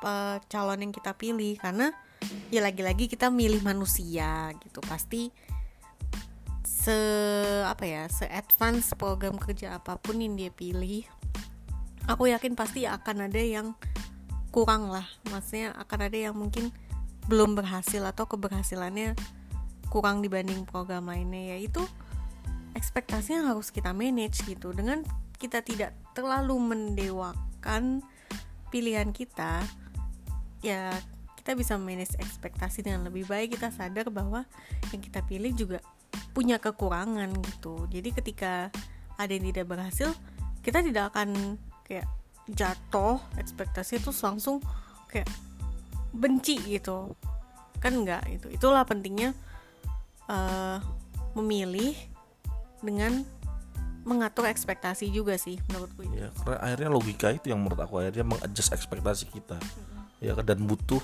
[0.00, 1.92] uh, calon yang kita pilih karena
[2.48, 4.80] ya lagi-lagi kita milih manusia gitu.
[4.84, 5.30] Pasti
[6.64, 6.98] se
[7.64, 11.02] apa ya se advance program kerja apa pun yang dia pilih
[12.08, 13.76] aku yakin pasti akan ada yang
[14.50, 15.04] kurang lah.
[15.28, 16.72] Maksudnya akan ada yang mungkin
[17.28, 19.12] belum berhasil atau keberhasilannya
[19.92, 21.54] kurang dibanding program lainnya.
[21.54, 21.84] Yaitu
[22.72, 24.72] ekspektasinya harus kita manage gitu.
[24.72, 25.04] Dengan
[25.36, 28.02] kita tidak terlalu mendewakan
[28.72, 29.62] pilihan kita
[30.64, 30.90] ya
[31.48, 34.44] kita bisa manage ekspektasi dengan lebih baik kita sadar bahwa
[34.92, 35.80] yang kita pilih juga
[36.36, 38.68] punya kekurangan gitu jadi ketika
[39.16, 40.12] ada yang tidak berhasil
[40.60, 41.56] kita tidak akan
[41.88, 42.04] kayak
[42.52, 44.60] jatuh ekspektasi itu langsung
[45.08, 45.24] kayak
[46.12, 47.16] benci gitu
[47.80, 49.32] kan enggak itu itulah pentingnya
[50.28, 50.84] uh,
[51.32, 51.96] memilih
[52.84, 53.24] dengan
[54.04, 56.12] mengatur ekspektasi juga sih menurutku itu.
[56.12, 59.56] Ya, karena akhirnya logika itu yang menurut aku akhirnya mengadjust ekspektasi kita.
[59.56, 60.24] Mm-hmm.
[60.24, 61.00] Ya dan butuh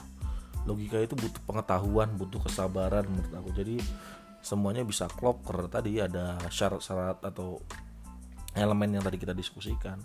[0.65, 3.51] logika itu butuh pengetahuan, butuh kesabaran menurut aku.
[3.57, 3.77] Jadi
[4.45, 7.61] semuanya bisa klop karena tadi ada syarat-syarat atau
[8.57, 10.01] elemen yang tadi kita diskusikan.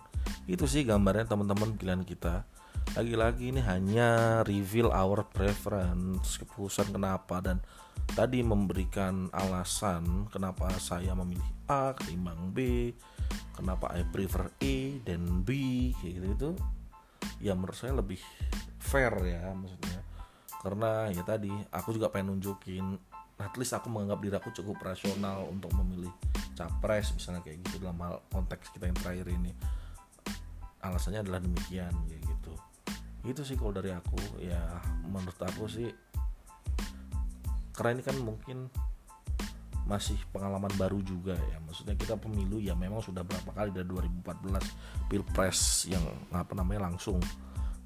[0.47, 2.43] Itu sih gambarnya teman-teman pilihan kita.
[2.97, 7.61] Lagi-lagi ini hanya reveal our preference, keputusan kenapa dan
[8.13, 12.89] tadi memberikan alasan kenapa saya memilih A ketimbang B
[13.53, 14.75] kenapa I prefer A
[15.05, 15.49] dan B
[15.99, 16.51] kayak gitu itu
[17.43, 18.17] ya menurut saya lebih
[18.81, 20.01] fair ya maksudnya
[20.59, 22.99] karena ya tadi aku juga pengen nunjukin
[23.39, 26.11] at least aku menganggap diri aku cukup rasional untuk memilih
[26.59, 29.55] capres misalnya kayak gitu dalam hal konteks kita yang terakhir ini.
[30.83, 32.53] Alasannya adalah demikian kayak gitu.
[33.23, 34.59] Itu sih kalau dari aku ya
[35.07, 35.87] menurut aku sih
[37.71, 38.67] karena ini kan mungkin
[39.87, 41.57] masih pengalaman baru juga ya.
[41.63, 46.03] Maksudnya kita pemilu ya memang sudah berapa kali dari 2014 pilpres yang
[46.35, 47.23] apa namanya langsung.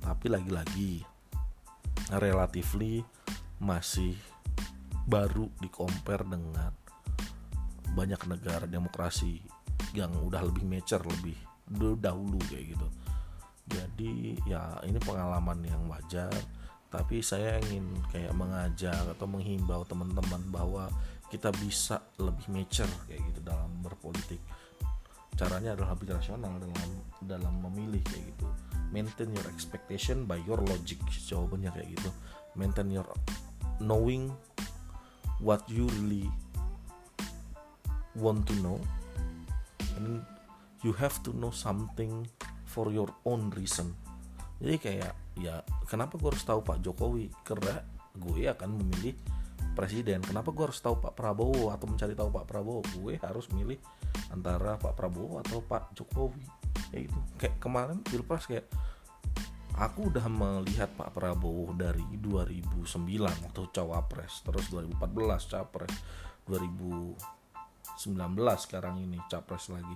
[0.02, 1.13] Tapi lagi-lagi
[2.12, 3.06] relatively
[3.64, 4.18] masih
[5.08, 6.72] baru di compare dengan
[7.94, 9.40] banyak negara demokrasi
[9.94, 11.38] yang udah lebih mature lebih
[12.00, 12.88] dahulu kayak gitu.
[13.64, 16.34] Jadi ya ini pengalaman yang wajar.
[16.94, 20.86] Tapi saya ingin kayak mengajak atau menghimbau teman-teman bahwa
[21.34, 24.38] kita bisa lebih mature kayak gitu dalam berpolitik.
[25.34, 26.92] Caranya adalah lebih rasional dalam
[27.26, 28.46] dalam memilih kayak gitu
[28.94, 32.14] maintain your expectation by your logic jawabannya kayak gitu.
[32.54, 33.10] Maintain your
[33.82, 34.30] knowing
[35.42, 36.30] what you really
[38.14, 38.78] want to know.
[39.98, 40.22] And
[40.86, 42.30] you have to know something
[42.70, 43.98] for your own reason.
[44.62, 47.34] Jadi kayak ya kenapa gue harus tahu Pak Jokowi?
[47.42, 47.82] Karena
[48.14, 49.18] gue akan memilih
[49.74, 50.22] presiden.
[50.22, 51.74] Kenapa gue harus tahu Pak Prabowo?
[51.74, 52.86] Atau mencari tahu Pak Prabowo?
[53.02, 53.82] Gue harus milih
[54.30, 56.63] antara Pak Prabowo atau Pak Jokowi
[56.94, 58.70] ya itu kayak kemarin pilpres kayak
[59.78, 62.86] aku udah melihat Pak Prabowo dari 2009
[63.26, 65.94] waktu cawapres terus 2014 capres
[66.46, 67.18] 2019
[68.60, 69.96] sekarang ini capres lagi.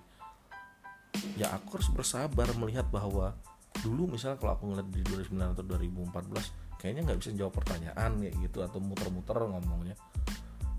[1.36, 3.36] Ya aku harus bersabar melihat bahwa
[3.82, 8.36] dulu misalnya kalau aku ngeliat di 2009 atau 2014 kayaknya nggak bisa jawab pertanyaan kayak
[8.42, 9.96] gitu atau muter-muter ngomongnya.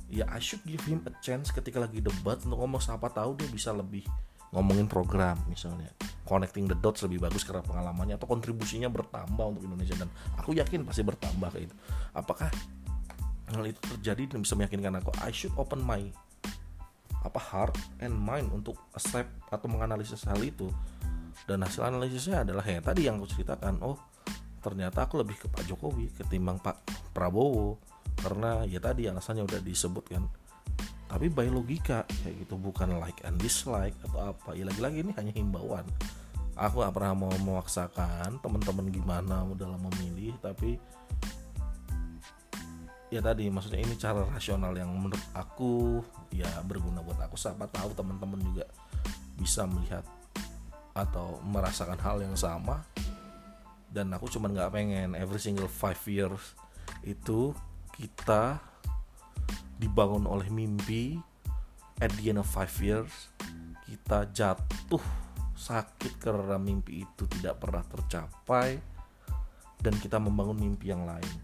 [0.08, 3.48] Ya I should give him a chance ketika lagi debat untuk ngomong siapa tahu dia
[3.52, 4.08] bisa lebih
[4.52, 5.92] ngomongin program misalnya.
[6.28, 9.96] Connecting the dots lebih bagus karena pengalamannya atau kontribusinya bertambah untuk Indonesia.
[9.96, 11.76] Dan aku yakin pasti bertambah kayak itu
[12.12, 12.52] apakah
[13.48, 15.10] hal itu terjadi dan bisa meyakinkan aku?
[15.24, 16.04] I should open my
[17.24, 20.68] apa heart and mind untuk accept atau menganalisis hal itu.
[21.48, 23.80] Dan hasil analisisnya adalah ya tadi yang aku ceritakan.
[23.80, 23.96] Oh
[24.58, 26.84] ternyata aku lebih ke Pak Jokowi ketimbang Pak
[27.16, 27.80] Prabowo.
[28.18, 30.26] Karena ya tadi alasannya udah disebutkan
[31.08, 32.54] tapi by logika kayak gitu.
[32.60, 34.52] Bukan like and dislike atau apa.
[34.52, 35.88] Ya lagi-lagi ini hanya himbauan.
[36.58, 40.74] Aku gak pernah mau memaksakan teman-teman gimana dalam memilih tapi
[43.08, 47.40] ya tadi maksudnya ini cara rasional yang menurut aku ya berguna buat aku.
[47.40, 48.68] Siapa tahu teman-teman juga
[49.38, 50.04] bisa melihat
[50.92, 52.84] atau merasakan hal yang sama.
[53.88, 56.52] Dan aku cuman nggak pengen every single five years
[57.00, 57.56] itu
[57.96, 58.60] kita
[59.78, 61.16] dibangun oleh mimpi
[62.02, 63.30] at the end of five years
[63.86, 65.02] kita jatuh
[65.58, 68.78] sakit karena mimpi itu tidak pernah tercapai
[69.82, 71.34] dan kita membangun mimpi yang lain.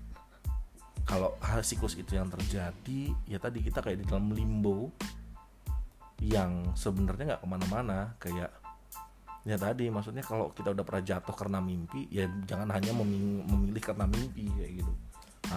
[1.05, 4.89] Kalau siklus itu yang terjadi ya tadi kita kayak di dalam limbo
[6.23, 8.49] yang sebenarnya nggak ke mana-mana kayak
[9.45, 14.09] ya tadi maksudnya kalau kita udah pernah jatuh karena mimpi ya jangan hanya memilih karena
[14.09, 14.93] mimpi kayak gitu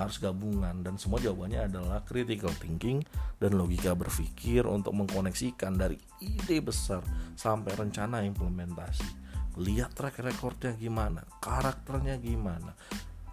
[0.06, 0.86] harus gabungan.
[0.86, 3.02] Dan semua jawabannya adalah critical thinking
[3.42, 7.02] dan logika berpikir untuk mengkoneksikan dari ide besar
[7.34, 9.26] sampai rencana implementasi.
[9.58, 12.78] Lihat track recordnya gimana karakternya gimana.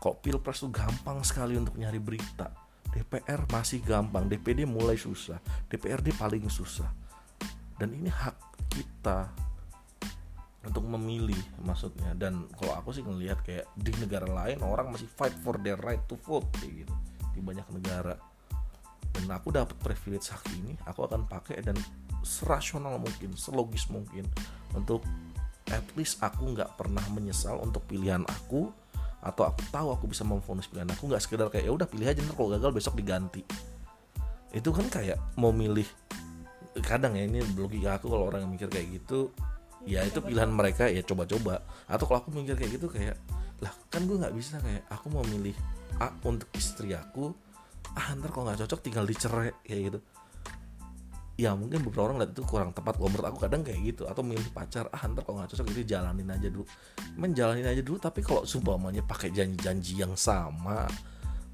[0.01, 2.49] Kok pilpres tuh gampang sekali untuk nyari berita.
[2.95, 6.89] DPR masih gampang DPD mulai susah DPRD paling susah.
[7.75, 8.37] Dan ini hak
[8.71, 9.35] kita
[10.67, 12.17] untuk memilih maksudnya.
[12.17, 16.03] Dan kalau aku sih ngelihat kayak di negara lain orang masih fight for their right
[16.09, 16.95] to vote kayak gitu.
[17.37, 18.17] Di banyak negara.
[19.15, 21.79] Dan aku dapat privilege hak ini aku akan pakai dan
[22.25, 24.27] serasional mungkin selogis mungkin
[24.75, 25.05] untuk
[25.71, 28.73] at least aku nggak pernah menyesal untuk pilihan aku
[29.25, 32.21] atau aku tahu aku bisa memfonis pilihan aku nggak sekedar kayak ya udah pilih aja
[32.21, 33.45] ntar kalau gagal besok diganti.
[34.51, 35.87] Itu kan kayak mau milih
[36.83, 39.31] kadang ya ini logika aku kalau orang yang mikir kayak gitu
[39.85, 41.61] ya itu pilihan mereka ya coba-coba.
[41.89, 43.17] Atau kalau aku mikir kayak gitu kayak
[43.63, 45.55] lah kan gue nggak bisa kayak aku mau milih
[46.03, 47.31] A untuk istri aku
[47.95, 49.99] ah ntar kalau nggak cocok tinggal dicerai kayak gitu.
[51.35, 53.39] Ya mungkin beberapa orang lihat itu kurang tepat kalau menurut aku.
[53.47, 56.67] Kadang kayak gitu atau milih pacar ah ntar kalau nggak cocok jadi jalanin aja dulu.
[57.15, 60.89] Menjalanin aja dulu tapi kalau sumpamanya pakai janji-janji yang sama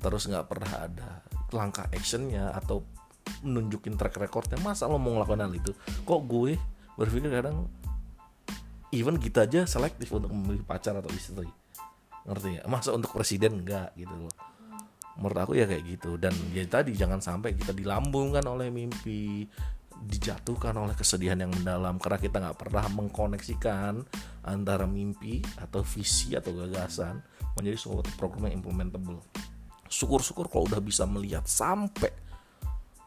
[0.00, 1.08] terus nggak pernah ada
[1.52, 2.80] langkah actionnya atau
[3.44, 5.72] menunjukin track recordnya masa lo mau ngelakuin hal itu?
[6.08, 6.56] Kok gue
[6.96, 7.68] berpikir kadang
[8.90, 11.46] even kita aja selektif untuk memilih pacar atau istri.
[12.26, 14.32] Ngerti ya masa untuk presiden enggak gitu loh.
[15.18, 16.18] Menurut aku ya kayak gitu.
[16.18, 19.46] Dan ya tadi jangan sampai kita dilambungkan oleh mimpi
[20.00, 21.96] dijatuhkan oleh kesedihan yang mendalam.
[22.02, 24.02] Karena kita nggak pernah mengkoneksikan
[24.46, 27.22] antara mimpi atau visi atau gagasan
[27.58, 29.22] menjadi suatu program yang implementable.
[29.90, 32.14] Syukur-syukur kalau udah bisa melihat sampai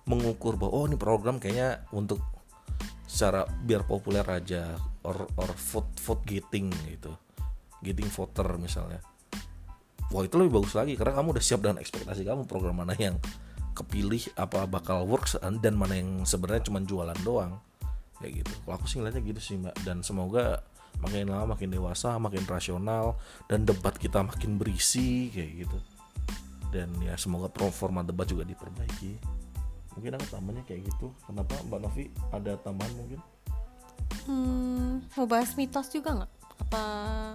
[0.04, 2.20] mengukur bahwa oh ini program kayaknya untuk
[3.08, 7.12] secara biar populer aja or or vote vote getting gitu.
[7.84, 9.04] Getting voter misalnya.
[10.12, 13.18] Wah itu lebih bagus lagi karena kamu udah siap dengan ekspektasi kamu program mana yang
[13.74, 17.60] kepilih apa bakal works dan mana yang sebenarnya cuma jualan doang.
[18.22, 18.54] Kayak gitu.
[18.64, 19.76] Kalau aku sih ngeliatnya gitu sih mbak.
[19.84, 20.64] Dan semoga
[21.02, 23.18] makin lama makin dewasa makin rasional
[23.50, 25.78] dan debat kita makin berisi kayak gitu.
[26.72, 29.20] Dan ya semoga performa debat juga diperbaiki.
[29.98, 31.12] Mungkin aku tambahnya kayak gitu.
[31.26, 32.06] Kenapa mbak Novi?
[32.32, 33.20] Ada tambahan mungkin
[34.24, 36.32] Hmm, mau bahas mitos juga nggak?
[36.70, 36.84] Apa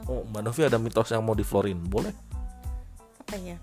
[0.09, 2.15] oh mbak Novi ada mitos yang mau diflorin boleh
[3.29, 3.61] apa ya?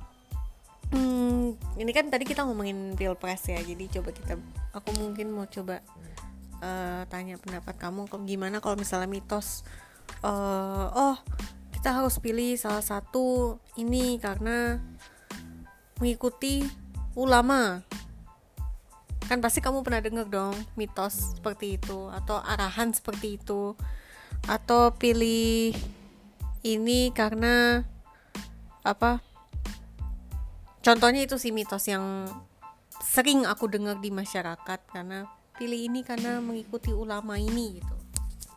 [0.93, 4.37] Hmm, ini kan tadi kita ngomongin pilpres ya, jadi coba kita,
[4.69, 5.81] aku mungkin mau coba
[6.61, 9.65] eh, tanya pendapat kamu, kok gimana kalau misalnya mitos,
[10.21, 11.17] eh, oh
[11.73, 14.77] kita harus pilih salah satu ini karena
[15.97, 16.61] mengikuti
[17.17, 17.81] ulama,
[19.25, 23.73] kan pasti kamu pernah dengar dong mitos seperti itu atau arahan seperti itu.
[24.45, 25.73] Atau pilih
[26.61, 27.81] ini karena
[28.85, 29.17] apa
[30.85, 32.29] contohnya itu sih mitos yang
[33.01, 35.25] sering aku dengar di masyarakat karena
[35.57, 37.95] pilih ini karena mengikuti ulama ini gitu.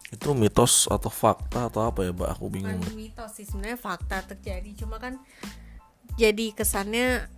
[0.09, 2.28] Itu mitos atau fakta atau apa ya mbak?
[2.36, 2.81] Aku bingung.
[2.81, 3.45] Bukan mitos sih.
[3.49, 4.85] Sebenarnya fakta terjadi.
[4.85, 5.20] Cuma kan
[6.16, 7.28] jadi kesannya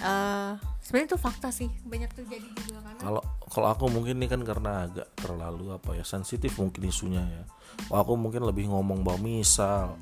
[0.00, 0.52] eh
[0.90, 4.90] sebenarnya itu fakta sih banyak terjadi juga karena kalau kalau aku mungkin ini kan karena
[4.90, 7.46] agak terlalu apa ya sensitif mungkin isunya ya.
[7.86, 9.94] Kalau aku mungkin lebih ngomong bahwa misal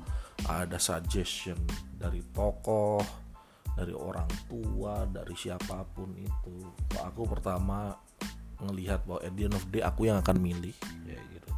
[0.49, 1.61] ada suggestion
[1.93, 3.05] dari tokoh
[3.77, 6.57] dari orang tua dari siapa pun itu.
[6.89, 7.93] Kalau aku pertama
[8.57, 10.73] ngelihat bahwa at the end of day aku yang akan milih
[11.05, 11.51] ya gitu.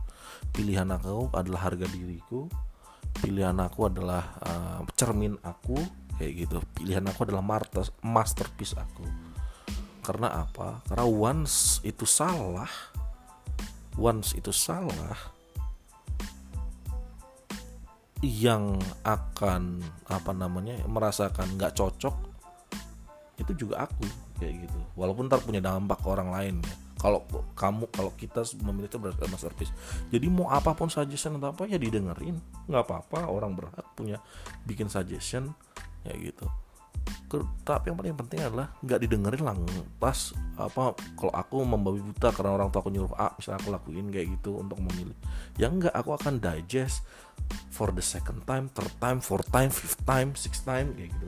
[0.51, 2.51] Pilihan aku adalah harga diriku
[3.19, 5.75] pilihan aku adalah uh, cermin aku
[6.19, 6.57] kayak gitu.
[6.75, 9.05] Pilihan aku adalah martes- masterpiece aku.
[10.01, 10.81] Karena apa?
[10.89, 12.69] Karena once itu salah
[13.99, 15.17] once itu salah
[18.21, 22.15] yang akan apa namanya merasakan nggak cocok
[23.41, 24.05] itu juga aku
[24.37, 24.79] kayak gitu.
[24.93, 26.75] Walaupun ntar punya dampak ke orang lain ya.
[27.01, 27.25] Kalau
[27.57, 29.73] kamu kalau kita memilih itu berdasarkan masterpiece.
[30.13, 32.37] Jadi mau apa pun suggestion atau apa ya didengerin.
[32.69, 34.21] Nggak apa-apa orang berhak punya
[34.69, 35.49] bikin suggestion
[36.05, 36.45] ya gitu.
[37.63, 42.67] Tapi yang paling penting adalah nggak didengerin lantas apa kalau aku membabi buta karena orang
[42.67, 45.15] tua aku nyuruh A misalnya aku lakuin kayak gitu untuk memilih.
[45.55, 47.07] Ya enggak aku akan digest
[47.71, 51.27] for the second time third time fourth time fifth time sixth time kayak gitu.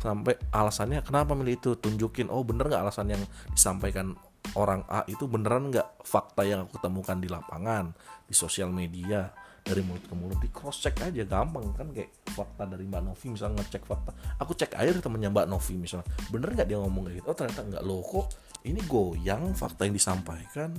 [0.00, 1.70] Sampai alasannya kenapa milih itu?
[1.76, 3.22] Tunjukin oh bener nggak alasan yang
[3.52, 4.16] disampaikan
[4.56, 7.92] orang A itu beneran nggak fakta yang aku temukan di lapangan
[8.26, 9.30] di sosial media
[9.62, 13.26] dari mulut ke mulut di cross check aja gampang kan kayak fakta dari Mbak Novi
[13.30, 14.10] misalnya ngecek fakta.
[14.42, 16.06] Aku cek dari temennya Mbak Novi misalnya.
[16.34, 17.26] Bener nggak dia ngomong kayak gitu?
[17.30, 17.82] Oh ternyata nggak.
[17.86, 18.26] Loh kok
[18.66, 20.74] ini goyang fakta yang disampaikan?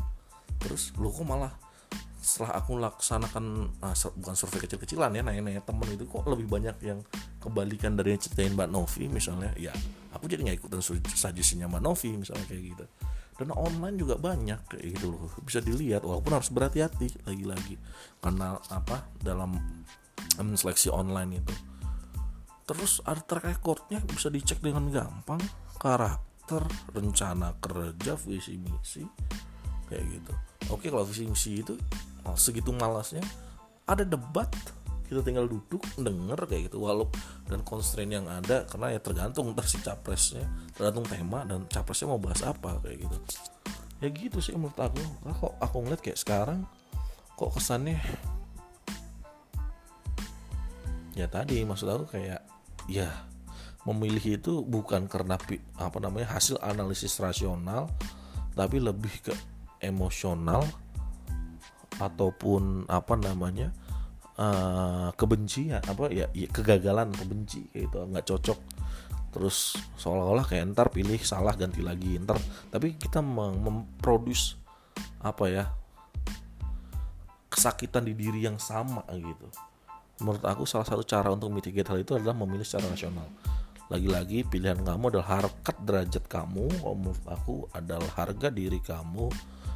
[0.59, 1.51] Terus lo kok malah
[2.23, 6.79] setelah aku laksanakan ah, sur- bukan survei kecil-kecilan ya nanya-nanya temen itu kok lebih banyak
[6.79, 7.03] yang
[7.43, 9.51] kebalikan dari yang ceritain Mbak Novi misalnya.
[9.55, 9.71] Ya
[10.11, 12.85] aku jadi nggak ikutan suggestionnya Mbak Novi misalnya kayak gitu
[13.33, 15.29] dan online juga banyak kayak gitu loh.
[15.41, 17.81] Bisa dilihat walaupun harus berhati-hati lagi-lagi.
[18.21, 19.09] Karena apa?
[19.17, 19.57] Dalam
[20.37, 21.53] seleksi online itu.
[22.63, 25.41] Terus ada track recordnya bisa dicek dengan gampang.
[25.75, 26.63] Karakter
[26.95, 29.03] rencana kerja visi misi
[29.91, 30.33] kayak gitu.
[30.71, 31.75] Oke kalau visi misi itu
[32.39, 33.25] segitu malasnya.
[33.83, 34.47] Ada debat
[35.13, 36.81] kita tinggal duduk denger kayak gitu.
[36.81, 37.07] Walau
[37.45, 42.17] dan constraint yang ada karena ya tergantung ntar si capresnya tergantung tema dan capresnya mau
[42.17, 43.17] bahas apa kayak gitu.
[44.01, 44.99] Ya gitu sih menurut aku.
[45.23, 46.65] Nah, kok aku ngeliat kayak sekarang
[47.33, 47.97] kok kesannya
[51.13, 52.41] ya tadi maksud aku kayak
[52.89, 53.09] ya
[53.83, 55.37] memilih itu bukan karena
[55.77, 57.91] apa namanya hasil analisis rasional
[58.55, 59.33] tapi lebih ke
[59.83, 60.63] emosional
[62.01, 63.69] ataupun apa namanya
[64.37, 68.05] uh, kebencian apa ya, ya kegagalan kebenci gitu.
[68.05, 68.59] Nggak cocok.
[69.33, 72.17] Terus seolah-olah kayak ntar pilih salah ganti lagi.
[72.21, 72.37] Ntar
[72.69, 74.57] tapi kita memproduce
[75.23, 75.65] apa ya
[77.49, 79.47] kesakitan di diri yang sama gitu.
[80.21, 83.25] Menurut aku salah satu cara untuk mitigate hal itu adalah memilih secara rasional.
[83.91, 86.69] Lagi-lagi pilihan kamu adalah harkat derajat kamu.
[86.81, 89.29] Menurut aku adalah harga diri kamu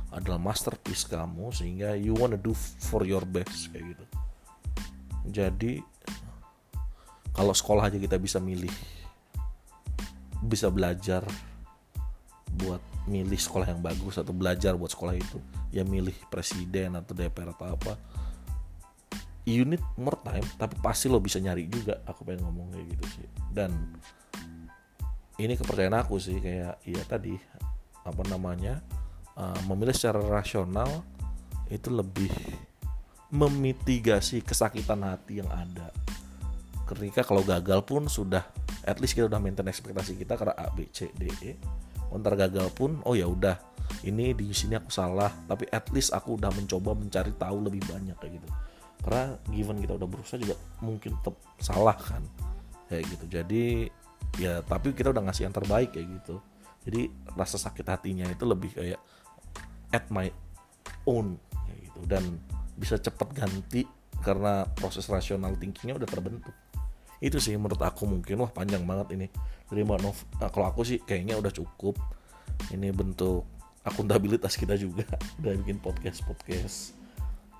[0.08, 4.07] adalah masterpiece kamu sehingga you wanna do for your best kayak gitu
[5.28, 5.84] jadi
[7.36, 8.74] kalau sekolah aja kita bisa milih
[10.42, 11.22] bisa belajar
[12.58, 15.40] buat milih sekolah yang bagus atau belajar buat sekolah itu
[15.72, 17.94] ya milih presiden atau DPR atau apa.
[19.48, 22.04] You need more time tapi pasti lo bisa nyari juga.
[22.04, 23.28] Aku pengen ngomong kayak gitu sih.
[23.54, 23.72] Dan
[25.40, 27.38] ini kepercayaan aku sih kayak iya tadi
[28.04, 28.82] apa namanya
[29.38, 31.06] uh, memilih secara rasional
[31.70, 32.32] itu lebih
[33.28, 35.92] memitigasi kesakitan hati yang ada.
[36.88, 38.48] Ketika kalau gagal pun sudah
[38.88, 41.52] at least kita udah maintain ekspektasi kita karena A B C D E.
[42.08, 43.60] Ntar gagal pun oh ya udah
[44.08, 48.16] ini di sini aku salah tapi at least aku udah mencoba mencari tahu lebih banyak
[48.16, 48.48] kayak gitu.
[49.04, 52.24] Karena given kita udah berusaha juga mungkin tetap salah kan
[52.88, 53.26] kayak gitu.
[53.28, 53.64] Jadi
[54.40, 56.40] ya tapi kita udah ngasih yang terbaik kayak gitu.
[56.88, 59.00] Jadi rasa sakit hatinya itu lebih kayak
[59.92, 60.32] at my
[61.04, 61.36] own
[61.68, 62.00] kayak gitu.
[62.08, 62.24] Dan
[62.78, 63.82] bisa cepet ganti
[64.22, 66.54] karena proses rasional thinkingnya udah terbentuk
[67.18, 69.28] itu sih menurut aku mungkin wah panjang banget ini
[69.66, 71.98] dari Mbak Nov nah, kalau aku sih kayaknya udah cukup
[72.70, 73.46] ini bentuk
[73.82, 75.06] akuntabilitas kita juga
[75.42, 76.94] udah bikin podcast podcast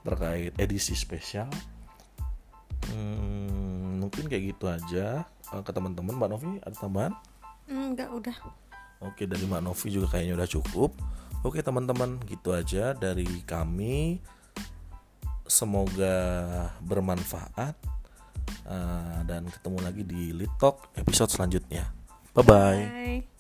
[0.06, 1.50] terkait edisi spesial
[2.94, 7.14] hmm, mungkin kayak gitu aja eh, ke teman-teman Mbak Novi ada tambahan?
[7.68, 8.38] Enggak udah.
[9.04, 10.96] Oke dari Mbak Novi juga kayaknya udah cukup.
[11.44, 14.24] Oke teman-teman gitu aja dari kami.
[15.48, 16.16] Semoga
[16.84, 17.76] bermanfaat
[18.68, 21.88] uh, dan ketemu lagi di Litok episode selanjutnya.
[22.36, 22.82] Bye bye.
[22.86, 23.37] bye.